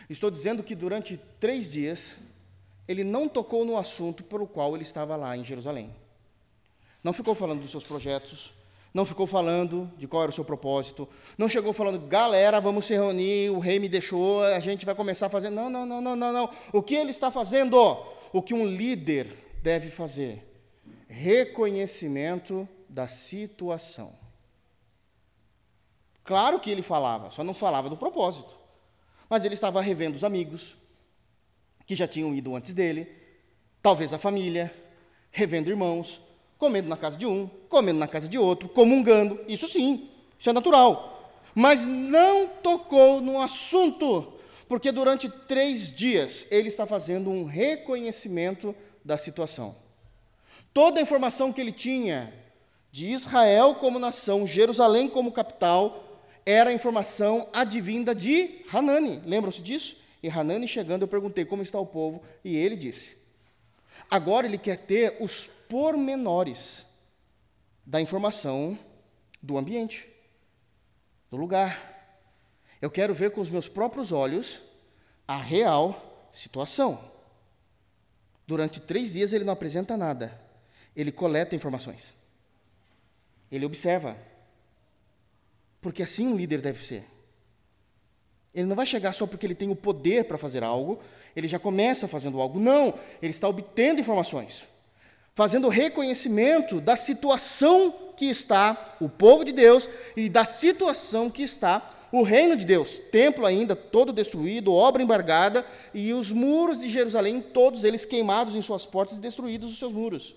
Estou 0.09 0.31
dizendo 0.31 0.63
que 0.63 0.75
durante 0.75 1.19
três 1.41 1.71
dias, 1.71 2.19
ele 2.89 3.03
não 3.03 3.29
tocou 3.29 3.65
no 3.65 3.77
assunto 3.77 4.23
pelo 4.23 4.47
qual 4.47 4.75
ele 4.75 4.83
estava 4.83 5.17
lá 5.17 5.37
em 5.37 5.45
Jerusalém. 5.45 5.95
Não 7.03 7.13
ficou 7.13 7.35
falando 7.35 7.61
dos 7.61 7.71
seus 7.71 7.85
projetos, 7.85 8.53
não 8.93 9.05
ficou 9.05 9.27
falando 9.27 9.91
de 9.99 10.09
qual 10.09 10.23
era 10.23 10.31
o 10.31 10.35
seu 10.35 10.45
propósito, 10.45 11.09
não 11.37 11.49
chegou 11.49 11.73
falando, 11.73 12.01
galera, 12.07 12.61
vamos 12.61 12.87
se 12.87 12.95
reunir, 12.95 13.51
o 13.51 13.59
rei 13.59 13.79
me 13.79 13.89
deixou, 13.89 14.43
a 14.43 14.59
gente 14.59 14.87
vai 14.87 14.95
começar 14.95 15.27
a 15.27 15.31
fazer. 15.31 15.51
Não, 15.51 15.69
não, 15.69 15.85
não, 15.85 16.01
não, 16.01 16.17
não, 16.17 16.33
não. 16.33 16.51
O 16.73 16.83
que 16.83 16.95
ele 16.95 17.11
está 17.11 17.31
fazendo? 17.31 17.77
O 18.33 18.43
que 18.43 18.55
um 18.55 18.67
líder 18.67 19.29
deve 19.63 19.91
fazer? 19.91 20.43
Reconhecimento 21.09 22.69
da 22.89 23.07
situação. 23.07 24.13
Claro 26.25 26.59
que 26.59 26.71
ele 26.71 26.83
falava, 26.83 27.31
só 27.31 27.45
não 27.45 27.55
falava 27.55 27.89
do 27.89 27.97
propósito. 27.97 28.57
Mas 29.29 29.45
ele 29.45 29.55
estava 29.55 29.81
revendo 29.81 30.17
os 30.17 30.25
amigos 30.25 30.77
que 31.87 31.95
já 31.95 32.09
tinham 32.09 32.35
ido 32.35 32.55
antes 32.55 32.75
dele, 32.75 33.09
talvez 33.81 34.13
a 34.13 34.19
família, 34.19 34.75
revendo 35.31 35.71
irmãos, 35.71 36.21
comendo 36.59 36.89
na 36.89 36.97
casa 36.97 37.17
de 37.17 37.27
um, 37.27 37.49
comendo 37.69 37.99
na 37.99 38.09
casa 38.09 38.29
de 38.29 38.39
outro, 38.39 38.69
comungando. 38.69 39.39
Isso 39.47 39.69
sim, 39.69 40.11
isso 40.39 40.51
é 40.51 40.53
natural. 40.53 41.33
Mas 41.55 41.87
não 41.87 42.49
tocou 42.49 43.21
no 43.21 43.41
assunto, 43.41 44.33
porque 44.69 44.91
durante 44.91 45.29
três 45.29 45.95
dias 45.95 46.47
ele 46.51 46.69
está 46.69 46.87
fazendo 46.87 47.31
um 47.31 47.45
reconhecimento 47.45 48.75
da 49.05 49.17
situação. 49.17 49.75
Toda 50.75 50.99
a 50.99 51.03
informação 51.03 51.53
que 51.53 51.61
ele 51.61 51.73
tinha 51.73 52.35
de 52.91 53.07
Israel 53.07 53.77
como 53.77 53.99
nação, 53.99 54.47
Jerusalém 54.47 55.09
como 55.09 55.33
capital, 55.33 56.23
era 56.45 56.73
informação 56.73 57.49
advinda 57.53 58.15
de 58.15 58.63
Hanani. 58.73 59.23
Lembram-se 59.25 59.63
disso? 59.63 59.97
E 60.27 60.29
Hanani 60.29 60.67
chegando, 60.67 61.03
eu 61.03 61.09
perguntei 61.09 61.45
como 61.45 61.63
está 61.63 61.79
o 61.79 61.87
povo, 61.87 62.21
e 62.45 62.57
ele 62.57 62.75
disse: 62.75 63.17
Agora 64.11 64.45
ele 64.45 64.59
quer 64.59 64.77
ter 64.77 65.19
os 65.21 65.47
pormenores 65.47 66.85
da 67.87 68.01
informação 68.01 68.77
do 69.41 69.57
ambiente, 69.57 70.09
do 71.31 71.37
lugar. 71.37 72.27
Eu 72.83 72.91
quero 72.91 73.15
ver 73.15 73.31
com 73.31 73.41
os 73.41 73.49
meus 73.49 73.69
próprios 73.69 74.11
olhos 74.11 74.61
a 75.29 75.37
real 75.37 76.29
situação. 76.33 77.13
Durante 78.49 78.81
três 78.81 79.13
dias 79.13 79.33
ele 79.33 79.45
não 79.45 79.53
apresenta 79.53 79.97
nada, 79.97 80.37
ele 80.97 81.13
coleta 81.13 81.55
informações, 81.55 82.13
ele 83.49 83.65
observa, 83.65 84.19
porque 85.81 86.03
assim 86.03 86.27
um 86.27 86.37
líder 86.37 86.61
deve 86.61 86.85
ser. 86.85 87.16
Ele 88.57 88.67
não 88.67 88.75
vai 88.75 88.87
chegar 88.87 89.13
só 89.13 89.27
porque 89.27 89.47
ele 89.47 89.55
tem 89.55 89.71
o 89.71 89.77
poder 89.77 90.25
para 90.25 90.39
fazer 90.39 90.65
algo, 90.65 90.99
ele 91.37 91.47
já 91.47 91.59
começa 91.59 92.09
fazendo 92.09 92.41
algo. 92.41 92.59
Não, 92.59 92.95
ele 93.21 93.31
está 93.31 93.47
obtendo 93.47 94.01
informações, 94.01 94.65
fazendo 95.35 95.69
reconhecimento 95.69 96.81
da 96.81 96.97
situação 96.97 97.95
que 98.17 98.25
está 98.25 98.97
o 98.99 99.11
povo 99.11 99.45
de 99.45 99.53
Deus 99.53 99.87
e 100.17 100.31
da 100.31 100.47
situação 100.47 101.29
que 101.29 101.43
está 101.43 101.95
o 102.11 102.23
reino 102.23 102.57
de 102.57 102.65
Deus. 102.65 102.99
Templo 103.13 103.45
ainda 103.45 103.77
todo 103.77 104.11
destruído, 104.11 104.73
obra 104.73 105.03
embargada 105.03 105.63
e 105.93 106.15
os 106.15 106.33
muros 106.33 106.79
de 106.79 106.89
Jerusalém, 106.89 107.43
todos 107.43 107.85
eles 107.85 108.07
queimados 108.07 108.55
em 108.55 108.63
suas 108.63 108.87
portas 108.87 109.19
e 109.19 109.21
destruídos 109.21 109.71
os 109.71 109.79
seus 109.79 109.93
muros. 109.93 110.35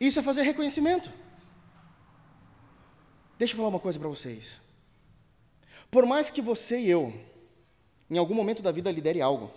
Isso 0.00 0.18
é 0.18 0.22
fazer 0.22 0.42
reconhecimento. 0.42 1.08
Deixa 3.38 3.54
eu 3.54 3.56
falar 3.56 3.68
uma 3.68 3.78
coisa 3.78 4.00
para 4.00 4.08
vocês. 4.08 4.58
Por 5.90 6.06
mais 6.06 6.30
que 6.30 6.40
você 6.40 6.80
e 6.80 6.90
eu, 6.90 7.12
em 8.08 8.16
algum 8.16 8.34
momento 8.34 8.62
da 8.62 8.70
vida, 8.70 8.90
lidere 8.92 9.20
algo, 9.20 9.50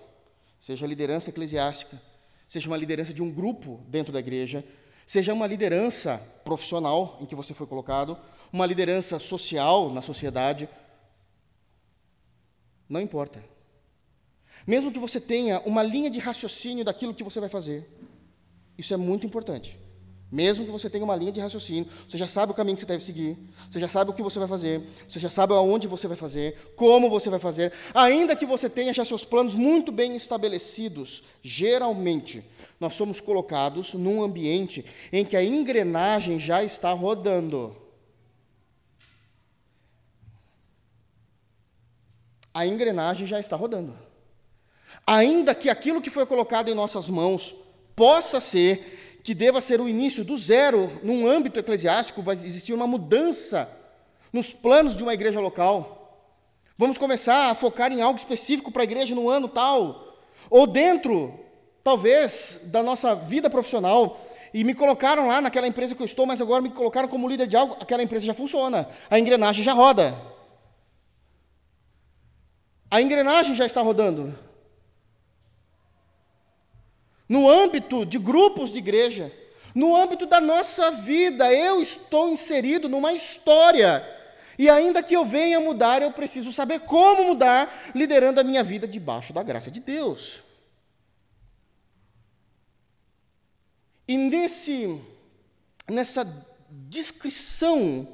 seja 0.59 0.88
liderança 0.88 1.29
eclesiástica, 1.29 2.01
seja 2.47 2.67
uma 2.67 2.77
liderança 2.77 3.13
de 3.13 3.21
um 3.21 3.31
grupo 3.31 3.79
dentro 3.88 4.11
da 4.11 4.19
igreja, 4.19 4.65
seja 5.05 5.34
uma 5.34 5.45
liderança 5.45 6.17
profissional 6.43 7.17
em 7.21 7.25
que 7.25 7.36
você 7.36 7.53
foi 7.53 7.67
colocado, 7.67 8.17
uma 8.51 8.65
liderança 8.65 9.19
social 9.19 9.91
na 9.91 10.01
sociedade, 10.01 10.67
não 12.89 13.01
importa. 13.01 13.43
Mesmo 14.65 14.91
que 14.91 14.99
você 14.99 15.19
tenha 15.19 15.59
uma 15.61 15.84
linha 15.84 16.09
de 16.09 16.19
raciocínio 16.19 16.86
daquilo 16.86 17.13
que 17.13 17.23
você 17.23 17.39
vai 17.39 17.49
fazer, 17.49 17.88
isso 18.77 18.93
é 18.93 18.97
muito 18.97 19.25
importante. 19.25 19.77
Mesmo 20.34 20.65
que 20.65 20.71
você 20.71 20.89
tenha 20.89 21.03
uma 21.03 21.15
linha 21.15 21.31
de 21.31 21.39
raciocínio, 21.39 21.88
você 22.09 22.17
já 22.17 22.27
sabe 22.27 22.51
o 22.51 22.55
caminho 22.55 22.75
que 22.75 22.81
você 22.81 22.88
deve 22.88 23.03
seguir, 23.03 23.38
você 23.69 23.79
já 23.79 23.88
sabe 23.88 24.09
o 24.09 24.13
que 24.15 24.23
você 24.23 24.39
vai 24.39 24.47
fazer, 24.47 24.81
você 25.07 25.19
já 25.19 25.29
sabe 25.29 25.53
aonde 25.53 25.88
você 25.88 26.07
vai 26.07 26.17
fazer, 26.17 26.73
como 26.75 27.07
você 27.07 27.29
vai 27.29 27.38
fazer, 27.39 27.71
ainda 27.93 28.36
que 28.36 28.43
você 28.43 28.67
tenha 28.67 28.91
já 28.91 29.05
seus 29.05 29.23
planos 29.23 29.53
muito 29.53 29.91
bem 29.91 30.15
estabelecidos, 30.15 31.21
geralmente 31.43 32.43
nós 32.79 32.95
somos 32.95 33.21
colocados 33.21 33.93
num 33.93 34.23
ambiente 34.23 34.84
em 35.11 35.23
que 35.23 35.38
a 35.38 35.43
engrenagem 35.43 36.39
já 36.39 36.63
está 36.63 36.91
rodando. 36.93 37.77
A 42.51 42.65
engrenagem 42.65 43.27
já 43.27 43.39
está 43.39 43.55
rodando. 43.55 43.95
Ainda 45.05 45.53
que 45.53 45.69
aquilo 45.69 46.01
que 46.01 46.09
foi 46.09 46.25
colocado 46.25 46.69
em 46.69 46.73
nossas 46.73 47.07
mãos 47.07 47.55
possa 47.95 48.41
ser 48.41 49.03
que 49.24 49.34
deva 49.34 49.61
ser 49.61 49.80
o 49.80 49.88
início 49.88 50.24
do 50.26 50.36
zero 50.36 50.91
num 51.01 51.26
âmbito 51.26 51.57
eclesiástico, 51.57 52.21
vai 52.21 52.36
existir 52.36 52.74
uma 52.74 52.86
mudança 52.86 53.69
nos 54.34 54.51
planos 54.51 54.95
de 54.97 55.01
uma 55.01 55.13
igreja 55.13 55.39
local. 55.39 56.28
Vamos 56.78 56.97
começar 56.97 57.49
a 57.49 57.55
focar 57.55 57.91
em 57.93 58.01
algo 58.01 58.19
específico 58.19 58.69
para 58.69 58.82
a 58.82 58.84
igreja 58.84 59.15
no 59.15 59.30
ano 59.30 59.47
tal, 59.47 60.17
ou 60.49 60.67
dentro, 60.67 61.39
talvez, 61.82 62.59
da 62.65 62.84
nossa 62.84 63.15
vida 63.15 63.49
profissional. 63.49 64.19
E 64.53 64.63
me 64.63 64.74
colocaram 64.74 65.28
lá 65.28 65.39
naquela 65.39 65.67
empresa 65.67 65.95
que 65.95 66.01
eu 66.01 66.05
estou, 66.05 66.26
mas 66.26 66.41
agora 66.41 66.61
me 66.61 66.69
colocaram 66.69 67.07
como 67.07 67.28
líder 67.28 67.47
de 67.47 67.55
algo, 67.55 67.78
aquela 67.80 68.03
empresa 68.03 68.26
já 68.26 68.34
funciona, 68.34 68.89
a 69.09 69.17
engrenagem 69.17 69.63
já 69.63 69.71
roda. 69.74 70.13
A 72.91 73.01
engrenagem 73.01 73.55
já 73.55 73.65
está 73.65 73.82
rodando 73.82 74.38
no 77.34 77.49
âmbito 77.49 78.05
de 78.05 78.19
grupos 78.19 78.71
de 78.71 78.77
igreja, 78.77 79.31
no 79.73 79.95
âmbito 79.95 80.27
da 80.27 80.39
nossa 80.39 80.91
vida, 80.91 81.51
eu 81.51 81.81
estou 81.81 82.29
inserido 82.29 82.88
numa 82.88 83.11
história. 83.11 84.07
E 84.55 84.69
ainda 84.69 85.01
que 85.01 85.15
eu 85.15 85.25
venha 85.25 85.59
mudar, 85.59 86.03
eu 86.03 86.11
preciso 86.11 86.53
saber 86.53 86.81
como 86.81 87.23
mudar, 87.23 87.91
liderando 87.95 88.39
a 88.39 88.43
minha 88.43 88.63
vida 88.63 88.88
debaixo 88.88 89.34
da 89.34 89.41
graça 89.41 89.71
de 89.71 89.79
Deus. 89.79 90.43
E 94.07 94.15
nesse, 94.15 95.01
nessa 95.89 96.23
descrição 96.69 98.07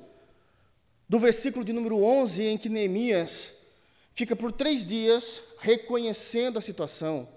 do 1.10 1.20
versículo 1.20 1.66
de 1.66 1.74
número 1.74 2.02
11, 2.02 2.42
em 2.42 2.58
que 2.58 2.70
Neemias 2.70 3.52
fica 4.14 4.34
por 4.34 4.54
três 4.54 4.86
dias 4.86 5.42
reconhecendo 5.60 6.58
a 6.58 6.62
situação, 6.62 7.28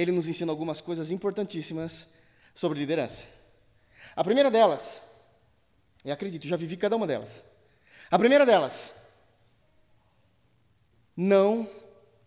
ele 0.00 0.12
nos 0.12 0.28
ensina 0.28 0.52
algumas 0.52 0.80
coisas 0.80 1.10
importantíssimas 1.10 2.08
sobre 2.54 2.78
liderança. 2.78 3.24
A 4.14 4.22
primeira 4.22 4.48
delas, 4.48 5.02
e 6.04 6.10
acredito, 6.12 6.46
já 6.46 6.56
vivi 6.56 6.76
cada 6.76 6.94
uma 6.94 7.04
delas. 7.04 7.42
A 8.08 8.16
primeira 8.16 8.46
delas, 8.46 8.94
não 11.16 11.68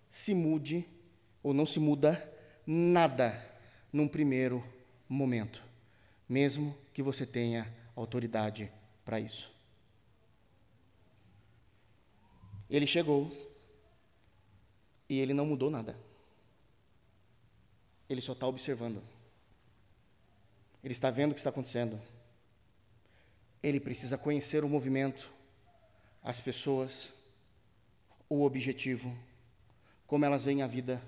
se 0.09 0.33
mude 0.33 0.85
ou 1.41 1.53
não 1.53 1.65
se 1.65 1.79
muda 1.79 2.29
nada 2.67 3.41
num 3.91 4.05
primeiro 4.05 4.61
momento, 5.07 5.63
mesmo 6.27 6.77
que 6.93 7.01
você 7.01 7.25
tenha 7.25 7.73
autoridade 7.95 8.69
para 9.05 9.17
isso. 9.17 9.49
Ele 12.69 12.85
chegou 12.85 13.31
e 15.07 15.21
ele 15.21 15.33
não 15.33 15.45
mudou 15.45 15.71
nada. 15.71 16.10
Ele 18.11 18.19
só 18.19 18.33
está 18.33 18.45
observando. 18.45 19.01
Ele 20.83 20.91
está 20.91 21.09
vendo 21.09 21.31
o 21.31 21.33
que 21.33 21.39
está 21.39 21.49
acontecendo. 21.49 21.97
Ele 23.63 23.79
precisa 23.79 24.17
conhecer 24.17 24.65
o 24.65 24.69
movimento, 24.69 25.31
as 26.21 26.41
pessoas, 26.41 27.13
o 28.27 28.43
objetivo, 28.43 29.17
como 30.05 30.25
elas 30.25 30.43
veem 30.43 30.61
a 30.61 30.67
vida, 30.67 31.01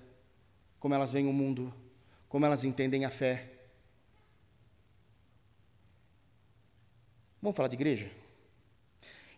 como 0.79 0.93
elas 0.93 1.11
veem 1.11 1.27
o 1.27 1.33
mundo, 1.33 1.73
como 2.29 2.45
elas 2.45 2.63
entendem 2.63 3.03
a 3.03 3.09
fé. 3.09 3.51
Vamos 7.41 7.57
falar 7.57 7.67
de 7.67 7.75
igreja? 7.75 8.09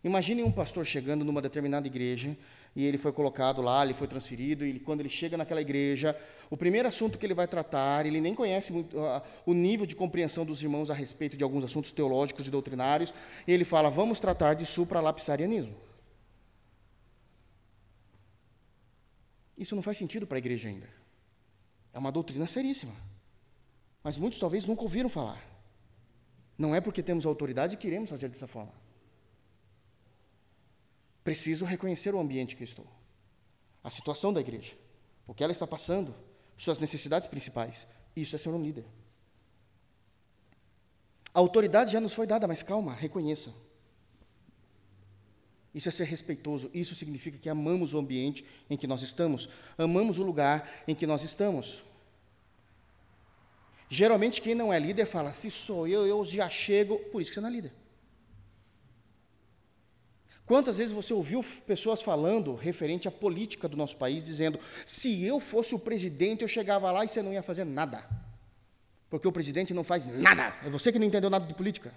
Imagine 0.03 0.43
um 0.43 0.51
pastor 0.51 0.85
chegando 0.85 1.25
numa 1.25 1.41
determinada 1.41 1.87
igreja 1.87 2.37
e 2.75 2.83
ele 2.83 2.97
foi 2.97 3.13
colocado 3.13 3.61
lá, 3.61 3.85
ele 3.85 3.93
foi 3.93 4.05
transferido, 4.05 4.65
e 4.65 4.79
quando 4.79 4.99
ele 4.99 5.09
chega 5.09 5.37
naquela 5.37 5.61
igreja, 5.61 6.15
o 6.49 6.57
primeiro 6.57 6.87
assunto 6.87 7.17
que 7.17 7.25
ele 7.25 7.33
vai 7.33 7.47
tratar, 7.47 8.05
ele 8.05 8.19
nem 8.19 8.35
conhece 8.35 8.73
muito, 8.73 8.97
uh, 8.97 9.21
o 9.45 9.53
nível 9.53 9.85
de 9.85 9.95
compreensão 9.95 10.45
dos 10.45 10.61
irmãos 10.61 10.89
a 10.89 10.93
respeito 10.93 11.37
de 11.37 11.43
alguns 11.43 11.63
assuntos 11.63 11.93
teológicos 11.93 12.45
e 12.47 12.51
doutrinários, 12.51 13.13
e 13.47 13.51
ele 13.53 13.63
fala: 13.63 13.89
vamos 13.89 14.19
tratar 14.19 14.55
de 14.55 14.65
supralapsarianismo. 14.65 15.73
Isso 19.57 19.73
não 19.73 19.81
faz 19.81 19.97
sentido 19.97 20.27
para 20.27 20.37
a 20.37 20.39
igreja 20.39 20.67
ainda. 20.67 20.89
É 21.93 21.97
uma 21.97 22.11
doutrina 22.11 22.45
seríssima. 22.45 22.93
Mas 24.03 24.17
muitos 24.17 24.37
talvez 24.37 24.65
nunca 24.65 24.83
ouviram 24.83 25.09
falar. 25.09 25.41
Não 26.57 26.75
é 26.75 26.81
porque 26.81 27.01
temos 27.01 27.25
autoridade 27.25 27.77
que 27.77 27.83
queremos 27.83 28.09
fazer 28.09 28.27
dessa 28.27 28.47
forma. 28.47 28.73
Preciso 31.25 31.65
reconhecer 31.65 32.13
o 32.13 32.19
ambiente 32.19 32.55
que 32.55 32.63
estou, 32.63 32.85
a 33.83 33.89
situação 33.89 34.31
da 34.31 34.39
igreja, 34.39 34.73
o 35.25 35.33
que 35.33 35.43
ela 35.43 35.51
está 35.51 35.65
passando, 35.65 36.13
suas 36.55 36.79
necessidades 36.79 37.27
principais. 37.27 37.87
Isso 38.15 38.35
é 38.35 38.39
ser 38.39 38.49
um 38.49 38.61
líder. 38.61 38.85
A 41.33 41.39
autoridade 41.39 41.91
já 41.91 41.99
nos 41.99 42.13
foi 42.13 42.27
dada, 42.27 42.47
mas 42.47 42.61
calma, 42.61 42.93
reconheça. 42.93 43.51
Isso 45.73 45.89
é 45.89 45.91
ser 45.91 46.03
respeitoso. 46.03 46.69
Isso 46.71 46.93
significa 46.93 47.39
que 47.39 47.49
amamos 47.49 47.95
o 47.95 47.97
ambiente 47.97 48.45
em 48.69 48.77
que 48.77 48.85
nós 48.85 49.01
estamos, 49.01 49.49
amamos 49.79 50.19
o 50.19 50.23
lugar 50.23 50.83
em 50.87 50.93
que 50.93 51.07
nós 51.07 51.23
estamos. 51.23 51.83
Geralmente, 53.89 54.43
quem 54.43 54.53
não 54.53 54.71
é 54.71 54.77
líder 54.77 55.07
fala: 55.07 55.33
se 55.33 55.49
sou 55.49 55.87
eu, 55.87 56.05
eu 56.05 56.23
já 56.23 56.47
chego, 56.51 56.99
por 57.11 57.19
isso 57.19 57.31
que 57.31 57.35
você 57.35 57.41
não 57.41 57.49
é 57.49 57.51
líder. 57.51 57.73
Quantas 60.45 60.77
vezes 60.77 60.93
você 60.93 61.13
ouviu 61.13 61.43
pessoas 61.65 62.03
falando 62.03 62.53
referente 62.53 63.07
à 63.07 63.11
política 63.11 63.67
do 63.67 63.75
nosso 63.75 63.97
país, 63.97 64.23
dizendo: 64.23 64.59
se 64.85 65.23
eu 65.23 65.39
fosse 65.39 65.73
o 65.73 65.79
presidente, 65.79 66.43
eu 66.43 66.47
chegava 66.47 66.91
lá 66.91 67.03
e 67.03 67.07
você 67.07 67.21
não 67.21 67.33
ia 67.33 67.41
fazer 67.41 67.63
nada. 67.63 68.07
Porque 69.09 69.27
o 69.27 69.31
presidente 69.31 69.73
não 69.73 69.83
faz 69.83 70.05
nada. 70.05 70.55
É 70.63 70.69
você 70.69 70.91
que 70.91 70.99
não 70.99 71.07
entendeu 71.07 71.29
nada 71.29 71.47
de 71.47 71.53
política. 71.53 71.93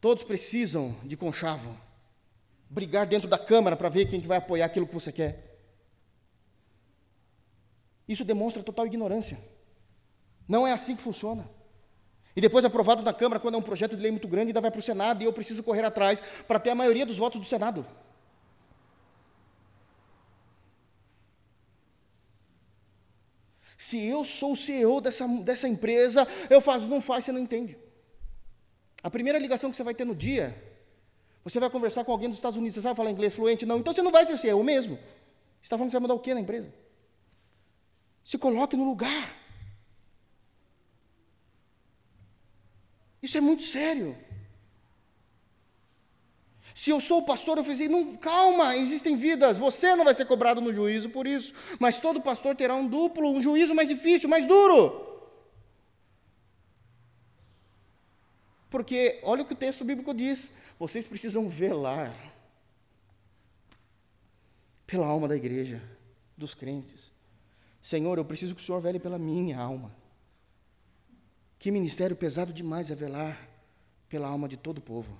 Todos 0.00 0.24
precisam 0.24 0.96
de 1.04 1.16
conchavo. 1.16 1.76
Brigar 2.70 3.06
dentro 3.06 3.28
da 3.28 3.38
Câmara 3.38 3.76
para 3.76 3.88
ver 3.88 4.08
quem 4.08 4.20
que 4.20 4.26
vai 4.26 4.38
apoiar 4.38 4.66
aquilo 4.66 4.86
que 4.86 4.94
você 4.94 5.12
quer. 5.12 5.60
Isso 8.06 8.24
demonstra 8.24 8.62
total 8.62 8.86
ignorância. 8.86 9.38
Não 10.46 10.66
é 10.66 10.72
assim 10.72 10.96
que 10.96 11.02
funciona. 11.02 11.48
E 12.38 12.40
depois 12.40 12.64
aprovado 12.64 13.02
na 13.02 13.12
Câmara, 13.12 13.40
quando 13.40 13.56
é 13.56 13.58
um 13.58 13.62
projeto 13.62 13.96
de 13.96 14.00
lei 14.00 14.12
muito 14.12 14.28
grande, 14.28 14.50
ainda 14.50 14.60
vai 14.60 14.70
para 14.70 14.78
o 14.78 14.82
Senado 14.82 15.20
e 15.20 15.24
eu 15.24 15.32
preciso 15.32 15.60
correr 15.60 15.84
atrás 15.84 16.20
para 16.46 16.60
ter 16.60 16.70
a 16.70 16.74
maioria 16.76 17.04
dos 17.04 17.18
votos 17.18 17.40
do 17.40 17.44
Senado. 17.44 17.84
Se 23.76 24.06
eu 24.06 24.24
sou 24.24 24.52
o 24.52 24.56
CEO 24.56 25.00
dessa, 25.00 25.26
dessa 25.26 25.66
empresa, 25.66 26.28
eu 26.48 26.60
faço, 26.60 26.86
não 26.86 27.00
faz, 27.00 27.24
você 27.24 27.32
não 27.32 27.40
entende. 27.40 27.76
A 29.02 29.10
primeira 29.10 29.36
ligação 29.36 29.68
que 29.68 29.76
você 29.76 29.82
vai 29.82 29.92
ter 29.92 30.04
no 30.04 30.14
dia, 30.14 30.56
você 31.42 31.58
vai 31.58 31.68
conversar 31.68 32.04
com 32.04 32.12
alguém 32.12 32.28
dos 32.28 32.38
Estados 32.38 32.56
Unidos, 32.56 32.76
você 32.76 32.82
sabe 32.82 32.96
falar 32.96 33.10
inglês 33.10 33.34
fluente? 33.34 33.66
Não, 33.66 33.78
então 33.78 33.92
você 33.92 34.00
não 34.00 34.12
vai 34.12 34.24
ser 34.24 34.38
CEO 34.38 34.62
mesmo. 34.62 34.94
Você 34.94 35.62
está 35.62 35.76
falando 35.76 35.88
que 35.88 35.90
você 35.90 35.96
vai 35.96 36.02
mudar 36.02 36.14
o 36.14 36.20
quê 36.20 36.34
na 36.34 36.40
empresa? 36.40 36.72
Se 38.24 38.38
coloque 38.38 38.76
no 38.76 38.84
lugar. 38.84 39.47
Isso 43.22 43.36
é 43.36 43.40
muito 43.40 43.62
sério. 43.62 44.16
Se 46.74 46.90
eu 46.90 47.00
sou 47.00 47.18
o 47.18 47.26
pastor, 47.26 47.58
eu 47.58 47.64
falei 47.64 47.88
não, 47.88 48.14
calma, 48.14 48.76
existem 48.76 49.16
vidas, 49.16 49.58
você 49.58 49.96
não 49.96 50.04
vai 50.04 50.14
ser 50.14 50.26
cobrado 50.26 50.60
no 50.60 50.72
juízo 50.72 51.10
por 51.10 51.26
isso, 51.26 51.52
mas 51.80 51.98
todo 51.98 52.20
pastor 52.20 52.54
terá 52.54 52.74
um 52.74 52.86
duplo, 52.86 53.28
um 53.28 53.42
juízo 53.42 53.74
mais 53.74 53.88
difícil, 53.88 54.28
mais 54.28 54.46
duro. 54.46 55.06
Porque, 58.70 59.18
olha 59.24 59.42
o 59.42 59.46
que 59.46 59.54
o 59.54 59.56
texto 59.56 59.84
bíblico 59.84 60.14
diz: 60.14 60.50
vocês 60.78 61.06
precisam 61.06 61.48
velar 61.48 62.14
pela 64.86 65.06
alma 65.06 65.26
da 65.26 65.36
igreja, 65.36 65.82
dos 66.36 66.54
crentes. 66.54 67.12
Senhor, 67.82 68.18
eu 68.18 68.24
preciso 68.24 68.54
que 68.54 68.60
o 68.60 68.64
Senhor 68.64 68.80
vele 68.80 68.98
pela 68.98 69.18
minha 69.18 69.58
alma. 69.58 69.92
Que 71.58 71.70
ministério 71.70 72.16
pesado 72.16 72.52
demais 72.52 72.90
é 72.90 72.94
velar 72.94 73.48
pela 74.08 74.28
alma 74.28 74.48
de 74.48 74.56
todo 74.56 74.78
o 74.78 74.82
povo. 74.82 75.16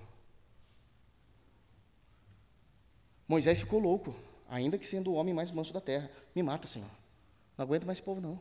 Moisés 3.27 3.59
ficou 3.59 3.79
louco, 3.79 4.15
ainda 4.47 4.77
que 4.77 4.87
sendo 4.87 5.11
o 5.11 5.13
homem 5.15 5.33
mais 5.33 5.51
manso 5.51 5.73
da 5.73 5.81
terra. 5.81 6.09
Me 6.33 6.41
mata, 6.41 6.67
Senhor. 6.67 6.89
Não 7.57 7.63
aguento 7.63 7.85
mais 7.85 7.97
esse 7.97 8.05
povo, 8.05 8.21
não. 8.21 8.39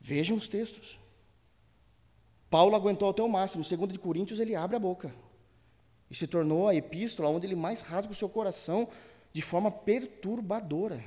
Vejam 0.00 0.36
os 0.36 0.48
textos. 0.48 0.98
Paulo 2.50 2.74
aguentou 2.74 3.08
até 3.08 3.22
o 3.22 3.28
máximo. 3.28 3.62
Segundo 3.62 3.92
de 3.92 3.98
Coríntios, 3.98 4.40
ele 4.40 4.56
abre 4.56 4.74
a 4.74 4.80
boca. 4.80 5.14
E 6.10 6.14
se 6.14 6.26
tornou 6.26 6.66
a 6.66 6.74
epístola 6.74 7.28
onde 7.28 7.46
ele 7.46 7.54
mais 7.54 7.82
rasga 7.82 8.12
o 8.12 8.16
seu 8.16 8.28
coração 8.28 8.88
de 9.32 9.40
forma 9.40 9.70
perturbadora. 9.70 11.02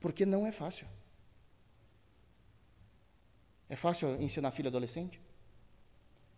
Porque 0.00 0.26
não 0.26 0.46
é 0.46 0.52
fácil. 0.52 0.86
É 3.68 3.76
fácil 3.76 4.20
ensinar 4.22 4.50
filho 4.52 4.68
adolescente? 4.68 5.20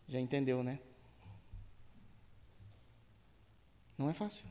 Já 0.08 0.18
entendeu, 0.18 0.62
né? 0.62 0.80
Não 3.96 4.08
é 4.08 4.14
fácil. 4.14 4.48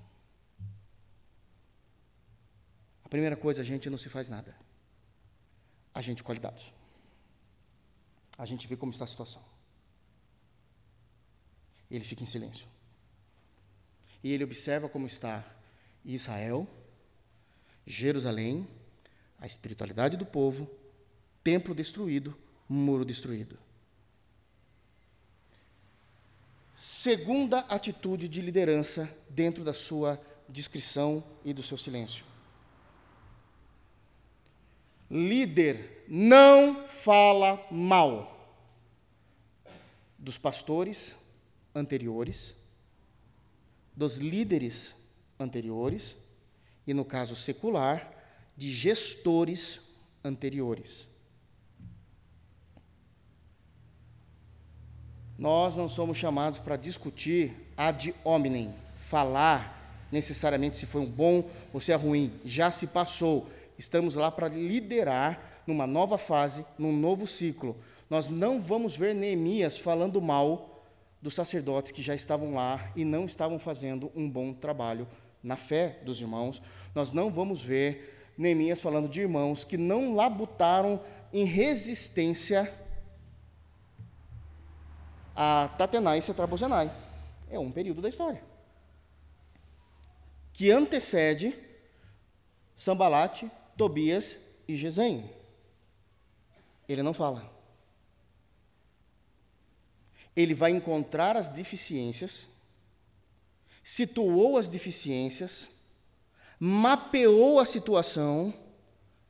A 3.03 3.09
primeira 3.09 3.37
coisa, 3.37 3.61
a 3.61 3.65
gente 3.65 3.89
não 3.89 3.97
se 3.97 4.09
faz 4.09 4.27
nada. 4.27 4.55
A 5.93 6.01
gente 6.01 6.23
colhe 6.23 6.39
dados. 6.39 6.73
A 8.37 8.45
gente 8.45 8.67
vê 8.67 8.75
como 8.75 8.91
está 8.91 9.05
a 9.05 9.07
situação. 9.07 9.43
Ele 11.89 12.03
fica 12.03 12.23
em 12.23 12.27
silêncio. 12.27 12.67
E 14.23 14.31
ele 14.31 14.43
observa 14.43 14.89
como 14.89 15.07
está 15.07 15.43
Israel, 16.03 16.67
Jerusalém 17.85 18.67
a 19.39 19.45
espiritualidade 19.45 20.17
do 20.17 20.25
povo, 20.25 20.69
templo 21.43 21.73
destruído, 21.75 22.35
muro 22.67 23.05
destruído. 23.05 23.57
Segunda 26.75 27.59
atitude 27.61 28.27
de 28.27 28.41
liderança 28.41 29.09
dentro 29.29 29.63
da 29.63 29.73
sua 29.73 30.21
descrição 30.47 31.23
e 31.43 31.53
do 31.53 31.63
seu 31.63 31.77
silêncio. 31.77 32.23
Líder 35.09 36.05
não 36.07 36.87
fala 36.87 37.65
mal 37.71 38.37
dos 40.17 40.37
pastores 40.37 41.15
anteriores, 41.73 42.53
dos 43.95 44.17
líderes 44.17 44.93
anteriores, 45.39 46.15
e 46.85 46.93
no 46.93 47.05
caso 47.05 47.35
secular, 47.35 48.16
de 48.57 48.73
gestores 48.73 49.79
anteriores. 50.23 51.07
Nós 55.37 55.75
não 55.75 55.87
somos 55.87 56.17
chamados 56.17 56.57
para 56.57 56.75
discutir 56.75 57.53
ad 57.77 58.13
hominem, 58.23 58.73
falar 59.07 60.07
necessariamente 60.11 60.75
se 60.75 60.87
foi 60.87 61.01
um 61.01 61.05
bom 61.05 61.47
ou 61.71 61.79
se 61.79 61.91
é 61.91 61.95
ruim. 61.95 62.33
Já 62.43 62.71
se 62.71 62.87
passou. 62.87 63.47
Estamos 63.77 64.15
lá 64.15 64.31
para 64.31 64.47
liderar 64.47 65.39
numa 65.67 65.85
nova 65.85 66.17
fase, 66.17 66.65
num 66.79 66.91
novo 66.91 67.27
ciclo. 67.27 67.77
Nós 68.09 68.29
não 68.29 68.59
vamos 68.59 68.97
ver 68.97 69.13
Neemias 69.13 69.77
falando 69.77 70.19
mal 70.19 70.83
dos 71.21 71.35
sacerdotes 71.35 71.91
que 71.91 72.01
já 72.01 72.15
estavam 72.15 72.53
lá 72.53 72.91
e 72.95 73.05
não 73.05 73.25
estavam 73.25 73.59
fazendo 73.59 74.11
um 74.15 74.27
bom 74.27 74.53
trabalho 74.53 75.07
na 75.43 75.55
fé 75.55 75.99
dos 76.03 76.19
irmãos. 76.19 76.61
Nós 76.95 77.11
não 77.11 77.29
vamos 77.29 77.61
ver 77.61 78.16
Neemias 78.37 78.79
falando 78.79 79.09
de 79.09 79.21
irmãos 79.21 79.63
que 79.63 79.77
não 79.77 80.13
labutaram 80.13 81.01
em 81.33 81.43
resistência 81.43 82.71
a 85.35 85.69
Tatenai 85.77 86.19
e 86.19 86.21
Setrabozenai. 86.21 86.91
É 87.49 87.57
um 87.59 87.71
período 87.71 88.01
da 88.01 88.09
história. 88.09 88.43
Que 90.51 90.71
antecede 90.71 91.57
Sambalate, 92.75 93.49
Tobias 93.75 94.37
e 94.67 94.75
Gesem. 94.75 95.29
Ele 96.87 97.03
não 97.03 97.13
fala. 97.13 97.51
Ele 100.35 100.53
vai 100.53 100.71
encontrar 100.71 101.35
as 101.35 101.49
deficiências, 101.49 102.47
situou 103.83 104.57
as 104.57 104.69
deficiências, 104.69 105.67
mapeou 106.59 107.59
a 107.59 107.65
situação, 107.65 108.53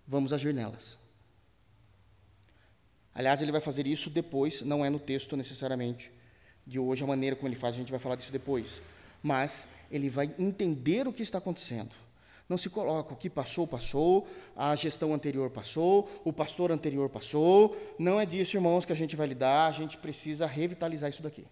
vamos 0.05 0.31
agir 0.33 0.53
nelas. 0.53 0.97
Aliás, 3.13 3.41
ele 3.41 3.51
vai 3.51 3.61
fazer 3.61 3.87
isso 3.87 4.09
depois, 4.09 4.61
não 4.61 4.85
é 4.85 4.89
no 4.89 4.99
texto 4.99 5.35
necessariamente 5.35 6.11
de 6.67 6.77
hoje, 6.77 7.03
a 7.03 7.07
maneira 7.07 7.35
como 7.35 7.47
ele 7.47 7.55
faz, 7.55 7.75
a 7.75 7.77
gente 7.77 7.91
vai 7.91 7.99
falar 7.99 8.15
disso 8.15 8.31
depois. 8.31 8.81
Mas 9.23 9.67
ele 9.89 10.09
vai 10.09 10.29
entender 10.37 11.07
o 11.07 11.13
que 11.13 11.23
está 11.23 11.37
acontecendo. 11.37 11.91
Não 12.49 12.57
se 12.57 12.69
coloca 12.69 13.13
o 13.13 13.17
que 13.17 13.29
passou, 13.29 13.65
passou, 13.65 14.27
a 14.55 14.75
gestão 14.75 15.13
anterior 15.13 15.49
passou, 15.49 16.09
o 16.23 16.31
pastor 16.31 16.71
anterior 16.71 17.09
passou. 17.09 17.75
Não 17.97 18.19
é 18.19 18.25
disso, 18.25 18.55
irmãos, 18.55 18.85
que 18.85 18.91
a 18.91 18.95
gente 18.95 19.15
vai 19.15 19.27
lidar, 19.27 19.67
a 19.67 19.71
gente 19.71 19.97
precisa 19.97 20.45
revitalizar 20.45 21.09
isso 21.09 21.23
daqui. 21.23 21.45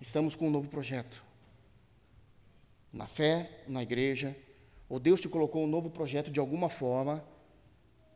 Estamos 0.00 0.36
com 0.36 0.46
um 0.46 0.50
novo 0.50 0.68
projeto. 0.68 1.22
Na 2.92 3.06
fé, 3.06 3.62
na 3.68 3.82
igreja, 3.82 4.36
ou 4.88 4.98
Deus 4.98 5.20
te 5.20 5.28
colocou 5.28 5.62
um 5.64 5.68
novo 5.68 5.88
projeto 5.90 6.30
de 6.30 6.40
alguma 6.40 6.68
forma, 6.68 7.24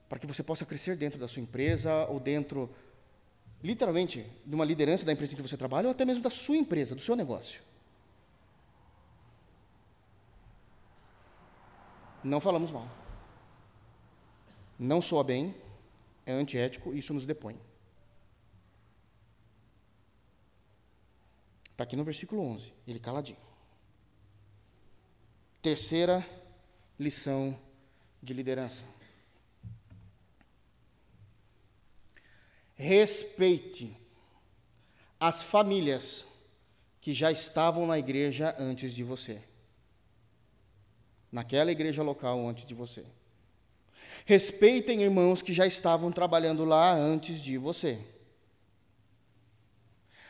para 0.09 0.19
que 0.19 0.27
você 0.27 0.43
possa 0.43 0.67
crescer 0.67 0.97
dentro 0.97 1.19
da 1.19 1.29
sua 1.29 1.43
empresa 1.43 2.07
ou 2.07 2.19
dentro, 2.19 2.69
literalmente, 3.63 4.27
de 4.45 4.55
uma 4.55 4.65
liderança 4.65 5.05
da 5.05 5.13
empresa 5.13 5.33
em 5.33 5.37
que 5.37 5.43
você 5.43 5.57
trabalha 5.57 5.87
ou 5.87 5.93
até 5.93 6.05
mesmo 6.05 6.23
da 6.23 6.31
sua 6.31 6.57
empresa, 6.57 6.95
do 6.95 7.01
seu 7.01 7.15
negócio. 7.15 7.63
Não 12.23 12.41
falamos 12.41 12.71
mal. 12.71 12.89
Não 14.79 15.01
soa 15.01 15.23
bem, 15.23 15.55
é 16.27 16.33
antiético, 16.33 16.95
isso 16.95 17.15
nos 17.15 17.27
depõe. 17.27 17.57
Está 21.71 21.85
aqui 21.85 21.97
no 21.97 22.05
versículo 22.05 22.43
11, 22.43 22.73
ele 22.87 22.99
caladinho. 22.99 23.54
Terceira 25.65 26.23
lição 27.01 27.59
de 28.23 28.35
liderança. 28.35 28.83
Respeite 32.75 33.91
as 35.19 35.43
famílias 35.43 36.27
que 37.01 37.15
já 37.15 37.33
estavam 37.33 37.87
na 37.87 37.99
igreja 37.99 38.55
antes 38.59 38.93
de 38.93 39.03
você. 39.03 39.41
Naquela 41.33 41.73
igreja 41.73 42.03
local 42.03 42.47
antes 42.47 42.67
de 42.67 42.75
você. 42.75 43.03
Respeitem 44.27 45.03
irmãos 45.03 45.41
que 45.41 45.55
já 45.55 45.67
estavam 45.67 46.13
trabalhando 46.13 46.67
lá 46.67 46.93
antes 46.93 47.41
de 47.41 47.57
você. 47.57 47.99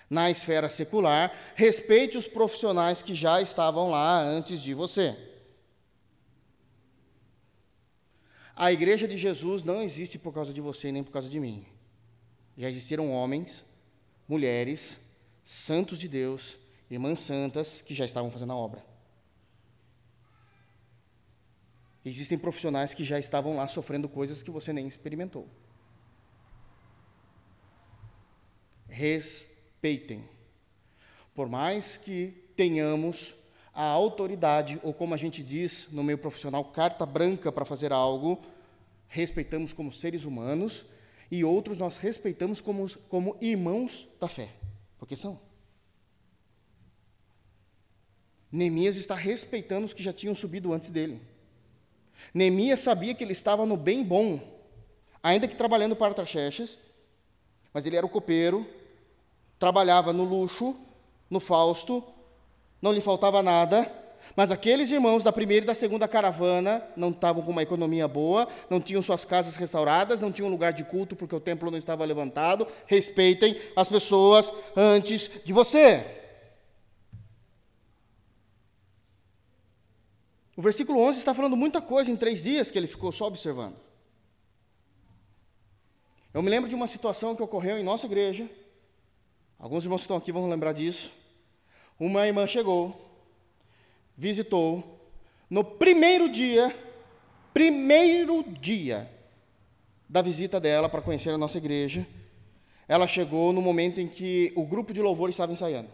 Na 0.09 0.31
esfera 0.31 0.69
secular, 0.69 1.33
respeite 1.55 2.19
os 2.19 2.27
profissionais 2.27 3.03
que 3.03 3.15
já 3.15 3.41
estavam 3.41 3.91
lá 3.91 4.21
antes 4.21 4.61
de 4.61 4.75
você. 4.75 5.17
A 8.57 8.71
igreja 8.71 9.09
de 9.09 9.17
Jesus 9.19 9.65
não 9.65 9.83
existe 9.83 10.19
por 10.19 10.33
causa 10.33 10.53
de 10.53 10.61
você 10.61 10.93
nem 10.93 11.03
por 11.03 11.11
causa 11.11 11.29
de 11.29 11.41
mim. 11.41 11.67
Já 12.57 12.71
existiram 12.71 13.11
homens, 13.13 13.65
mulheres, 14.29 14.97
santos 15.45 15.99
de 15.99 16.07
Deus, 16.07 16.59
irmãs 16.89 17.19
santas 17.19 17.83
que 17.83 17.95
já 17.95 18.05
estavam 18.05 18.31
fazendo 18.31 18.53
a 18.53 18.57
obra. 18.57 18.85
Existem 22.05 22.39
profissionais 22.39 22.95
que 22.95 23.03
já 23.03 23.19
estavam 23.19 23.57
lá 23.57 23.67
sofrendo 23.67 24.09
coisas 24.09 24.43
que 24.43 24.51
você 24.51 24.73
nem 24.73 24.87
experimentou. 24.87 25.49
Respeitem. 29.85 30.27
Por 31.35 31.47
mais 31.47 31.99
que 31.99 32.29
tenhamos 32.57 33.35
a 33.75 33.85
autoridade, 33.85 34.81
ou 34.83 34.95
como 34.95 35.13
a 35.13 35.17
gente 35.19 35.43
diz 35.43 35.89
no 35.93 36.03
meio 36.03 36.17
profissional, 36.17 36.65
carta 36.65 37.05
branca 37.05 37.53
para 37.53 37.67
fazer 37.67 37.93
algo, 37.93 38.41
respeitamos 39.09 39.75
como 39.75 39.93
seres 39.93 40.25
humanos 40.25 40.87
e 41.31 41.45
outros 41.45 41.77
nós 41.77 41.99
respeitamos 41.99 42.63
como, 42.63 42.89
como 43.11 43.37
irmãos 43.43 44.09
da 44.19 44.27
fé, 44.27 44.49
porque 44.99 45.17
são. 45.17 45.39
Neemias 48.51 48.97
está 48.97 49.15
respeitando 49.15 49.85
os 49.85 49.93
que 49.93 50.03
já 50.03 50.15
tinham 50.15 50.35
subido 50.35 50.73
antes 50.73 50.89
dele. 50.89 51.21
Neemias 52.33 52.81
sabia 52.81 53.15
que 53.15 53.23
ele 53.23 53.33
estava 53.33 53.67
no 53.67 53.77
bem 53.77 54.03
bom, 54.03 54.41
ainda 55.23 55.47
que 55.47 55.55
trabalhando 55.55 55.95
para 55.95 56.15
Taxerxes, 56.15 56.79
mas 57.71 57.85
ele 57.85 57.97
era 57.97 58.07
o 58.07 58.09
copeiro, 58.09 58.67
trabalhava 59.59 60.13
no 60.13 60.25
luxo, 60.25 60.77
no 61.31 61.41
Fausto, 61.41 62.05
não 62.81 62.93
lhe 62.93 63.01
faltava 63.01 63.43
nada, 63.43 63.91
mas 64.37 64.51
aqueles 64.51 64.91
irmãos 64.91 65.23
da 65.23 65.33
primeira 65.33 65.65
e 65.65 65.67
da 65.67 65.75
segunda 65.75 66.09
caravana 66.09 66.83
não 66.97 67.11
estavam 67.11 67.43
com 67.43 67.51
uma 67.51 67.63
economia 67.63 68.09
boa, 68.09 68.49
não 68.69 68.81
tinham 68.81 69.03
suas 69.03 69.25
casas 69.25 69.57
restauradas, 69.57 70.21
não 70.21 70.33
tinham 70.33 70.51
lugar 70.51 70.73
de 70.73 70.85
culto 70.85 71.15
porque 71.15 71.35
o 71.35 71.41
templo 71.41 71.71
não 71.71 71.79
estava 71.79 72.05
levantado. 72.05 72.67
Respeitem 72.87 73.61
as 73.77 73.89
pessoas 73.89 74.53
antes 74.77 75.31
de 75.45 75.53
você. 75.53 76.05
O 80.57 80.63
versículo 80.63 81.01
11 81.01 81.19
está 81.19 81.35
falando 81.35 81.57
muita 81.57 81.81
coisa 81.81 82.11
em 82.11 82.17
três 82.17 82.43
dias 82.43 82.71
que 82.71 82.79
ele 82.79 82.87
ficou 82.87 83.11
só 83.13 83.27
observando. 83.27 83.77
Eu 86.33 86.43
me 86.43 86.51
lembro 86.51 86.69
de 86.69 86.75
uma 86.75 86.87
situação 86.87 87.37
que 87.37 87.43
ocorreu 87.43 87.79
em 87.79 87.85
nossa 87.85 88.07
igreja. 88.07 88.49
Alguns 89.65 89.83
irmãos 89.83 90.01
que 90.01 90.05
estão 90.05 90.19
aqui 90.19 90.31
vão 90.31 90.47
lembrar 90.47 90.73
disso. 90.75 91.11
Uma 91.99 92.27
irmã 92.27 92.47
chegou 92.47 92.95
visitou, 94.15 95.01
no 95.49 95.65
primeiro 95.65 96.29
dia, 96.29 96.71
primeiro 97.55 98.45
dia 98.61 99.11
da 100.07 100.21
visita 100.21 100.61
dela 100.61 100.87
para 100.87 101.01
conhecer 101.01 101.31
a 101.31 101.39
nossa 101.39 101.57
igreja, 101.57 102.07
ela 102.87 103.07
chegou 103.07 103.55
no 103.55 103.63
momento 103.63 104.03
em 104.03 104.07
que 104.07 104.53
o 104.55 104.67
grupo 104.67 104.93
de 104.93 105.01
louvor 105.01 105.31
estava 105.31 105.51
ensaiando. 105.51 105.89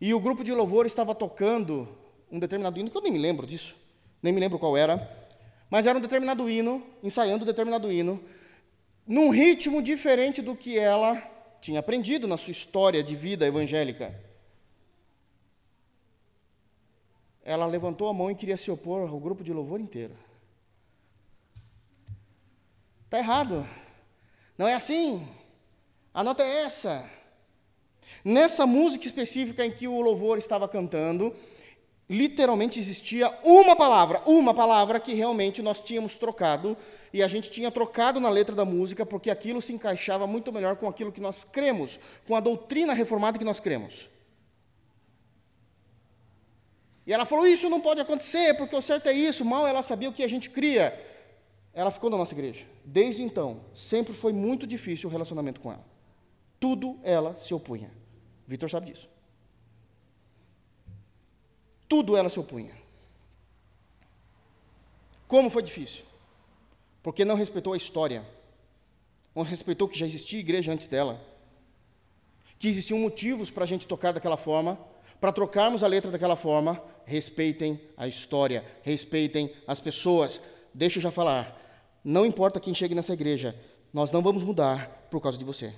E 0.00 0.14
o 0.14 0.20
grupo 0.20 0.44
de 0.44 0.52
louvor 0.52 0.86
estava 0.86 1.16
tocando 1.16 1.88
um 2.30 2.38
determinado 2.38 2.78
hino, 2.78 2.88
que 2.88 2.96
eu 2.96 3.02
nem 3.02 3.10
me 3.10 3.18
lembro 3.18 3.44
disso, 3.44 3.74
nem 4.22 4.32
me 4.32 4.38
lembro 4.38 4.56
qual 4.56 4.76
era, 4.76 5.04
mas 5.68 5.84
era 5.84 5.98
um 5.98 6.00
determinado 6.00 6.48
hino, 6.48 6.80
ensaiando 7.02 7.42
um 7.42 7.46
determinado 7.46 7.90
hino, 7.90 8.22
num 9.06 9.30
ritmo 9.30 9.82
diferente 9.82 10.40
do 10.40 10.56
que 10.56 10.78
ela 10.78 11.16
tinha 11.60 11.80
aprendido 11.80 12.26
na 12.26 12.36
sua 12.36 12.52
história 12.52 13.02
de 13.02 13.14
vida 13.14 13.46
evangélica. 13.46 14.24
ela 17.44 17.66
levantou 17.66 18.08
a 18.08 18.14
mão 18.14 18.30
e 18.30 18.34
queria 18.34 18.56
se 18.56 18.70
opor 18.70 19.08
ao 19.08 19.20
grupo 19.20 19.44
de 19.44 19.52
louvor 19.52 19.78
inteiro. 19.78 20.16
Está 23.04 23.18
errado. 23.18 23.68
Não 24.56 24.66
é 24.66 24.74
assim. 24.74 25.28
A 26.12 26.24
nota 26.24 26.42
é 26.42 26.64
essa. 26.64 27.08
Nessa 28.24 28.66
música 28.66 29.06
específica 29.06 29.64
em 29.64 29.70
que 29.70 29.86
o 29.86 30.00
louvor 30.00 30.38
estava 30.38 30.66
cantando, 30.66 31.36
literalmente 32.08 32.78
existia 32.78 33.32
uma 33.42 33.74
palavra, 33.74 34.22
uma 34.26 34.52
palavra 34.52 35.00
que 35.00 35.14
realmente 35.14 35.62
nós 35.62 35.82
tínhamos 35.82 36.16
trocado, 36.16 36.76
e 37.12 37.22
a 37.22 37.28
gente 37.28 37.50
tinha 37.50 37.70
trocado 37.70 38.20
na 38.20 38.28
letra 38.28 38.54
da 38.54 38.64
música, 38.64 39.06
porque 39.06 39.30
aquilo 39.30 39.62
se 39.62 39.72
encaixava 39.72 40.26
muito 40.26 40.52
melhor 40.52 40.76
com 40.76 40.88
aquilo 40.88 41.12
que 41.12 41.20
nós 41.20 41.44
cremos, 41.44 41.98
com 42.26 42.36
a 42.36 42.40
doutrina 42.40 42.92
reformada 42.92 43.38
que 43.38 43.44
nós 43.44 43.60
cremos. 43.60 44.10
E 47.06 47.12
ela 47.12 47.24
falou: 47.24 47.46
Isso 47.46 47.68
não 47.68 47.80
pode 47.80 48.00
acontecer, 48.00 48.54
porque 48.54 48.74
o 48.74 48.82
certo 48.82 49.08
é 49.08 49.12
isso. 49.12 49.44
Mal 49.44 49.66
ela 49.66 49.82
sabia 49.82 50.08
o 50.08 50.12
que 50.12 50.22
a 50.22 50.28
gente 50.28 50.50
cria. 50.50 50.98
Ela 51.72 51.90
ficou 51.90 52.08
na 52.08 52.16
nossa 52.16 52.34
igreja. 52.34 52.64
Desde 52.84 53.22
então, 53.22 53.60
sempre 53.74 54.14
foi 54.14 54.32
muito 54.32 54.66
difícil 54.66 55.08
o 55.08 55.12
relacionamento 55.12 55.60
com 55.60 55.72
ela. 55.72 55.84
Tudo 56.60 56.98
ela 57.02 57.36
se 57.36 57.52
opunha. 57.52 57.90
Vitor 58.46 58.70
sabe 58.70 58.92
disso. 58.92 59.13
Tudo 61.94 62.16
ela 62.16 62.28
se 62.28 62.40
opunha. 62.40 62.72
Como 65.28 65.48
foi 65.48 65.62
difícil? 65.62 66.02
Porque 67.04 67.24
não 67.24 67.36
respeitou 67.36 67.72
a 67.72 67.76
história. 67.76 68.26
Não 69.32 69.44
respeitou 69.44 69.86
que 69.86 69.96
já 69.96 70.04
existia 70.04 70.40
igreja 70.40 70.72
antes 70.72 70.88
dela. 70.88 71.24
Que 72.58 72.66
existiam 72.66 72.98
motivos 72.98 73.48
para 73.48 73.62
a 73.62 73.66
gente 73.68 73.86
tocar 73.86 74.12
daquela 74.12 74.36
forma 74.36 74.76
para 75.20 75.30
trocarmos 75.30 75.84
a 75.84 75.86
letra 75.86 76.10
daquela 76.10 76.34
forma, 76.34 76.82
respeitem 77.06 77.80
a 77.96 78.08
história, 78.08 78.64
respeitem 78.82 79.54
as 79.68 79.78
pessoas. 79.78 80.40
Deixa 80.74 80.98
eu 80.98 81.02
já 81.04 81.12
falar. 81.12 81.56
Não 82.02 82.26
importa 82.26 82.58
quem 82.58 82.74
chegue 82.74 82.96
nessa 82.96 83.12
igreja, 83.12 83.56
nós 83.92 84.10
não 84.10 84.20
vamos 84.20 84.42
mudar 84.42 85.06
por 85.12 85.20
causa 85.20 85.38
de 85.38 85.44
você. 85.44 85.72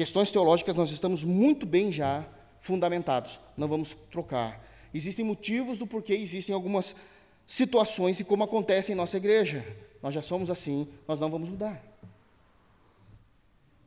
Questões 0.00 0.30
teológicas 0.30 0.74
nós 0.76 0.90
estamos 0.90 1.22
muito 1.22 1.66
bem 1.66 1.92
já 1.92 2.26
fundamentados, 2.58 3.38
não 3.54 3.68
vamos 3.68 3.94
trocar. 4.10 4.66
Existem 4.94 5.22
motivos 5.22 5.76
do 5.76 5.86
porquê 5.86 6.14
existem 6.14 6.54
algumas 6.54 6.96
situações 7.46 8.18
e 8.18 8.24
como 8.24 8.42
acontece 8.42 8.92
em 8.92 8.94
nossa 8.94 9.18
igreja. 9.18 9.62
Nós 10.02 10.14
já 10.14 10.22
somos 10.22 10.48
assim, 10.48 10.88
nós 11.06 11.20
não 11.20 11.28
vamos 11.28 11.50
mudar. 11.50 11.84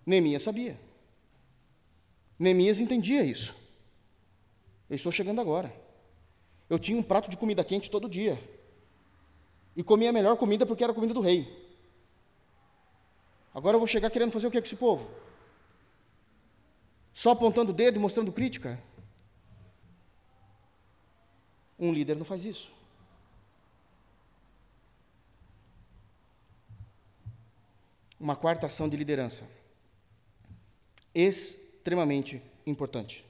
Neemias 0.06 0.44
sabia. 0.44 0.80
Neemias 2.38 2.80
entendia 2.80 3.24
isso. 3.24 3.56
Eu 4.88 4.96
estou 4.96 5.12
chegando 5.12 5.42
agora. 5.42 5.74
Eu 6.70 6.78
tinha 6.78 6.96
um 6.96 7.02
prato 7.02 7.28
de 7.28 7.38
comida 7.38 7.64
quente 7.64 7.90
todo 7.90 8.08
dia. 8.08 8.40
E 9.76 9.82
comia 9.82 10.12
a 10.12 10.14
melhor 10.14 10.38
comida 10.38 10.64
porque 10.64 10.84
era 10.84 10.92
a 10.92 10.96
comida 10.96 11.16
do 11.16 11.22
rei. 11.22 11.52
Agora 13.52 13.78
eu 13.78 13.80
vou 13.80 13.88
chegar 13.88 14.12
querendo 14.12 14.32
fazer 14.32 14.46
o 14.46 14.52
que 14.52 14.62
com 14.62 14.68
esse 14.68 14.76
povo? 14.76 15.24
Só 17.14 17.32
apontando 17.32 17.72
o 17.72 17.76
dedo 17.76 17.98
e 17.98 18.00
mostrando 18.00 18.32
crítica? 18.32 18.82
Um 21.78 21.94
líder 21.94 22.16
não 22.16 22.26
faz 22.26 22.44
isso. 22.44 22.72
Uma 28.20 28.36
quarta 28.36 28.66
ação 28.66 28.90
de 28.90 28.98
liderança. 28.98 29.48
Extremamente 31.14 32.42
importante. 32.66 33.24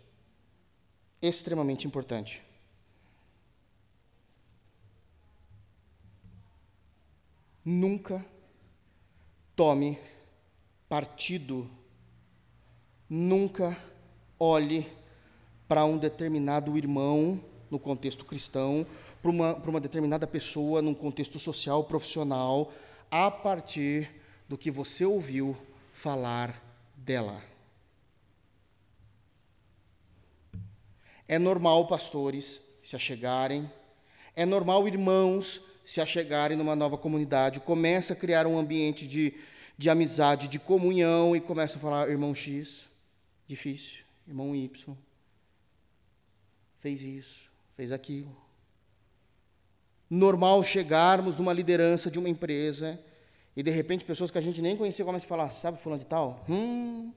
Extremamente 1.22 1.88
importante. 1.88 2.44
Nunca 7.66 8.24
tome 9.56 10.00
partido. 10.88 11.70
Nunca 13.16 13.78
olhe 14.39 14.91
para 15.68 15.86
um 15.86 15.99
determinado 15.99 16.76
irmão 16.76 17.39
no 17.70 17.78
contexto 17.78 18.26
cristão, 18.26 18.88
para 19.22 19.30
uma, 19.30 19.53
uma 19.53 19.80
determinada 19.80 20.26
pessoa 20.26 20.82
num 20.82 20.95
contexto 20.95 21.38
social, 21.38 21.84
profissional, 21.84 22.74
a 23.11 23.30
partir 23.30 24.09
do 24.49 24.57
que 24.57 24.72
você 24.72 25.05
ouviu 25.05 25.55
falar 25.93 26.59
dela. 26.97 27.39
É 31.28 31.38
normal 31.38 31.86
pastores 31.86 32.61
se 32.84 32.95
achegarem, 32.95 33.72
é 34.36 34.43
normal 34.43 34.88
irmãos 34.88 35.61
se 35.86 36.01
achegarem 36.01 36.57
numa 36.57 36.76
nova 36.76 36.97
comunidade, 36.97 37.59
começa 37.59 38.14
a 38.14 38.16
criar 38.16 38.47
um 38.47 38.57
ambiente 38.57 39.07
de, 39.07 39.36
de 39.78 39.88
amizade, 39.88 40.47
de 40.47 40.57
comunhão, 40.57 41.36
e 41.36 41.39
começa 41.39 41.78
a 41.78 41.80
falar, 41.80 42.09
irmão 42.09 42.34
X, 42.34 42.91
difícil, 43.56 44.04
irmão 44.28 44.56
Y, 44.56 44.95
fez 46.80 47.01
isso, 47.01 47.51
fez 47.76 47.91
aquilo. 47.91 48.36
Normal 50.10 50.62
chegarmos 50.64 51.38
numa 51.38 51.54
liderança 51.54 52.10
de 52.10 52.20
uma 52.20 52.30
empresa 52.30 52.99
e 53.56 53.64
de 53.64 53.72
repente 53.72 54.06
pessoas 54.06 54.30
que 54.30 54.38
a 54.38 54.41
gente 54.41 54.62
nem 54.62 54.78
conhecia 54.78 55.06
começam 55.06 55.26
a 55.26 55.30
falar, 55.30 55.49
sabe 55.49 55.80
fulano 55.80 56.01
de 56.01 56.08
tal? 56.08 56.43
Hum, 56.49 57.12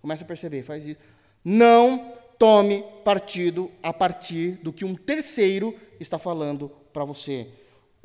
começa 0.00 0.24
a 0.24 0.26
perceber, 0.26 0.62
faz 0.62 0.84
isso. 0.84 1.00
Não 1.44 2.14
tome 2.38 2.84
partido 3.04 3.70
a 3.82 3.92
partir 3.92 4.52
do 4.62 4.72
que 4.72 4.84
um 4.84 4.94
terceiro 4.94 5.74
está 5.98 6.18
falando 6.18 6.68
para 6.92 7.04
você 7.04 7.50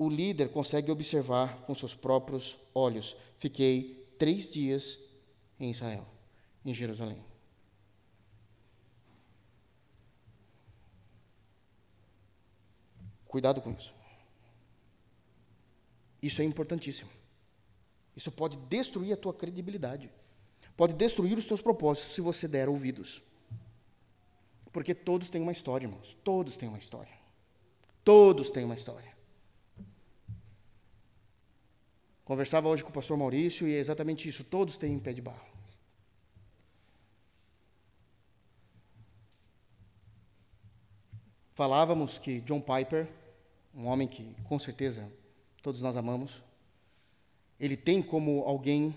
o 0.01 0.09
líder 0.09 0.49
consegue 0.49 0.91
observar 0.91 1.59
com 1.67 1.75
seus 1.75 1.93
próprios 1.93 2.57
olhos. 2.73 3.15
Fiquei 3.38 4.15
três 4.17 4.51
dias 4.51 4.97
em 5.59 5.69
Israel, 5.69 6.07
em 6.65 6.73
Jerusalém. 6.73 7.23
Cuidado 13.32 13.61
com 13.61 13.71
isso. 13.71 13.93
Isso 16.21 16.41
é 16.41 16.43
importantíssimo. 16.43 17.09
Isso 18.13 18.29
pode 18.29 18.57
destruir 18.57 19.13
a 19.13 19.15
tua 19.15 19.34
credibilidade. 19.34 20.11
Pode 20.75 20.93
destruir 20.95 21.38
os 21.38 21.45
teus 21.45 21.61
propósitos 21.61 22.13
se 22.13 22.19
você 22.19 22.45
der 22.45 22.67
ouvidos. 22.67 23.23
Porque 24.73 24.93
todos 24.93 25.29
têm 25.29 25.41
uma 25.41 25.53
história, 25.53 25.86
irmãos. 25.86 26.17
Todos 26.25 26.57
têm 26.57 26.67
uma 26.67 26.77
história. 26.77 27.13
Todos 28.03 28.49
têm 28.49 28.65
uma 28.65 28.75
história. 28.75 29.15
Conversava 32.25 32.67
hoje 32.67 32.84
com 32.84 32.89
o 32.89 32.93
pastor 32.93 33.15
Maurício 33.15 33.65
e 33.65 33.75
é 33.75 33.79
exatamente 33.79 34.27
isso: 34.27 34.43
todos 34.43 34.77
têm 34.77 34.99
pé 34.99 35.13
de 35.13 35.21
barro. 35.21 35.51
Falávamos 41.53 42.17
que 42.17 42.41
John 42.41 42.59
Piper, 42.59 43.20
um 43.74 43.86
homem 43.88 44.07
que 44.07 44.36
com 44.43 44.59
certeza 44.59 45.11
todos 45.61 45.82
nós 45.82 45.95
amamos, 45.97 46.43
ele 47.59 47.78
tem 47.78 48.01
como 48.01 48.41
alguém 48.41 48.95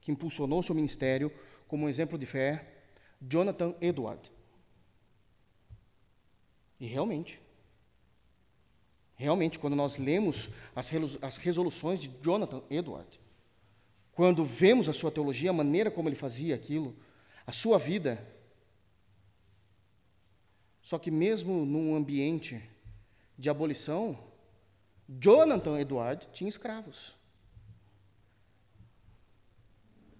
que 0.00 0.10
impulsionou 0.10 0.62
seu 0.62 0.74
ministério, 0.74 1.32
como 1.68 1.84
um 1.84 1.88
exemplo 1.88 2.18
de 2.18 2.26
fé, 2.26 2.82
Jonathan 3.20 3.74
Edward. 3.80 4.30
E 6.78 6.86
realmente, 6.86 7.40
Realmente, 9.20 9.58
quando 9.58 9.76
nós 9.76 9.98
lemos 9.98 10.48
as 10.74 11.36
resoluções 11.36 12.00
de 12.00 12.10
Jonathan 12.22 12.62
Edward, 12.70 13.20
quando 14.12 14.46
vemos 14.46 14.88
a 14.88 14.94
sua 14.94 15.10
teologia, 15.10 15.50
a 15.50 15.52
maneira 15.52 15.90
como 15.90 16.08
ele 16.08 16.16
fazia 16.16 16.54
aquilo, 16.54 16.96
a 17.46 17.52
sua 17.52 17.78
vida, 17.78 18.26
só 20.80 20.98
que 20.98 21.10
mesmo 21.10 21.66
num 21.66 21.94
ambiente 21.94 22.62
de 23.40 23.48
abolição, 23.48 24.18
Jonathan 25.08 25.80
Edward 25.80 26.28
tinha 26.30 26.46
escravos. 26.46 27.16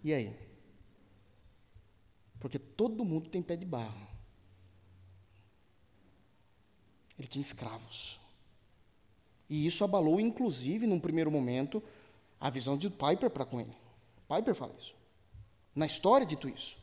E 0.02 0.14
aí? 0.14 0.34
Porque 2.40 2.58
todo 2.58 3.04
mundo 3.04 3.28
tem 3.28 3.42
pé 3.42 3.56
de 3.56 3.66
barro. 3.66 4.08
Ele 7.18 7.28
tinha 7.28 7.42
escravos. 7.42 8.18
E 9.50 9.66
isso 9.66 9.84
abalou, 9.84 10.18
inclusive, 10.18 10.86
num 10.86 10.98
primeiro 10.98 11.30
momento, 11.30 11.82
a 12.40 12.48
visão 12.48 12.78
de 12.78 12.88
Piper 12.88 13.28
para 13.28 13.44
com 13.44 13.60
ele. 13.60 13.76
Piper 14.26 14.54
fala 14.54 14.74
isso. 14.78 14.94
Na 15.74 15.84
história, 15.84 16.26
dito 16.26 16.48
isso. 16.48 16.78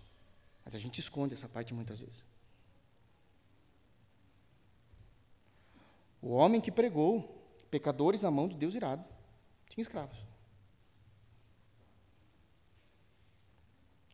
Mas 0.64 0.76
a 0.76 0.80
gente 0.80 1.00
esconde 1.00 1.34
essa 1.34 1.50
parte 1.50 1.74
muitas 1.74 2.00
vezes. 2.00 2.24
O 6.22 6.30
homem 6.30 6.60
que 6.60 6.72
pregou 6.72 7.38
pecadores 7.70 8.22
na 8.22 8.32
mão 8.32 8.48
de 8.48 8.56
Deus 8.56 8.76
irado 8.76 9.06
tinha 9.70 9.82
escravos. 9.82 10.18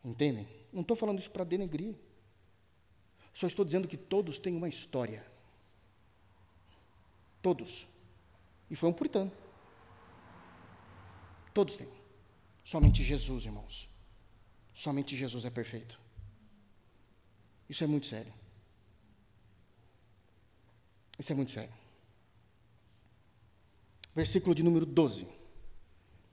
Entendem? 0.04 0.46
Não 0.72 0.82
estou 0.82 0.96
falando 0.96 1.18
isso 1.18 1.30
para 1.30 1.44
denegrir. 1.44 1.94
Só 3.32 3.46
estou 3.46 3.64
dizendo 3.64 3.88
que 3.88 3.96
todos 3.96 4.38
têm 4.38 4.54
uma 4.54 4.68
história. 4.68 5.24
Todos. 7.40 7.88
E 8.70 8.76
foi 8.76 8.88
um 8.88 8.92
puritano. 8.92 9.32
Todos 11.54 11.76
têm. 11.76 11.88
Somente 12.64 13.02
Jesus, 13.02 13.44
irmãos. 13.44 13.88
Somente 14.74 15.16
Jesus 15.16 15.44
é 15.44 15.50
perfeito. 15.50 15.98
Isso 17.68 17.82
é 17.82 17.86
muito 17.86 18.06
sério. 18.06 18.32
Isso 21.18 21.32
é 21.32 21.34
muito 21.34 21.52
sério. 21.52 21.83
Versículo 24.14 24.54
de 24.54 24.62
número 24.62 24.86
12. 24.86 25.26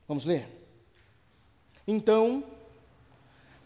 Vamos 0.06 0.24
ler? 0.24 0.48
Então, 1.86 2.44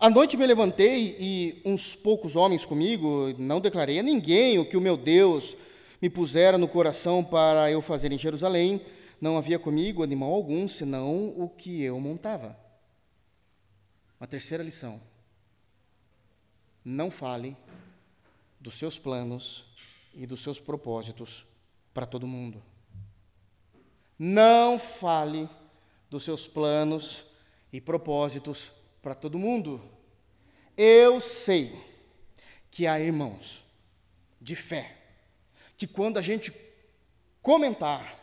à 0.01 0.09
noite 0.09 0.37
me 0.37 0.47
levantei 0.47 1.17
e 1.19 1.63
uns 1.65 1.95
poucos 1.95 2.35
homens 2.35 2.65
comigo, 2.65 3.35
não 3.39 3.61
declarei 3.61 3.99
a 3.99 4.03
ninguém 4.03 4.59
o 4.59 4.65
que 4.65 4.77
o 4.77 4.81
meu 4.81 4.97
Deus 4.97 5.57
me 6.01 6.09
pusera 6.09 6.57
no 6.57 6.69
coração 6.69 7.23
para 7.23 7.71
eu 7.71 7.83
fazer 7.83 8.13
em 8.13 8.19
Jerusalém, 8.19 8.81
não 9.21 9.37
havia 9.37 9.59
comigo 9.59 10.03
animal 10.03 10.33
algum, 10.33 10.67
senão 10.69 11.35
o 11.37 11.49
que 11.49 11.83
eu 11.83 11.99
montava. 12.01 12.57
Uma 14.21 14.27
terceira 14.27 14.63
lição. 14.63 15.01
Não 16.85 17.11
fale 17.11 17.57
dos 18.61 18.79
seus 18.79 18.99
planos 18.99 19.65
e 20.15 20.27
dos 20.27 20.43
seus 20.43 20.59
propósitos 20.59 21.45
para 21.93 22.07
todo 22.07 22.27
mundo. 22.27 22.63
Não 24.19 24.79
fale 24.79 25.49
dos 26.09 26.25
seus 26.25 26.47
planos 26.47 27.25
e 27.73 27.81
propósitos 27.81 28.73
para 29.03 29.15
todo 29.15 29.39
mundo. 29.39 29.83
Eu 30.77 31.21
sei 31.21 31.73
que 32.71 32.87
há 32.87 32.99
irmãos 33.01 33.65
de 34.41 34.55
fé 34.55 34.97
que 35.77 35.87
quando 35.87 36.19
a 36.19 36.23
gente 36.23 36.53
comentar, 37.43 38.19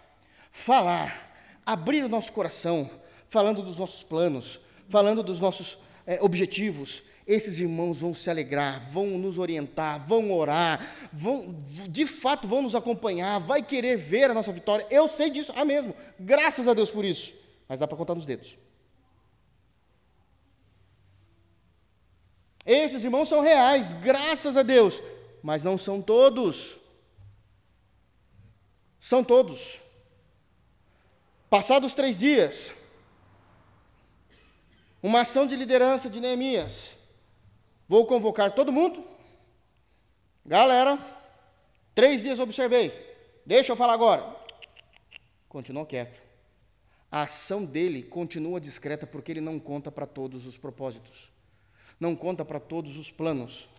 falar, 0.52 1.62
abrir 1.66 2.04
o 2.04 2.10
nosso 2.10 2.34
coração, 2.34 2.90
falando 3.30 3.62
dos 3.62 3.78
nossos 3.78 4.04
planos, 4.04 4.60
falando 4.90 5.24
dos 5.24 5.40
nossos 5.40 5.78
é, 6.06 6.22
objetivos, 6.22 7.04
esses 7.26 7.58
irmãos 7.58 8.00
vão 8.00 8.14
se 8.14 8.30
alegrar, 8.30 8.90
vão 8.92 9.06
nos 9.18 9.38
orientar, 9.38 10.06
vão 10.06 10.32
orar, 10.32 10.86
vão, 11.12 11.56
de 11.90 12.06
fato 12.06 12.48
vão 12.48 12.62
nos 12.62 12.76
acompanhar, 12.76 13.40
vai 13.40 13.62
querer 13.62 13.96
ver 13.96 14.30
a 14.30 14.34
nossa 14.34 14.52
vitória. 14.52 14.86
Eu 14.90 15.08
sei 15.08 15.30
disso, 15.30 15.54
ah 15.56 15.64
mesmo. 15.64 15.96
Graças 16.20 16.68
a 16.68 16.74
Deus 16.74 16.92
por 16.92 17.06
isso. 17.06 17.34
Mas 17.68 17.80
dá 17.80 17.88
para 17.88 17.98
contar 17.98 18.16
nos 18.16 18.26
dedos. 18.26 18.58
Esses 22.66 23.04
irmãos 23.04 23.28
são 23.28 23.42
reais, 23.42 23.94
graças 23.94 24.56
a 24.56 24.64
Deus, 24.64 25.02
mas 25.42 25.64
não 25.64 25.78
são 25.78 26.02
todos. 26.02 26.78
São 29.00 29.24
todos. 29.24 29.82
Passados 31.50 31.94
três 31.94 32.18
dias, 32.18 32.74
uma 35.02 35.22
ação 35.22 35.46
de 35.46 35.56
liderança 35.56 36.10
de 36.10 36.20
Neemias. 36.20 36.93
Vou 37.88 38.06
convocar 38.06 38.52
todo 38.52 38.72
mundo. 38.72 39.04
Galera, 40.46 40.98
três 41.94 42.22
dias 42.22 42.40
observei. 42.40 42.92
Deixa 43.46 43.72
eu 43.72 43.78
falar 43.78 43.94
agora. 43.94 44.36
Continuou 45.48 45.86
quieto. 45.86 46.22
A 47.12 47.24
ação 47.24 47.64
dele 47.64 48.02
continua 48.02 48.60
discreta 48.60 49.06
porque 49.06 49.32
ele 49.32 49.42
não 49.42 49.60
conta 49.60 49.92
para 49.92 50.08
todos 50.08 50.48
os 50.48 50.58
propósitos. 50.58 51.30
Não 52.00 52.16
conta 52.16 52.44
para 52.44 52.60
todos 52.60 52.98
os 52.98 53.12
planos. 53.12 53.70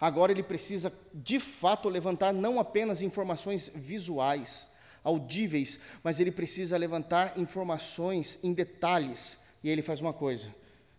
Agora 0.00 0.32
ele 0.32 0.42
precisa, 0.42 0.92
de 1.12 1.38
fato, 1.38 1.88
levantar 1.88 2.32
não 2.32 2.58
apenas 2.58 3.02
informações 3.02 3.70
visuais, 3.72 4.66
audíveis, 5.04 5.78
mas 6.02 6.18
ele 6.18 6.32
precisa 6.32 6.76
levantar 6.76 7.38
informações 7.38 8.38
em 8.42 8.52
detalhes. 8.52 9.38
E 9.62 9.70
ele 9.70 9.82
faz 9.82 10.00
uma 10.00 10.12
coisa: 10.12 10.52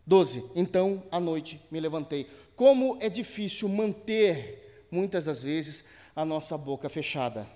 12. 0.05 0.43
Então, 0.55 1.03
à 1.11 1.19
noite, 1.19 1.61
me 1.71 1.79
levantei. 1.79 2.27
Como 2.55 2.97
é 2.99 3.09
difícil 3.09 3.67
manter, 3.69 4.85
muitas 4.91 5.25
das 5.25 5.41
vezes, 5.41 5.83
a 6.15 6.23
nossa 6.23 6.57
boca 6.57 6.89
fechada. 6.89 7.47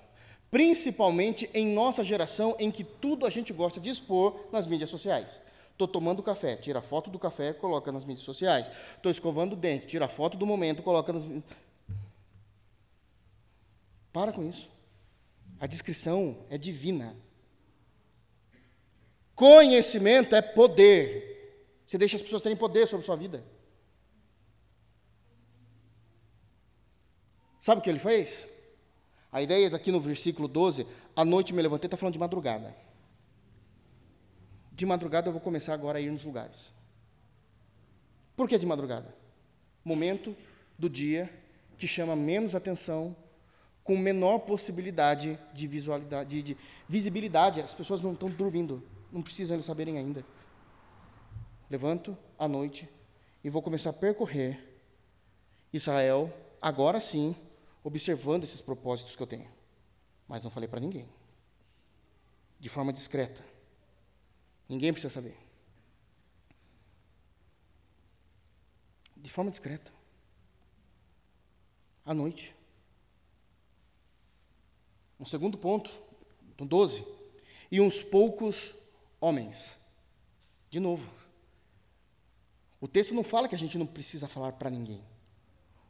Principalmente 0.50 1.50
em 1.54 1.68
nossa 1.68 2.04
geração, 2.04 2.56
em 2.58 2.72
que 2.72 2.84
tudo 2.84 3.26
a 3.26 3.30
gente 3.30 3.52
gosta 3.52 3.80
de 3.80 3.90
expor 3.90 4.48
nas 4.52 4.66
mídias 4.66 4.90
sociais. 4.90 5.42
Estou 5.72 5.88
tomando 5.88 6.24
café, 6.24 6.56
tira 6.56 6.82
foto 6.82 7.10
do 7.10 7.20
café, 7.20 7.54
coloca 7.54 7.92
nas 7.92 8.04
mídias 8.04 8.26
sociais. 8.26 8.72
Estou 8.96 9.12
escovando 9.12 9.54
o 9.54 9.56
dente, 9.56 9.86
tira 9.86 10.08
foto 10.08 10.36
do 10.36 10.46
momento, 10.46 10.82
coloca 10.82 11.14
nas. 11.14 11.28
Para 14.12 14.32
com 14.32 14.48
isso. 14.48 14.68
A 15.60 15.68
descrição 15.68 16.38
é 16.50 16.58
divina. 16.58 17.16
Conhecimento 19.36 20.36
é 20.36 20.42
poder. 20.42 21.37
Você 21.88 21.98
deixa 21.98 22.18
as 22.18 22.22
pessoas 22.22 22.42
terem 22.42 22.58
poder 22.58 22.86
sobre 22.86 23.06
sua 23.06 23.16
vida. 23.16 23.44
Sabe 27.60 27.80
o 27.80 27.84
que 27.84 27.90
ele 27.90 28.00
fez? 28.00 28.48
A 29.32 29.42
ideia 29.42 29.70
daqui 29.70 29.92
no 29.92 30.02
versículo 30.02 30.48
12, 30.48 30.86
à 31.16 31.24
noite 31.24 31.54
me 31.54 31.62
levantei, 31.62 31.88
está 31.88 31.96
falando 31.96 32.14
de 32.14 32.20
madrugada. 32.20 32.76
De 34.74 34.86
madrugada 34.86 35.30
eu 35.30 35.32
vou 35.32 35.42
começar 35.42 35.74
agora 35.74 35.98
a 35.98 36.02
ir 36.02 36.12
nos 36.12 36.26
lugares. 36.26 36.74
Por 38.36 38.48
que 38.50 38.58
de 38.58 38.66
madrugada? 38.66 39.16
Momento 39.84 40.36
do 40.78 40.90
dia 40.90 41.30
que 41.78 41.88
chama 41.88 42.16
menos 42.16 42.54
atenção, 42.54 43.16
com 43.84 43.96
menor 43.98 44.40
possibilidade 44.40 45.40
de 45.54 45.68
de, 45.68 46.44
de 46.44 46.58
visibilidade. 46.88 47.62
As 47.62 47.74
pessoas 47.74 48.02
não 48.02 48.12
estão 48.12 48.30
dormindo, 48.30 48.84
não 49.12 49.22
precisam 49.22 49.56
eles 49.56 49.66
saberem 49.66 49.98
ainda 49.98 50.24
levanto 51.70 52.18
à 52.38 52.48
noite 52.48 52.90
e 53.44 53.50
vou 53.50 53.62
começar 53.62 53.92
a 53.92 53.94
percorrer 53.94 54.68
Israel, 55.72 56.34
agora 56.62 57.00
sim, 57.00 57.36
observando 57.84 58.44
esses 58.44 58.62
propósitos 58.62 59.16
que 59.16 59.24
eu 59.24 59.28
tenho. 59.28 59.50
Mas 60.28 60.44
não 60.44 60.52
falei 60.52 60.68
para 60.68 60.80
ninguém. 60.80 61.10
De 62.60 62.70
forma 62.70 62.92
discreta. 62.92 63.44
Ninguém 64.68 64.92
precisa 64.92 65.14
saber. 65.14 65.38
De 69.16 69.30
forma 69.32 69.52
discreta. 69.52 69.92
À 72.06 72.14
noite. 72.14 72.56
Um 75.20 75.26
segundo 75.26 75.58
ponto, 75.58 75.92
no 76.60 76.66
12. 76.66 77.06
E 77.72 77.82
uns 77.82 78.02
poucos 78.02 78.76
homens. 79.20 79.78
De 80.70 80.80
novo. 80.80 81.17
O 82.80 82.88
texto 82.88 83.14
não 83.14 83.24
fala 83.24 83.48
que 83.48 83.56
a 83.56 83.58
gente 83.58 83.78
não 83.78 83.88
precisa 83.88 84.28
falar 84.28 84.54
para 84.54 84.70
ninguém. 84.70 85.04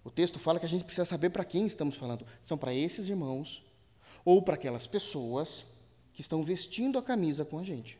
O 0.03 0.09
texto 0.09 0.39
fala 0.39 0.59
que 0.59 0.65
a 0.65 0.69
gente 0.69 0.85
precisa 0.85 1.05
saber 1.05 1.29
para 1.31 1.43
quem 1.43 1.67
estamos 1.67 1.97
falando. 1.97 2.25
São 2.41 2.57
para 2.57 2.73
esses 2.73 3.09
irmãos 3.09 3.63
ou 4.23 4.41
para 4.41 4.55
aquelas 4.55 4.87
pessoas 4.87 5.65
que 6.13 6.21
estão 6.21 6.43
vestindo 6.43 6.97
a 6.97 7.03
camisa 7.03 7.43
com 7.43 7.59
a 7.59 7.63
gente. 7.63 7.99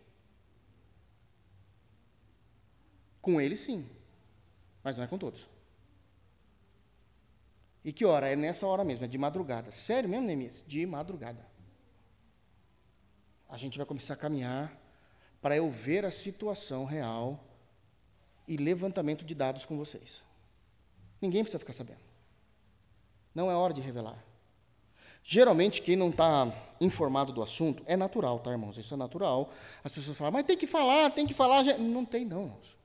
Com 3.22 3.42
eles, 3.42 3.60
sim, 3.60 3.86
mas 4.82 4.96
não 4.96 5.04
é 5.04 5.08
com 5.08 5.18
todos. 5.18 5.48
E 7.84 7.92
que 7.92 8.06
hora? 8.06 8.30
É 8.30 8.36
nessa 8.36 8.66
hora 8.66 8.84
mesmo, 8.84 9.06
é 9.06 9.08
de 9.08 9.18
madrugada. 9.18 9.72
Sério 9.72 10.10
mesmo, 10.10 10.26
Neemias? 10.26 10.64
De 10.66 10.86
madrugada. 10.86 11.46
A 13.50 13.58
gente 13.58 13.78
vai 13.78 13.86
começar 13.86 14.14
a 14.14 14.18
caminhar 14.18 14.78
para 15.42 15.56
eu 15.56 15.70
ver 15.70 16.06
a 16.06 16.12
situação 16.12 16.86
real 16.86 17.47
e 18.48 18.58
levantamento 18.58 19.26
de 19.26 19.36
dados 19.36 19.66
com 19.66 19.78
vocês. 19.78 20.24
Ninguém 21.22 21.44
precisa 21.44 21.60
ficar 21.60 21.74
sabendo. 21.74 22.00
Não 23.34 23.52
é 23.52 23.56
hora 23.56 23.74
de 23.74 23.82
revelar. 23.82 24.24
Geralmente, 25.24 25.82
quem 25.82 25.96
não 25.96 26.10
está 26.10 26.52
informado 26.80 27.34
do 27.34 27.44
assunto, 27.44 27.84
é 27.86 27.98
natural, 27.98 28.40
tá, 28.40 28.52
irmãos? 28.52 28.78
Isso 28.78 28.94
é 28.94 28.98
natural. 28.98 29.52
As 29.84 29.92
pessoas 29.92 30.18
falam, 30.18 30.32
mas 30.32 30.46
tem 30.46 30.58
que 30.58 30.66
falar, 30.66 31.10
tem 31.10 31.28
que 31.28 31.34
falar. 31.34 31.64
Não 31.78 32.06
tem, 32.06 32.24
não, 32.24 32.44
irmãos. 32.44 32.78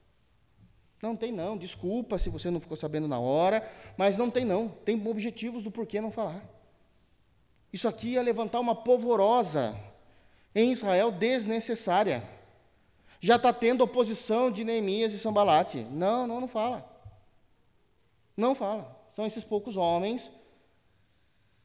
Não 1.00 1.14
tem, 1.14 1.30
não. 1.30 1.56
Desculpa 1.56 2.18
se 2.18 2.28
você 2.28 2.50
não 2.50 2.58
ficou 2.58 2.76
sabendo 2.76 3.06
na 3.06 3.20
hora, 3.20 3.64
mas 3.96 4.18
não 4.18 4.30
tem, 4.30 4.44
não. 4.44 4.68
Tem 4.68 5.00
objetivos 5.06 5.62
do 5.62 5.70
porquê 5.70 6.00
não 6.00 6.10
falar. 6.10 6.42
Isso 7.72 7.86
aqui 7.86 8.18
é 8.18 8.22
levantar 8.22 8.60
uma 8.60 8.74
polvorosa 8.74 9.78
em 10.54 10.72
Israel 10.72 11.10
desnecessária 11.10 12.28
já 13.22 13.36
está 13.36 13.52
tendo 13.52 13.84
oposição 13.84 14.50
de 14.50 14.64
Neemias 14.64 15.14
e 15.14 15.18
Sambalate. 15.18 15.86
Não, 15.92 16.26
não, 16.26 16.40
não 16.40 16.49
fala. 16.49 16.84
Não 18.36 18.53
fala. 18.53 19.00
São 19.12 19.24
esses 19.24 19.44
poucos 19.44 19.76
homens 19.76 20.32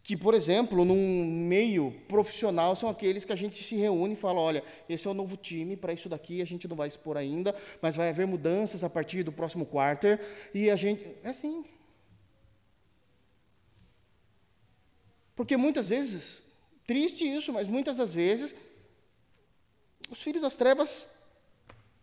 que, 0.03 0.15
por 0.15 0.35
exemplo, 0.35 0.85
num 0.85 1.25
meio 1.25 1.91
profissional, 2.07 2.75
são 2.75 2.87
aqueles 2.87 3.25
que 3.25 3.33
a 3.33 3.35
gente 3.35 3.61
se 3.63 3.75
reúne 3.75 4.13
e 4.13 4.17
fala: 4.17 4.39
olha, 4.39 4.63
esse 4.87 5.07
é 5.07 5.09
o 5.09 5.15
novo 5.15 5.35
time, 5.35 5.75
para 5.75 5.91
isso 5.91 6.07
daqui 6.07 6.43
a 6.43 6.45
gente 6.45 6.67
não 6.67 6.77
vai 6.77 6.87
expor 6.87 7.17
ainda, 7.17 7.55
mas 7.81 7.95
vai 7.95 8.09
haver 8.09 8.27
mudanças 8.27 8.83
a 8.83 8.89
partir 8.89 9.23
do 9.23 9.31
próximo 9.31 9.65
quarter, 9.65 10.21
e 10.53 10.69
a 10.69 10.75
gente. 10.75 11.03
É 11.23 11.29
assim. 11.29 11.65
Porque 15.35 15.57
muitas 15.57 15.87
vezes, 15.87 16.43
triste 16.85 17.23
isso, 17.23 17.51
mas 17.51 17.67
muitas 17.67 17.97
das 17.97 18.13
vezes, 18.13 18.55
os 20.09 20.21
filhos 20.21 20.43
das 20.43 20.55
trevas 20.55 21.16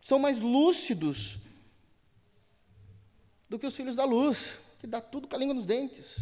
são 0.04 0.18
mais 0.18 0.38
lúcidos 0.38 1.38
do 3.48 3.58
que 3.58 3.66
os 3.66 3.74
filhos 3.74 3.96
da 3.96 4.04
luz, 4.04 4.58
que 4.78 4.86
dá 4.86 5.00
tudo 5.00 5.26
com 5.26 5.34
a 5.34 5.38
língua 5.38 5.54
nos 5.54 5.64
dentes. 5.64 6.18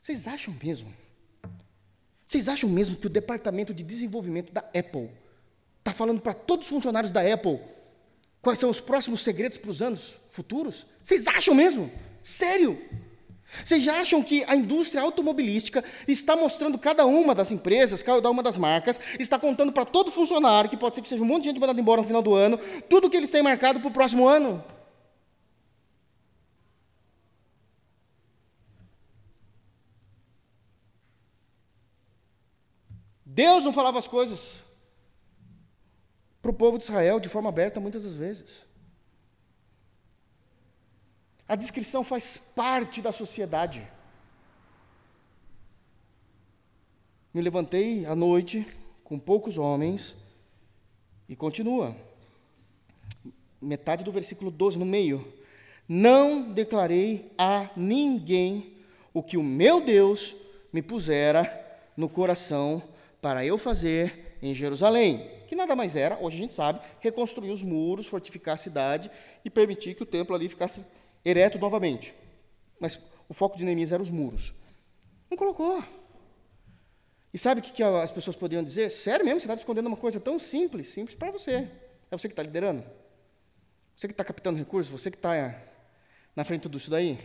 Vocês 0.00 0.26
acham 0.26 0.54
mesmo? 0.54 0.94
Vocês 2.24 2.48
acham 2.48 2.70
mesmo 2.70 2.96
que 2.96 3.06
o 3.06 3.10
departamento 3.10 3.74
de 3.74 3.82
desenvolvimento 3.82 4.50
da 4.50 4.60
Apple 4.60 5.10
está 5.78 5.92
falando 5.92 6.22
para 6.22 6.32
todos 6.32 6.64
os 6.64 6.70
funcionários 6.70 7.12
da 7.12 7.20
Apple 7.20 7.60
quais 8.40 8.58
são 8.58 8.70
os 8.70 8.80
próximos 8.80 9.20
segredos 9.20 9.58
para 9.58 9.70
os 9.70 9.82
anos 9.82 10.16
futuros? 10.30 10.86
Vocês 11.02 11.26
acham 11.26 11.54
mesmo? 11.54 11.92
Sério? 12.22 12.82
Vocês 13.64 13.82
já 13.82 14.00
acham 14.00 14.22
que 14.22 14.44
a 14.46 14.54
indústria 14.54 15.02
automobilística 15.02 15.82
está 16.06 16.36
mostrando 16.36 16.78
cada 16.78 17.06
uma 17.06 17.34
das 17.34 17.50
empresas, 17.50 18.02
cada 18.02 18.30
uma 18.30 18.42
das 18.42 18.56
marcas, 18.56 19.00
está 19.18 19.38
contando 19.38 19.72
para 19.72 19.84
todo 19.84 20.10
funcionário, 20.10 20.68
que 20.68 20.76
pode 20.76 20.94
ser 20.94 21.02
que 21.02 21.08
seja 21.08 21.22
um 21.22 21.26
monte 21.26 21.44
de 21.44 21.48
gente 21.50 21.60
mandada 21.60 21.80
embora 21.80 22.00
no 22.00 22.06
final 22.06 22.22
do 22.22 22.34
ano, 22.34 22.58
tudo 22.88 23.08
que 23.08 23.16
eles 23.16 23.30
têm 23.30 23.42
marcado 23.42 23.80
para 23.80 23.88
o 23.88 23.92
próximo 23.92 24.26
ano? 24.28 24.64
Deus 33.24 33.64
não 33.64 33.72
falava 33.72 33.98
as 33.98 34.08
coisas 34.08 34.64
para 36.40 36.50
o 36.50 36.54
povo 36.54 36.78
de 36.78 36.84
Israel 36.84 37.20
de 37.20 37.28
forma 37.28 37.48
aberta 37.48 37.78
muitas 37.78 38.02
das 38.02 38.14
vezes. 38.14 38.64
A 41.48 41.54
descrição 41.54 42.02
faz 42.02 42.36
parte 42.36 43.00
da 43.00 43.12
sociedade. 43.12 43.86
Me 47.32 47.40
levantei 47.40 48.04
à 48.06 48.16
noite 48.16 48.66
com 49.04 49.18
poucos 49.18 49.56
homens 49.56 50.16
e 51.28 51.36
continua. 51.36 51.96
metade 53.60 54.02
do 54.02 54.10
versículo 54.10 54.50
12, 54.50 54.78
no 54.78 54.84
meio. 54.84 55.32
Não 55.88 56.52
declarei 56.52 57.30
a 57.38 57.70
ninguém 57.76 58.74
o 59.14 59.22
que 59.22 59.36
o 59.36 59.42
meu 59.42 59.80
Deus 59.80 60.34
me 60.72 60.82
pusera 60.82 61.64
no 61.96 62.08
coração 62.08 62.82
para 63.22 63.44
eu 63.44 63.56
fazer 63.56 64.36
em 64.42 64.54
Jerusalém, 64.54 65.30
que 65.46 65.54
nada 65.54 65.74
mais 65.74 65.96
era, 65.96 66.18
hoje 66.20 66.36
a 66.36 66.40
gente 66.40 66.52
sabe, 66.52 66.80
reconstruir 67.00 67.50
os 67.50 67.62
muros, 67.62 68.06
fortificar 68.06 68.54
a 68.54 68.58
cidade 68.58 69.10
e 69.44 69.48
permitir 69.48 69.94
que 69.94 70.02
o 70.02 70.06
templo 70.06 70.34
ali 70.34 70.48
ficasse 70.48 70.84
ereto 71.28 71.58
novamente. 71.58 72.14
Mas 72.78 72.98
o 73.28 73.34
foco 73.34 73.58
de 73.58 73.64
Neemias 73.64 73.90
era 73.90 74.02
os 74.02 74.10
muros. 74.10 74.54
Não 75.28 75.36
colocou. 75.36 75.82
E 77.34 77.38
sabe 77.38 77.60
o 77.60 77.62
que, 77.62 77.82
as 77.82 78.12
pessoas 78.12 78.36
poderiam 78.36 78.62
dizer? 78.62 78.90
Sério 78.90 79.24
mesmo, 79.24 79.40
você 79.40 79.46
estava 79.46 79.58
escondendo 79.58 79.86
uma 79.86 79.96
coisa 79.96 80.20
tão 80.20 80.38
simples, 80.38 80.88
simples 80.88 81.16
para 81.16 81.32
você. 81.32 81.68
É 82.10 82.16
você 82.16 82.28
que 82.28 82.32
está 82.32 82.42
liderando? 82.42 82.84
Você 83.96 84.06
que 84.06 84.12
está 84.12 84.24
captando 84.24 84.56
recursos? 84.58 84.90
Você 84.90 85.10
que 85.10 85.18
está 85.18 85.62
na 86.34 86.44
frente 86.44 86.68
disso 86.68 86.90
daí? 86.90 87.18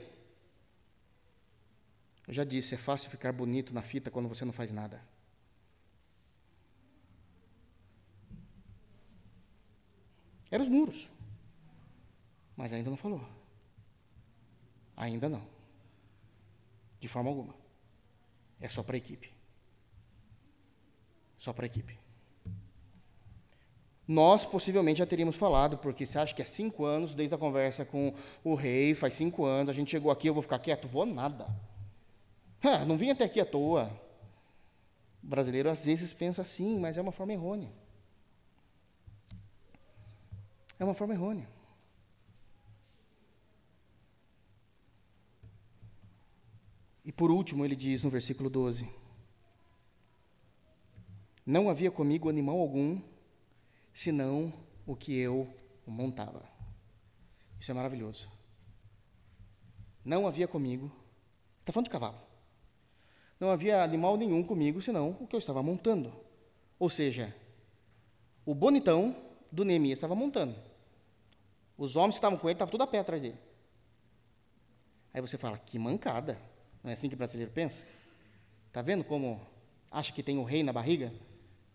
Eu 2.27 2.33
já 2.33 2.43
disse, 2.43 2.73
é 2.75 2.77
fácil 2.77 3.09
ficar 3.09 3.31
bonito 3.31 3.73
na 3.73 3.81
fita 3.81 4.09
quando 4.09 4.27
você 4.27 4.43
não 4.43 4.53
faz 4.53 4.71
nada. 4.71 5.01
Eram 10.49 10.63
os 10.63 10.69
muros. 10.69 11.09
Mas 12.57 12.73
ainda 12.73 12.89
não 12.89 12.97
falou. 12.97 13.40
Ainda 15.01 15.27
não. 15.27 15.41
De 16.99 17.07
forma 17.07 17.27
alguma. 17.27 17.55
É 18.59 18.69
só 18.69 18.83
para 18.83 18.95
a 18.95 18.99
equipe. 18.99 19.33
Só 21.39 21.51
para 21.51 21.65
a 21.65 21.67
equipe. 21.67 21.97
Nós 24.07 24.45
possivelmente 24.45 24.99
já 24.99 25.05
teríamos 25.07 25.35
falado, 25.37 25.79
porque 25.79 26.05
você 26.05 26.19
acha 26.19 26.35
que 26.35 26.41
é 26.43 26.45
cinco 26.45 26.85
anos 26.85 27.15
desde 27.15 27.33
a 27.33 27.37
conversa 27.37 27.83
com 27.83 28.13
o 28.43 28.53
rei, 28.53 28.93
faz 28.93 29.15
cinco 29.15 29.43
anos, 29.43 29.71
a 29.71 29.73
gente 29.73 29.89
chegou 29.89 30.11
aqui, 30.11 30.27
eu 30.29 30.35
vou 30.35 30.43
ficar 30.43 30.59
quieto? 30.59 30.87
Vou 30.87 31.07
nada. 31.07 31.47
Não 32.87 32.95
vim 32.95 33.09
até 33.09 33.23
aqui 33.23 33.39
à 33.41 33.45
toa. 33.45 33.91
O 35.23 35.27
brasileiro 35.27 35.67
às 35.67 35.83
vezes 35.83 36.13
pensa 36.13 36.43
assim, 36.43 36.79
mas 36.79 36.95
é 36.95 37.01
uma 37.01 37.11
forma 37.11 37.33
errônea. 37.33 37.71
É 40.77 40.85
uma 40.85 40.93
forma 40.93 41.15
errônea. 41.15 41.47
E 47.03 47.11
por 47.11 47.31
último, 47.31 47.65
ele 47.65 47.75
diz 47.75 48.03
no 48.03 48.09
versículo 48.09 48.49
12: 48.49 48.89
Não 51.45 51.69
havia 51.69 51.89
comigo 51.89 52.29
animal 52.29 52.59
algum, 52.59 53.01
senão 53.93 54.53
o 54.85 54.95
que 54.95 55.17
eu 55.17 55.47
montava. 55.85 56.43
Isso 57.59 57.71
é 57.71 57.73
maravilhoso. 57.73 58.29
Não 60.03 60.27
havia 60.27 60.47
comigo, 60.47 60.91
está 61.59 61.71
falando 61.71 61.85
de 61.85 61.91
cavalo. 61.91 62.17
Não 63.39 63.49
havia 63.49 63.83
animal 63.83 64.17
nenhum 64.17 64.43
comigo, 64.43 64.81
senão 64.81 65.17
o 65.19 65.27
que 65.27 65.35
eu 65.35 65.39
estava 65.39 65.63
montando. 65.63 66.13
Ou 66.77 66.89
seja, 66.89 67.35
o 68.45 68.53
bonitão 68.53 69.15
do 69.51 69.65
Neemias 69.65 69.97
estava 69.97 70.15
montando. 70.15 70.55
Os 71.77 71.95
homens 71.95 72.15
que 72.15 72.17
estavam 72.17 72.37
com 72.37 72.47
ele 72.47 72.55
estavam 72.55 72.71
tudo 72.71 72.83
a 72.83 72.87
pé 72.87 72.99
atrás 72.99 73.21
dele. 73.21 73.37
Aí 75.13 75.21
você 75.21 75.37
fala, 75.37 75.57
que 75.57 75.77
mancada. 75.79 76.39
Não 76.83 76.89
é 76.89 76.93
assim 76.93 77.09
que 77.09 77.15
o 77.15 77.17
brasileiro 77.17 77.51
pensa? 77.51 77.85
Está 78.67 78.81
vendo 78.81 79.03
como 79.03 79.45
acha 79.91 80.11
que 80.13 80.23
tem 80.23 80.37
o 80.37 80.43
rei 80.43 80.63
na 80.63 80.73
barriga? 80.73 81.13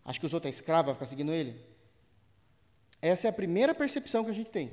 Acha 0.04 0.18
que 0.18 0.26
os 0.26 0.32
outros 0.32 0.52
é 0.52 0.54
escravo, 0.54 0.86
vai 0.86 0.94
ficar 0.94 1.06
seguindo 1.06 1.32
ele? 1.32 1.60
Essa 3.00 3.28
é 3.28 3.30
a 3.30 3.32
primeira 3.32 3.74
percepção 3.74 4.24
que 4.24 4.30
a 4.30 4.34
gente 4.34 4.50
tem. 4.50 4.72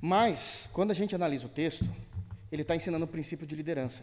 Mas, 0.00 0.68
quando 0.72 0.92
a 0.92 0.94
gente 0.94 1.14
analisa 1.14 1.46
o 1.46 1.50
texto, 1.50 1.84
ele 2.50 2.62
está 2.62 2.74
ensinando 2.74 3.04
o 3.04 3.08
princípio 3.08 3.46
de 3.46 3.54
liderança. 3.54 4.02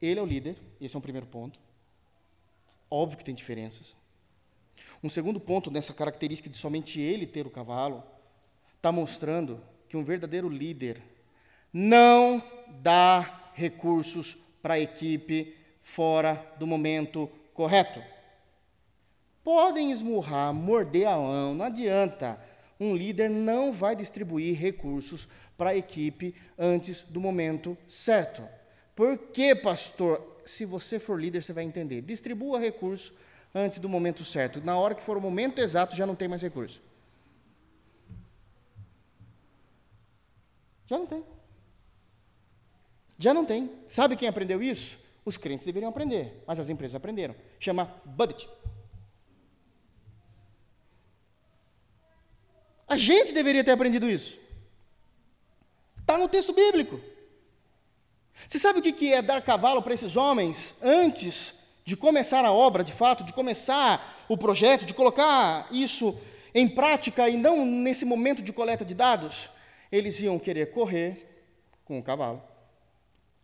Ele 0.00 0.20
é 0.20 0.22
o 0.22 0.26
líder, 0.26 0.56
esse 0.80 0.94
é 0.94 0.98
um 0.98 1.02
primeiro 1.02 1.26
ponto. 1.26 1.58
Óbvio 2.90 3.18
que 3.18 3.24
tem 3.24 3.34
diferenças. 3.34 3.94
Um 5.02 5.08
segundo 5.08 5.38
ponto 5.38 5.70
nessa 5.70 5.92
característica 5.92 6.48
de 6.48 6.56
somente 6.56 7.00
ele 7.00 7.26
ter 7.26 7.46
o 7.46 7.50
cavalo, 7.50 8.02
está 8.76 8.90
mostrando 8.90 9.62
que 9.88 9.96
um 9.96 10.04
verdadeiro 10.04 10.48
líder 10.48 11.02
não 11.72 12.42
dá 12.80 13.50
recursos 13.54 14.36
para 14.62 14.74
a 14.74 14.80
equipe 14.80 15.56
fora 15.82 16.44
do 16.58 16.66
momento 16.66 17.30
correto. 17.54 18.02
Podem 19.42 19.90
esmurrar, 19.90 20.52
morder 20.52 21.08
a 21.08 21.16
mão, 21.16 21.54
não 21.54 21.64
adianta. 21.64 22.38
Um 22.78 22.94
líder 22.94 23.30
não 23.30 23.72
vai 23.72 23.96
distribuir 23.96 24.56
recursos 24.56 25.26
para 25.56 25.70
a 25.70 25.76
equipe 25.76 26.34
antes 26.58 27.00
do 27.00 27.20
momento 27.20 27.76
certo. 27.88 28.46
Por 28.94 29.18
que, 29.18 29.54
pastor? 29.54 30.36
Se 30.44 30.64
você 30.64 30.98
for 30.98 31.20
líder, 31.20 31.42
você 31.42 31.52
vai 31.52 31.64
entender. 31.64 32.02
Distribua 32.02 32.58
recursos 32.58 33.12
antes 33.54 33.78
do 33.78 33.88
momento 33.88 34.24
certo. 34.24 34.60
Na 34.60 34.78
hora 34.78 34.94
que 34.94 35.02
for 35.02 35.16
o 35.16 35.20
momento 35.20 35.60
exato, 35.60 35.96
já 35.96 36.06
não 36.06 36.14
tem 36.14 36.28
mais 36.28 36.42
recurso. 36.42 36.80
Já 40.86 40.98
não 40.98 41.06
tem. 41.06 41.24
Já 43.18 43.34
não 43.34 43.44
tem. 43.44 43.70
Sabe 43.88 44.16
quem 44.16 44.28
aprendeu 44.28 44.62
isso? 44.62 44.98
Os 45.24 45.36
crentes 45.36 45.66
deveriam 45.66 45.90
aprender, 45.90 46.42
mas 46.46 46.60
as 46.60 46.68
empresas 46.68 46.94
aprenderam. 46.94 47.34
Chama 47.58 47.92
budget. 48.04 48.48
A 52.86 52.96
gente 52.96 53.34
deveria 53.34 53.64
ter 53.64 53.72
aprendido 53.72 54.08
isso. 54.08 54.38
Está 56.00 56.16
no 56.16 56.28
texto 56.28 56.54
bíblico. 56.54 56.98
Você 58.48 58.58
sabe 58.58 58.78
o 58.78 58.82
que 58.82 59.12
é 59.12 59.20
dar 59.20 59.42
cavalo 59.42 59.82
para 59.82 59.92
esses 59.92 60.16
homens 60.16 60.76
antes 60.80 61.54
de 61.84 61.96
começar 61.96 62.44
a 62.44 62.52
obra, 62.52 62.84
de 62.84 62.92
fato, 62.92 63.24
de 63.24 63.32
começar 63.32 64.24
o 64.28 64.38
projeto, 64.38 64.86
de 64.86 64.94
colocar 64.94 65.68
isso 65.70 66.18
em 66.54 66.66
prática 66.68 67.28
e 67.28 67.36
não 67.36 67.66
nesse 67.66 68.04
momento 68.06 68.42
de 68.42 68.52
coleta 68.52 68.84
de 68.84 68.94
dados? 68.94 69.50
Eles 69.90 70.20
iam 70.20 70.38
querer 70.38 70.70
correr 70.70 71.44
com 71.84 71.98
o 71.98 72.02
cavalo 72.02 72.47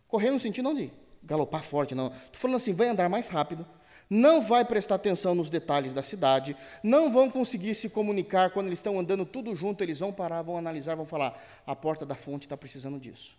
Correr 0.07 0.31
no 0.31 0.39
sentido 0.39 0.65
não 0.65 0.75
de 0.75 0.91
galopar 1.25 1.63
forte, 1.63 1.95
não. 1.95 2.07
Estou 2.07 2.35
falando 2.35 2.57
assim, 2.57 2.73
vai 2.73 2.87
andar 2.87 3.09
mais 3.09 3.27
rápido, 3.27 3.65
não 4.09 4.41
vai 4.41 4.63
prestar 4.63 4.95
atenção 4.95 5.33
nos 5.33 5.49
detalhes 5.49 5.93
da 5.93 6.03
cidade, 6.03 6.55
não 6.83 7.11
vão 7.11 7.29
conseguir 7.29 7.73
se 7.73 7.89
comunicar 7.89 8.51
quando 8.51 8.67
eles 8.67 8.79
estão 8.79 8.99
andando 8.99 9.25
tudo 9.25 9.55
junto, 9.55 9.83
eles 9.83 9.99
vão 9.99 10.13
parar, 10.13 10.41
vão 10.43 10.57
analisar, 10.57 10.95
vão 10.95 11.05
falar: 11.05 11.41
a 11.65 11.75
porta 11.75 12.05
da 12.05 12.15
fonte 12.15 12.45
está 12.45 12.55
precisando 12.55 12.99
disso. 12.99 13.35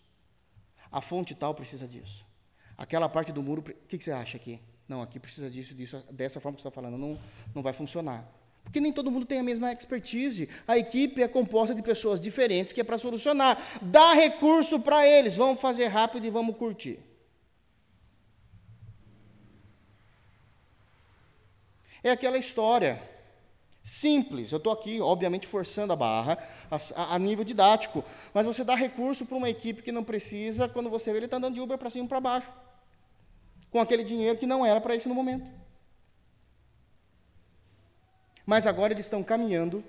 A 0.90 1.00
fonte 1.00 1.34
tal 1.34 1.54
precisa 1.54 1.86
disso. 1.86 2.26
Aquela 2.76 3.08
parte 3.08 3.32
do 3.32 3.42
muro, 3.42 3.60
o 3.60 3.64
que, 3.64 3.96
que, 3.96 4.04
você 4.04 4.12
acha 4.12 4.36
aqui? 4.36 4.60
Não, 4.88 5.02
aqui 5.02 5.18
precisa 5.18 5.50
disso, 5.50 5.74
disso, 5.74 6.04
dessa 6.10 6.40
forma 6.40 6.56
que 6.56 6.62
você 6.62 6.68
está 6.68 6.80
falando, 6.80 6.98
não, 6.98 7.18
não 7.54 7.62
vai 7.62 7.72
funcionar. 7.72 8.24
Porque 8.66 8.80
nem 8.80 8.92
todo 8.92 9.12
mundo 9.12 9.24
tem 9.24 9.38
a 9.38 9.44
mesma 9.44 9.72
expertise. 9.72 10.48
A 10.66 10.76
equipe 10.76 11.22
é 11.22 11.28
composta 11.28 11.72
de 11.72 11.82
pessoas 11.82 12.20
diferentes 12.20 12.72
que 12.72 12.80
é 12.80 12.84
para 12.84 12.98
solucionar. 12.98 13.56
Dá 13.80 14.12
recurso 14.12 14.80
para 14.80 15.06
eles, 15.06 15.36
vamos 15.36 15.60
fazer 15.60 15.86
rápido 15.86 16.26
e 16.26 16.30
vamos 16.30 16.56
curtir. 16.56 16.98
É 22.02 22.10
aquela 22.10 22.36
história 22.36 23.00
simples. 23.84 24.50
Eu 24.50 24.58
estou 24.58 24.72
aqui, 24.72 25.00
obviamente, 25.00 25.46
forçando 25.46 25.92
a 25.92 25.96
barra 25.96 26.36
a, 26.68 27.14
a, 27.14 27.18
nível 27.20 27.44
didático, 27.44 28.04
mas 28.34 28.44
você 28.44 28.64
dá 28.64 28.74
recurso 28.74 29.24
para 29.26 29.36
uma 29.36 29.48
equipe 29.48 29.80
que 29.80 29.92
não 29.92 30.02
precisa, 30.02 30.68
quando 30.68 30.90
você 30.90 31.12
vê 31.12 31.18
ele 31.18 31.26
está 31.26 31.36
andando 31.36 31.54
de 31.54 31.60
Uber 31.60 31.78
para 31.78 31.88
cima 31.88 32.04
e 32.04 32.08
para 32.08 32.20
baixo, 32.20 32.52
com 33.70 33.80
aquele 33.80 34.02
dinheiro 34.02 34.36
que 34.36 34.44
não 34.44 34.66
era 34.66 34.80
para 34.80 34.96
isso 34.96 35.08
no 35.08 35.14
momento. 35.14 35.65
Mas 38.46 38.64
agora 38.64 38.92
eles 38.92 39.06
estão 39.06 39.24
caminhando 39.24 39.84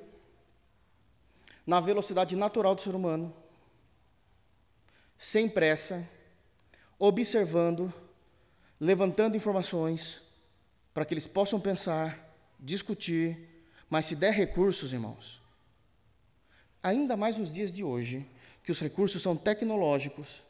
na 1.66 1.80
velocidade 1.80 2.36
natural 2.36 2.74
do 2.74 2.82
ser 2.82 2.96
humano, 2.96 3.32
sem 5.18 5.48
pressa, 5.48 6.08
observando, 6.98 7.94
levantando 8.80 9.38
informações, 9.38 10.22
para 10.94 11.06
que 11.06 11.14
eles 11.14 11.28
possam 11.28 11.60
pensar, 11.60 12.34
discutir, 12.60 13.66
mas 13.90 14.08
se 14.08 14.16
der 14.16 14.34
recursos, 14.34 14.94
irmãos, 14.94 15.42
ainda 16.82 17.16
mais 17.16 17.38
nos 17.38 17.52
dias 17.52 17.72
de 17.72 17.84
hoje, 17.84 18.28
que 18.64 18.72
os 18.72 18.80
recursos 18.80 19.22
são 19.22 19.36
tecnológicos, 19.36 20.42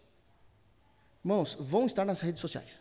irmãos, 1.26 1.58
vão 1.60 1.86
estar 1.86 2.06
nas 2.06 2.22
redes 2.22 2.40
sociais, 2.40 2.80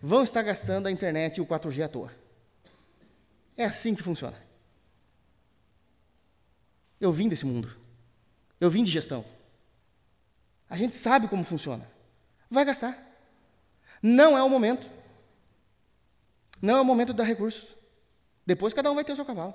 vão 0.00 0.22
estar 0.22 0.42
gastando 0.42 0.86
a 0.86 0.90
internet 0.90 1.38
e 1.38 1.40
o 1.40 1.46
4G 1.46 1.82
à 1.82 1.88
toa. 1.88 2.19
É 3.60 3.66
assim 3.66 3.94
que 3.94 4.02
funciona. 4.02 4.38
Eu 6.98 7.12
vim 7.12 7.28
desse 7.28 7.44
mundo. 7.44 7.70
Eu 8.58 8.70
vim 8.70 8.82
de 8.82 8.90
gestão. 8.90 9.22
A 10.66 10.78
gente 10.78 10.94
sabe 10.94 11.28
como 11.28 11.44
funciona. 11.44 11.86
Vai 12.50 12.64
gastar. 12.64 12.96
Não 14.02 14.34
é 14.34 14.42
o 14.42 14.48
momento. 14.48 14.88
Não 16.62 16.78
é 16.78 16.80
o 16.80 16.84
momento 16.86 17.08
de 17.08 17.18
dar 17.18 17.24
recursos. 17.24 17.76
Depois 18.46 18.72
cada 18.72 18.90
um 18.90 18.94
vai 18.94 19.04
ter 19.04 19.12
o 19.12 19.16
seu 19.16 19.26
cavalo. 19.26 19.52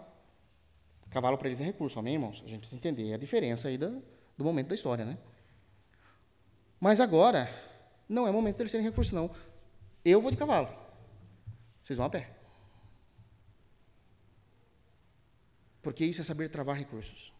Cavalo 1.10 1.36
para 1.36 1.48
eles 1.48 1.60
é 1.60 1.64
recurso, 1.64 1.98
amém, 1.98 2.14
irmãos? 2.14 2.44
A 2.46 2.48
gente 2.48 2.60
precisa 2.60 2.78
entender 2.78 3.12
a 3.12 3.18
diferença 3.18 3.70
aí 3.70 3.78
do, 3.80 4.04
do 4.38 4.46
momento 4.46 4.68
da 4.68 4.76
história, 4.76 5.04
né? 5.04 5.18
Mas 6.80 7.00
agora, 7.00 7.50
não 8.08 8.28
é 8.28 8.32
momento 8.32 8.58
deles 8.58 8.70
serem 8.70 8.86
recurso, 8.86 9.16
não. 9.16 9.32
Eu 10.04 10.22
vou 10.22 10.30
de 10.30 10.38
cavalo. 10.38 10.70
Vocês 11.84 11.98
vão 11.98 12.06
a 12.06 12.10
pé. 12.12 12.35
Porque 15.86 16.04
isso 16.04 16.20
é 16.20 16.24
saber 16.24 16.50
travar 16.50 16.76
recursos, 16.76 17.32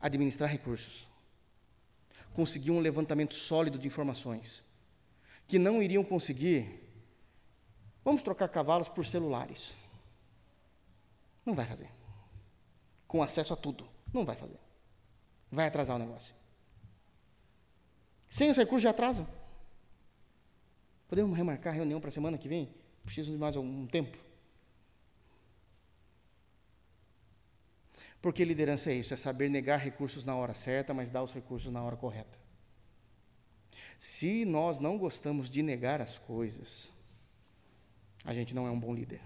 administrar 0.00 0.48
recursos, 0.48 1.08
conseguir 2.32 2.70
um 2.70 2.78
levantamento 2.78 3.34
sólido 3.34 3.76
de 3.76 3.88
informações, 3.88 4.62
que 5.48 5.58
não 5.58 5.82
iriam 5.82 6.04
conseguir. 6.04 6.80
Vamos 8.04 8.22
trocar 8.22 8.46
cavalos 8.46 8.88
por 8.88 9.04
celulares. 9.04 9.72
Não 11.44 11.56
vai 11.56 11.66
fazer. 11.66 11.90
Com 13.08 13.20
acesso 13.20 13.52
a 13.52 13.56
tudo. 13.56 13.88
Não 14.12 14.24
vai 14.24 14.36
fazer. 14.36 14.60
Vai 15.50 15.66
atrasar 15.66 15.96
o 15.96 15.98
negócio. 15.98 16.32
Sem 18.28 18.48
os 18.48 18.56
recursos 18.56 18.84
já 18.84 18.90
atrasam. 18.90 19.26
Podemos 21.08 21.36
remarcar 21.36 21.72
a 21.72 21.76
reunião 21.76 22.00
para 22.00 22.10
a 22.10 22.12
semana 22.12 22.38
que 22.38 22.46
vem? 22.48 22.72
Preciso 23.02 23.32
de 23.32 23.38
mais 23.38 23.56
algum 23.56 23.88
tempo? 23.88 24.16
Porque 28.22 28.44
liderança 28.44 28.90
é 28.90 28.94
isso, 28.94 29.12
é 29.12 29.16
saber 29.16 29.50
negar 29.50 29.78
recursos 29.80 30.24
na 30.24 30.36
hora 30.36 30.54
certa, 30.54 30.94
mas 30.94 31.10
dar 31.10 31.24
os 31.24 31.32
recursos 31.32 31.72
na 31.72 31.82
hora 31.82 31.96
correta. 31.96 32.38
Se 33.98 34.44
nós 34.44 34.78
não 34.78 34.96
gostamos 34.96 35.50
de 35.50 35.60
negar 35.60 36.00
as 36.00 36.18
coisas, 36.18 36.88
a 38.24 38.32
gente 38.32 38.54
não 38.54 38.64
é 38.64 38.70
um 38.70 38.78
bom 38.78 38.94
líder. 38.94 39.20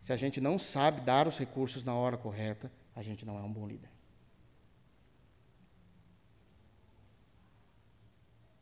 Se 0.00 0.10
a 0.10 0.16
gente 0.16 0.40
não 0.40 0.58
sabe 0.58 1.02
dar 1.02 1.28
os 1.28 1.38
recursos 1.38 1.84
na 1.84 1.94
hora 1.94 2.16
correta, 2.16 2.72
a 2.96 3.02
gente 3.02 3.26
não 3.26 3.38
é 3.38 3.42
um 3.42 3.52
bom 3.52 3.66
líder. 3.66 3.90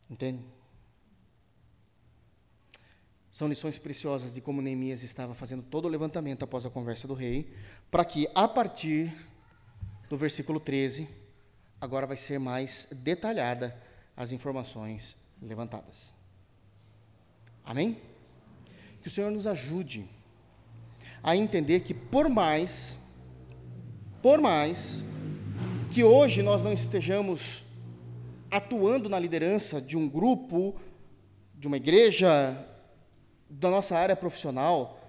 Entende? 0.09 0.45
São 3.31 3.47
lições 3.47 3.77
preciosas 3.77 4.33
de 4.33 4.41
como 4.41 4.61
Neemias 4.61 5.03
estava 5.03 5.33
fazendo 5.33 5.63
todo 5.63 5.85
o 5.85 5.89
levantamento 5.89 6.43
após 6.43 6.65
a 6.65 6.69
conversa 6.69 7.07
do 7.07 7.13
rei, 7.13 7.53
para 7.89 8.03
que 8.03 8.27
a 8.35 8.47
partir 8.47 9.31
no 10.13 10.17
versículo 10.19 10.59
13, 10.59 11.09
agora 11.81 12.05
vai 12.05 12.15
ser 12.15 12.37
mais 12.37 12.85
detalhada 12.91 13.75
as 14.15 14.31
informações 14.31 15.15
levantadas. 15.41 16.11
Amém? 17.65 17.97
Que 19.01 19.07
o 19.07 19.09
Senhor 19.09 19.31
nos 19.31 19.47
ajude 19.47 20.07
a 21.23 21.35
entender 21.35 21.79
que 21.79 21.95
por 21.95 22.29
mais, 22.29 22.95
por 24.21 24.39
mais 24.39 25.03
que 25.91 26.03
hoje 26.03 26.43
nós 26.43 26.61
não 26.61 26.71
estejamos 26.71 27.63
atuando 28.51 29.09
na 29.09 29.17
liderança 29.17 29.81
de 29.81 29.97
um 29.97 30.07
grupo, 30.07 30.79
de 31.55 31.65
uma 31.65 31.77
igreja, 31.77 32.55
da 33.49 33.71
nossa 33.71 33.97
área 33.97 34.15
profissional, 34.15 35.01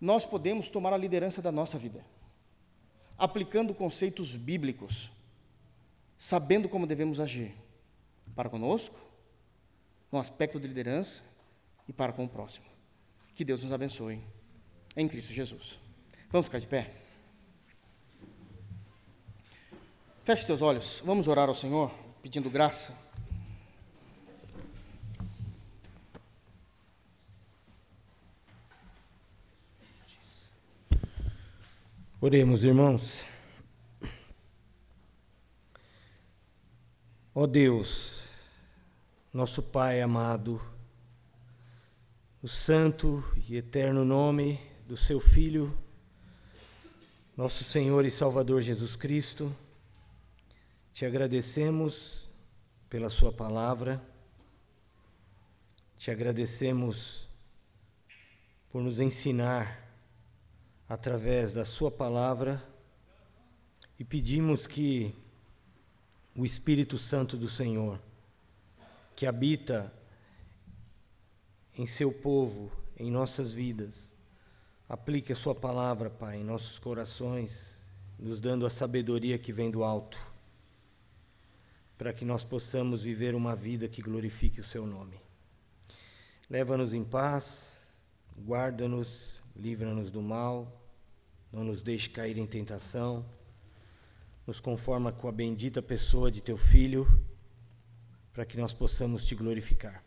nós 0.00 0.24
podemos 0.24 0.70
tomar 0.70 0.94
a 0.94 0.96
liderança 0.96 1.42
da 1.42 1.52
nossa 1.52 1.76
vida 1.76 2.02
aplicando 3.22 3.72
conceitos 3.72 4.34
bíblicos, 4.34 5.12
sabendo 6.18 6.68
como 6.68 6.88
devemos 6.88 7.20
agir 7.20 7.54
para 8.34 8.50
conosco, 8.50 9.00
no 10.10 10.18
aspecto 10.18 10.58
de 10.58 10.66
liderança 10.66 11.22
e 11.86 11.92
para 11.92 12.12
com 12.12 12.24
o 12.24 12.28
próximo. 12.28 12.66
Que 13.32 13.44
Deus 13.44 13.62
nos 13.62 13.72
abençoe 13.72 14.20
em 14.96 15.06
Cristo 15.06 15.32
Jesus. 15.32 15.78
Vamos 16.32 16.48
ficar 16.48 16.58
de 16.58 16.66
pé? 16.66 16.92
Feche 20.24 20.44
teus 20.44 20.60
olhos, 20.60 21.00
vamos 21.04 21.28
orar 21.28 21.48
ao 21.48 21.54
Senhor, 21.54 21.94
pedindo 22.24 22.50
graça. 22.50 22.92
Oremos, 32.24 32.62
irmãos. 32.62 33.24
Ó 37.34 37.48
Deus, 37.48 38.22
nosso 39.32 39.60
Pai 39.60 40.00
amado, 40.00 40.62
o 42.40 42.46
santo 42.46 43.24
e 43.48 43.56
eterno 43.56 44.04
nome 44.04 44.60
do 44.86 44.96
seu 44.96 45.18
Filho, 45.18 45.76
nosso 47.36 47.64
Senhor 47.64 48.04
e 48.04 48.10
Salvador 48.12 48.62
Jesus 48.62 48.94
Cristo, 48.94 49.52
te 50.92 51.04
agradecemos 51.04 52.30
pela 52.88 53.10
Sua 53.10 53.32
palavra, 53.32 54.00
te 55.98 56.08
agradecemos 56.08 57.28
por 58.70 58.80
nos 58.80 59.00
ensinar 59.00 59.81
através 60.88 61.52
da 61.52 61.64
Sua 61.64 61.90
palavra 61.90 62.62
e 63.98 64.04
pedimos 64.04 64.66
que 64.66 65.14
o 66.34 66.44
Espírito 66.44 66.96
Santo 66.96 67.36
do 67.36 67.48
Senhor, 67.48 68.00
que 69.14 69.26
habita 69.26 69.92
em 71.76 71.86
Seu 71.86 72.12
povo, 72.12 72.72
em 72.96 73.10
nossas 73.10 73.52
vidas, 73.52 74.14
aplique 74.88 75.32
a 75.32 75.36
Sua 75.36 75.54
palavra, 75.54 76.10
Pai, 76.10 76.38
em 76.38 76.44
nossos 76.44 76.78
corações, 76.78 77.76
nos 78.18 78.40
dando 78.40 78.64
a 78.66 78.70
sabedoria 78.70 79.38
que 79.38 79.52
vem 79.52 79.70
do 79.70 79.84
alto, 79.84 80.18
para 81.98 82.12
que 82.12 82.24
nós 82.24 82.44
possamos 82.44 83.02
viver 83.02 83.34
uma 83.34 83.54
vida 83.54 83.88
que 83.88 84.02
glorifique 84.02 84.60
o 84.60 84.64
Seu 84.64 84.86
nome. 84.86 85.20
Leva-nos 86.48 86.92
em 86.92 87.04
paz, 87.04 87.86
guarda-nos, 88.38 89.41
livra-nos 89.56 90.10
do 90.10 90.22
mal 90.22 90.82
não 91.52 91.62
nos 91.62 91.82
deixe 91.82 92.08
cair 92.08 92.38
em 92.38 92.46
tentação, 92.46 93.24
nos 94.46 94.58
conforma 94.58 95.12
com 95.12 95.28
a 95.28 95.32
bendita 95.32 95.82
pessoa 95.82 96.30
de 96.30 96.40
teu 96.40 96.56
Filho, 96.56 97.06
para 98.32 98.46
que 98.46 98.56
nós 98.56 98.72
possamos 98.72 99.26
te 99.26 99.34
glorificar. 99.34 100.02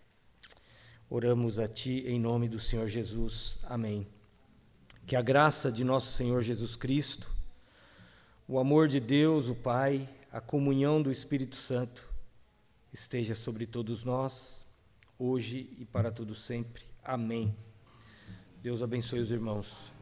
Oramos 1.08 1.60
a 1.60 1.68
ti 1.68 2.04
em 2.08 2.20
nome 2.20 2.50
do 2.50 2.60
Senhor 2.60 2.88
Jesus. 2.88 3.60
Amém. 3.64 4.08
Que 5.06 5.16
a 5.16 5.22
graça 5.22 5.72
de 5.72 5.84
nosso 5.84 6.18
Senhor 6.18 6.42
Jesus 6.42 6.76
Cristo, 6.76 7.30
o 8.48 8.58
amor 8.58 8.88
de 8.88 9.00
Deus, 9.00 9.48
o 9.48 9.54
Pai, 9.54 10.10
a 10.32 10.42
comunhão 10.42 11.00
do 11.00 11.12
Espírito 11.12 11.56
Santo 11.56 12.10
esteja 12.92 13.36
sobre 13.36 13.68
todos 13.68 14.04
nós, 14.04 14.66
hoje 15.20 15.70
e 15.78 15.86
para 15.86 16.12
todo 16.12 16.34
sempre. 16.34 16.84
Amém. 17.04 17.65
Deus 18.66 18.82
abençoe 18.82 19.20
os 19.20 19.30
irmãos. 19.30 19.94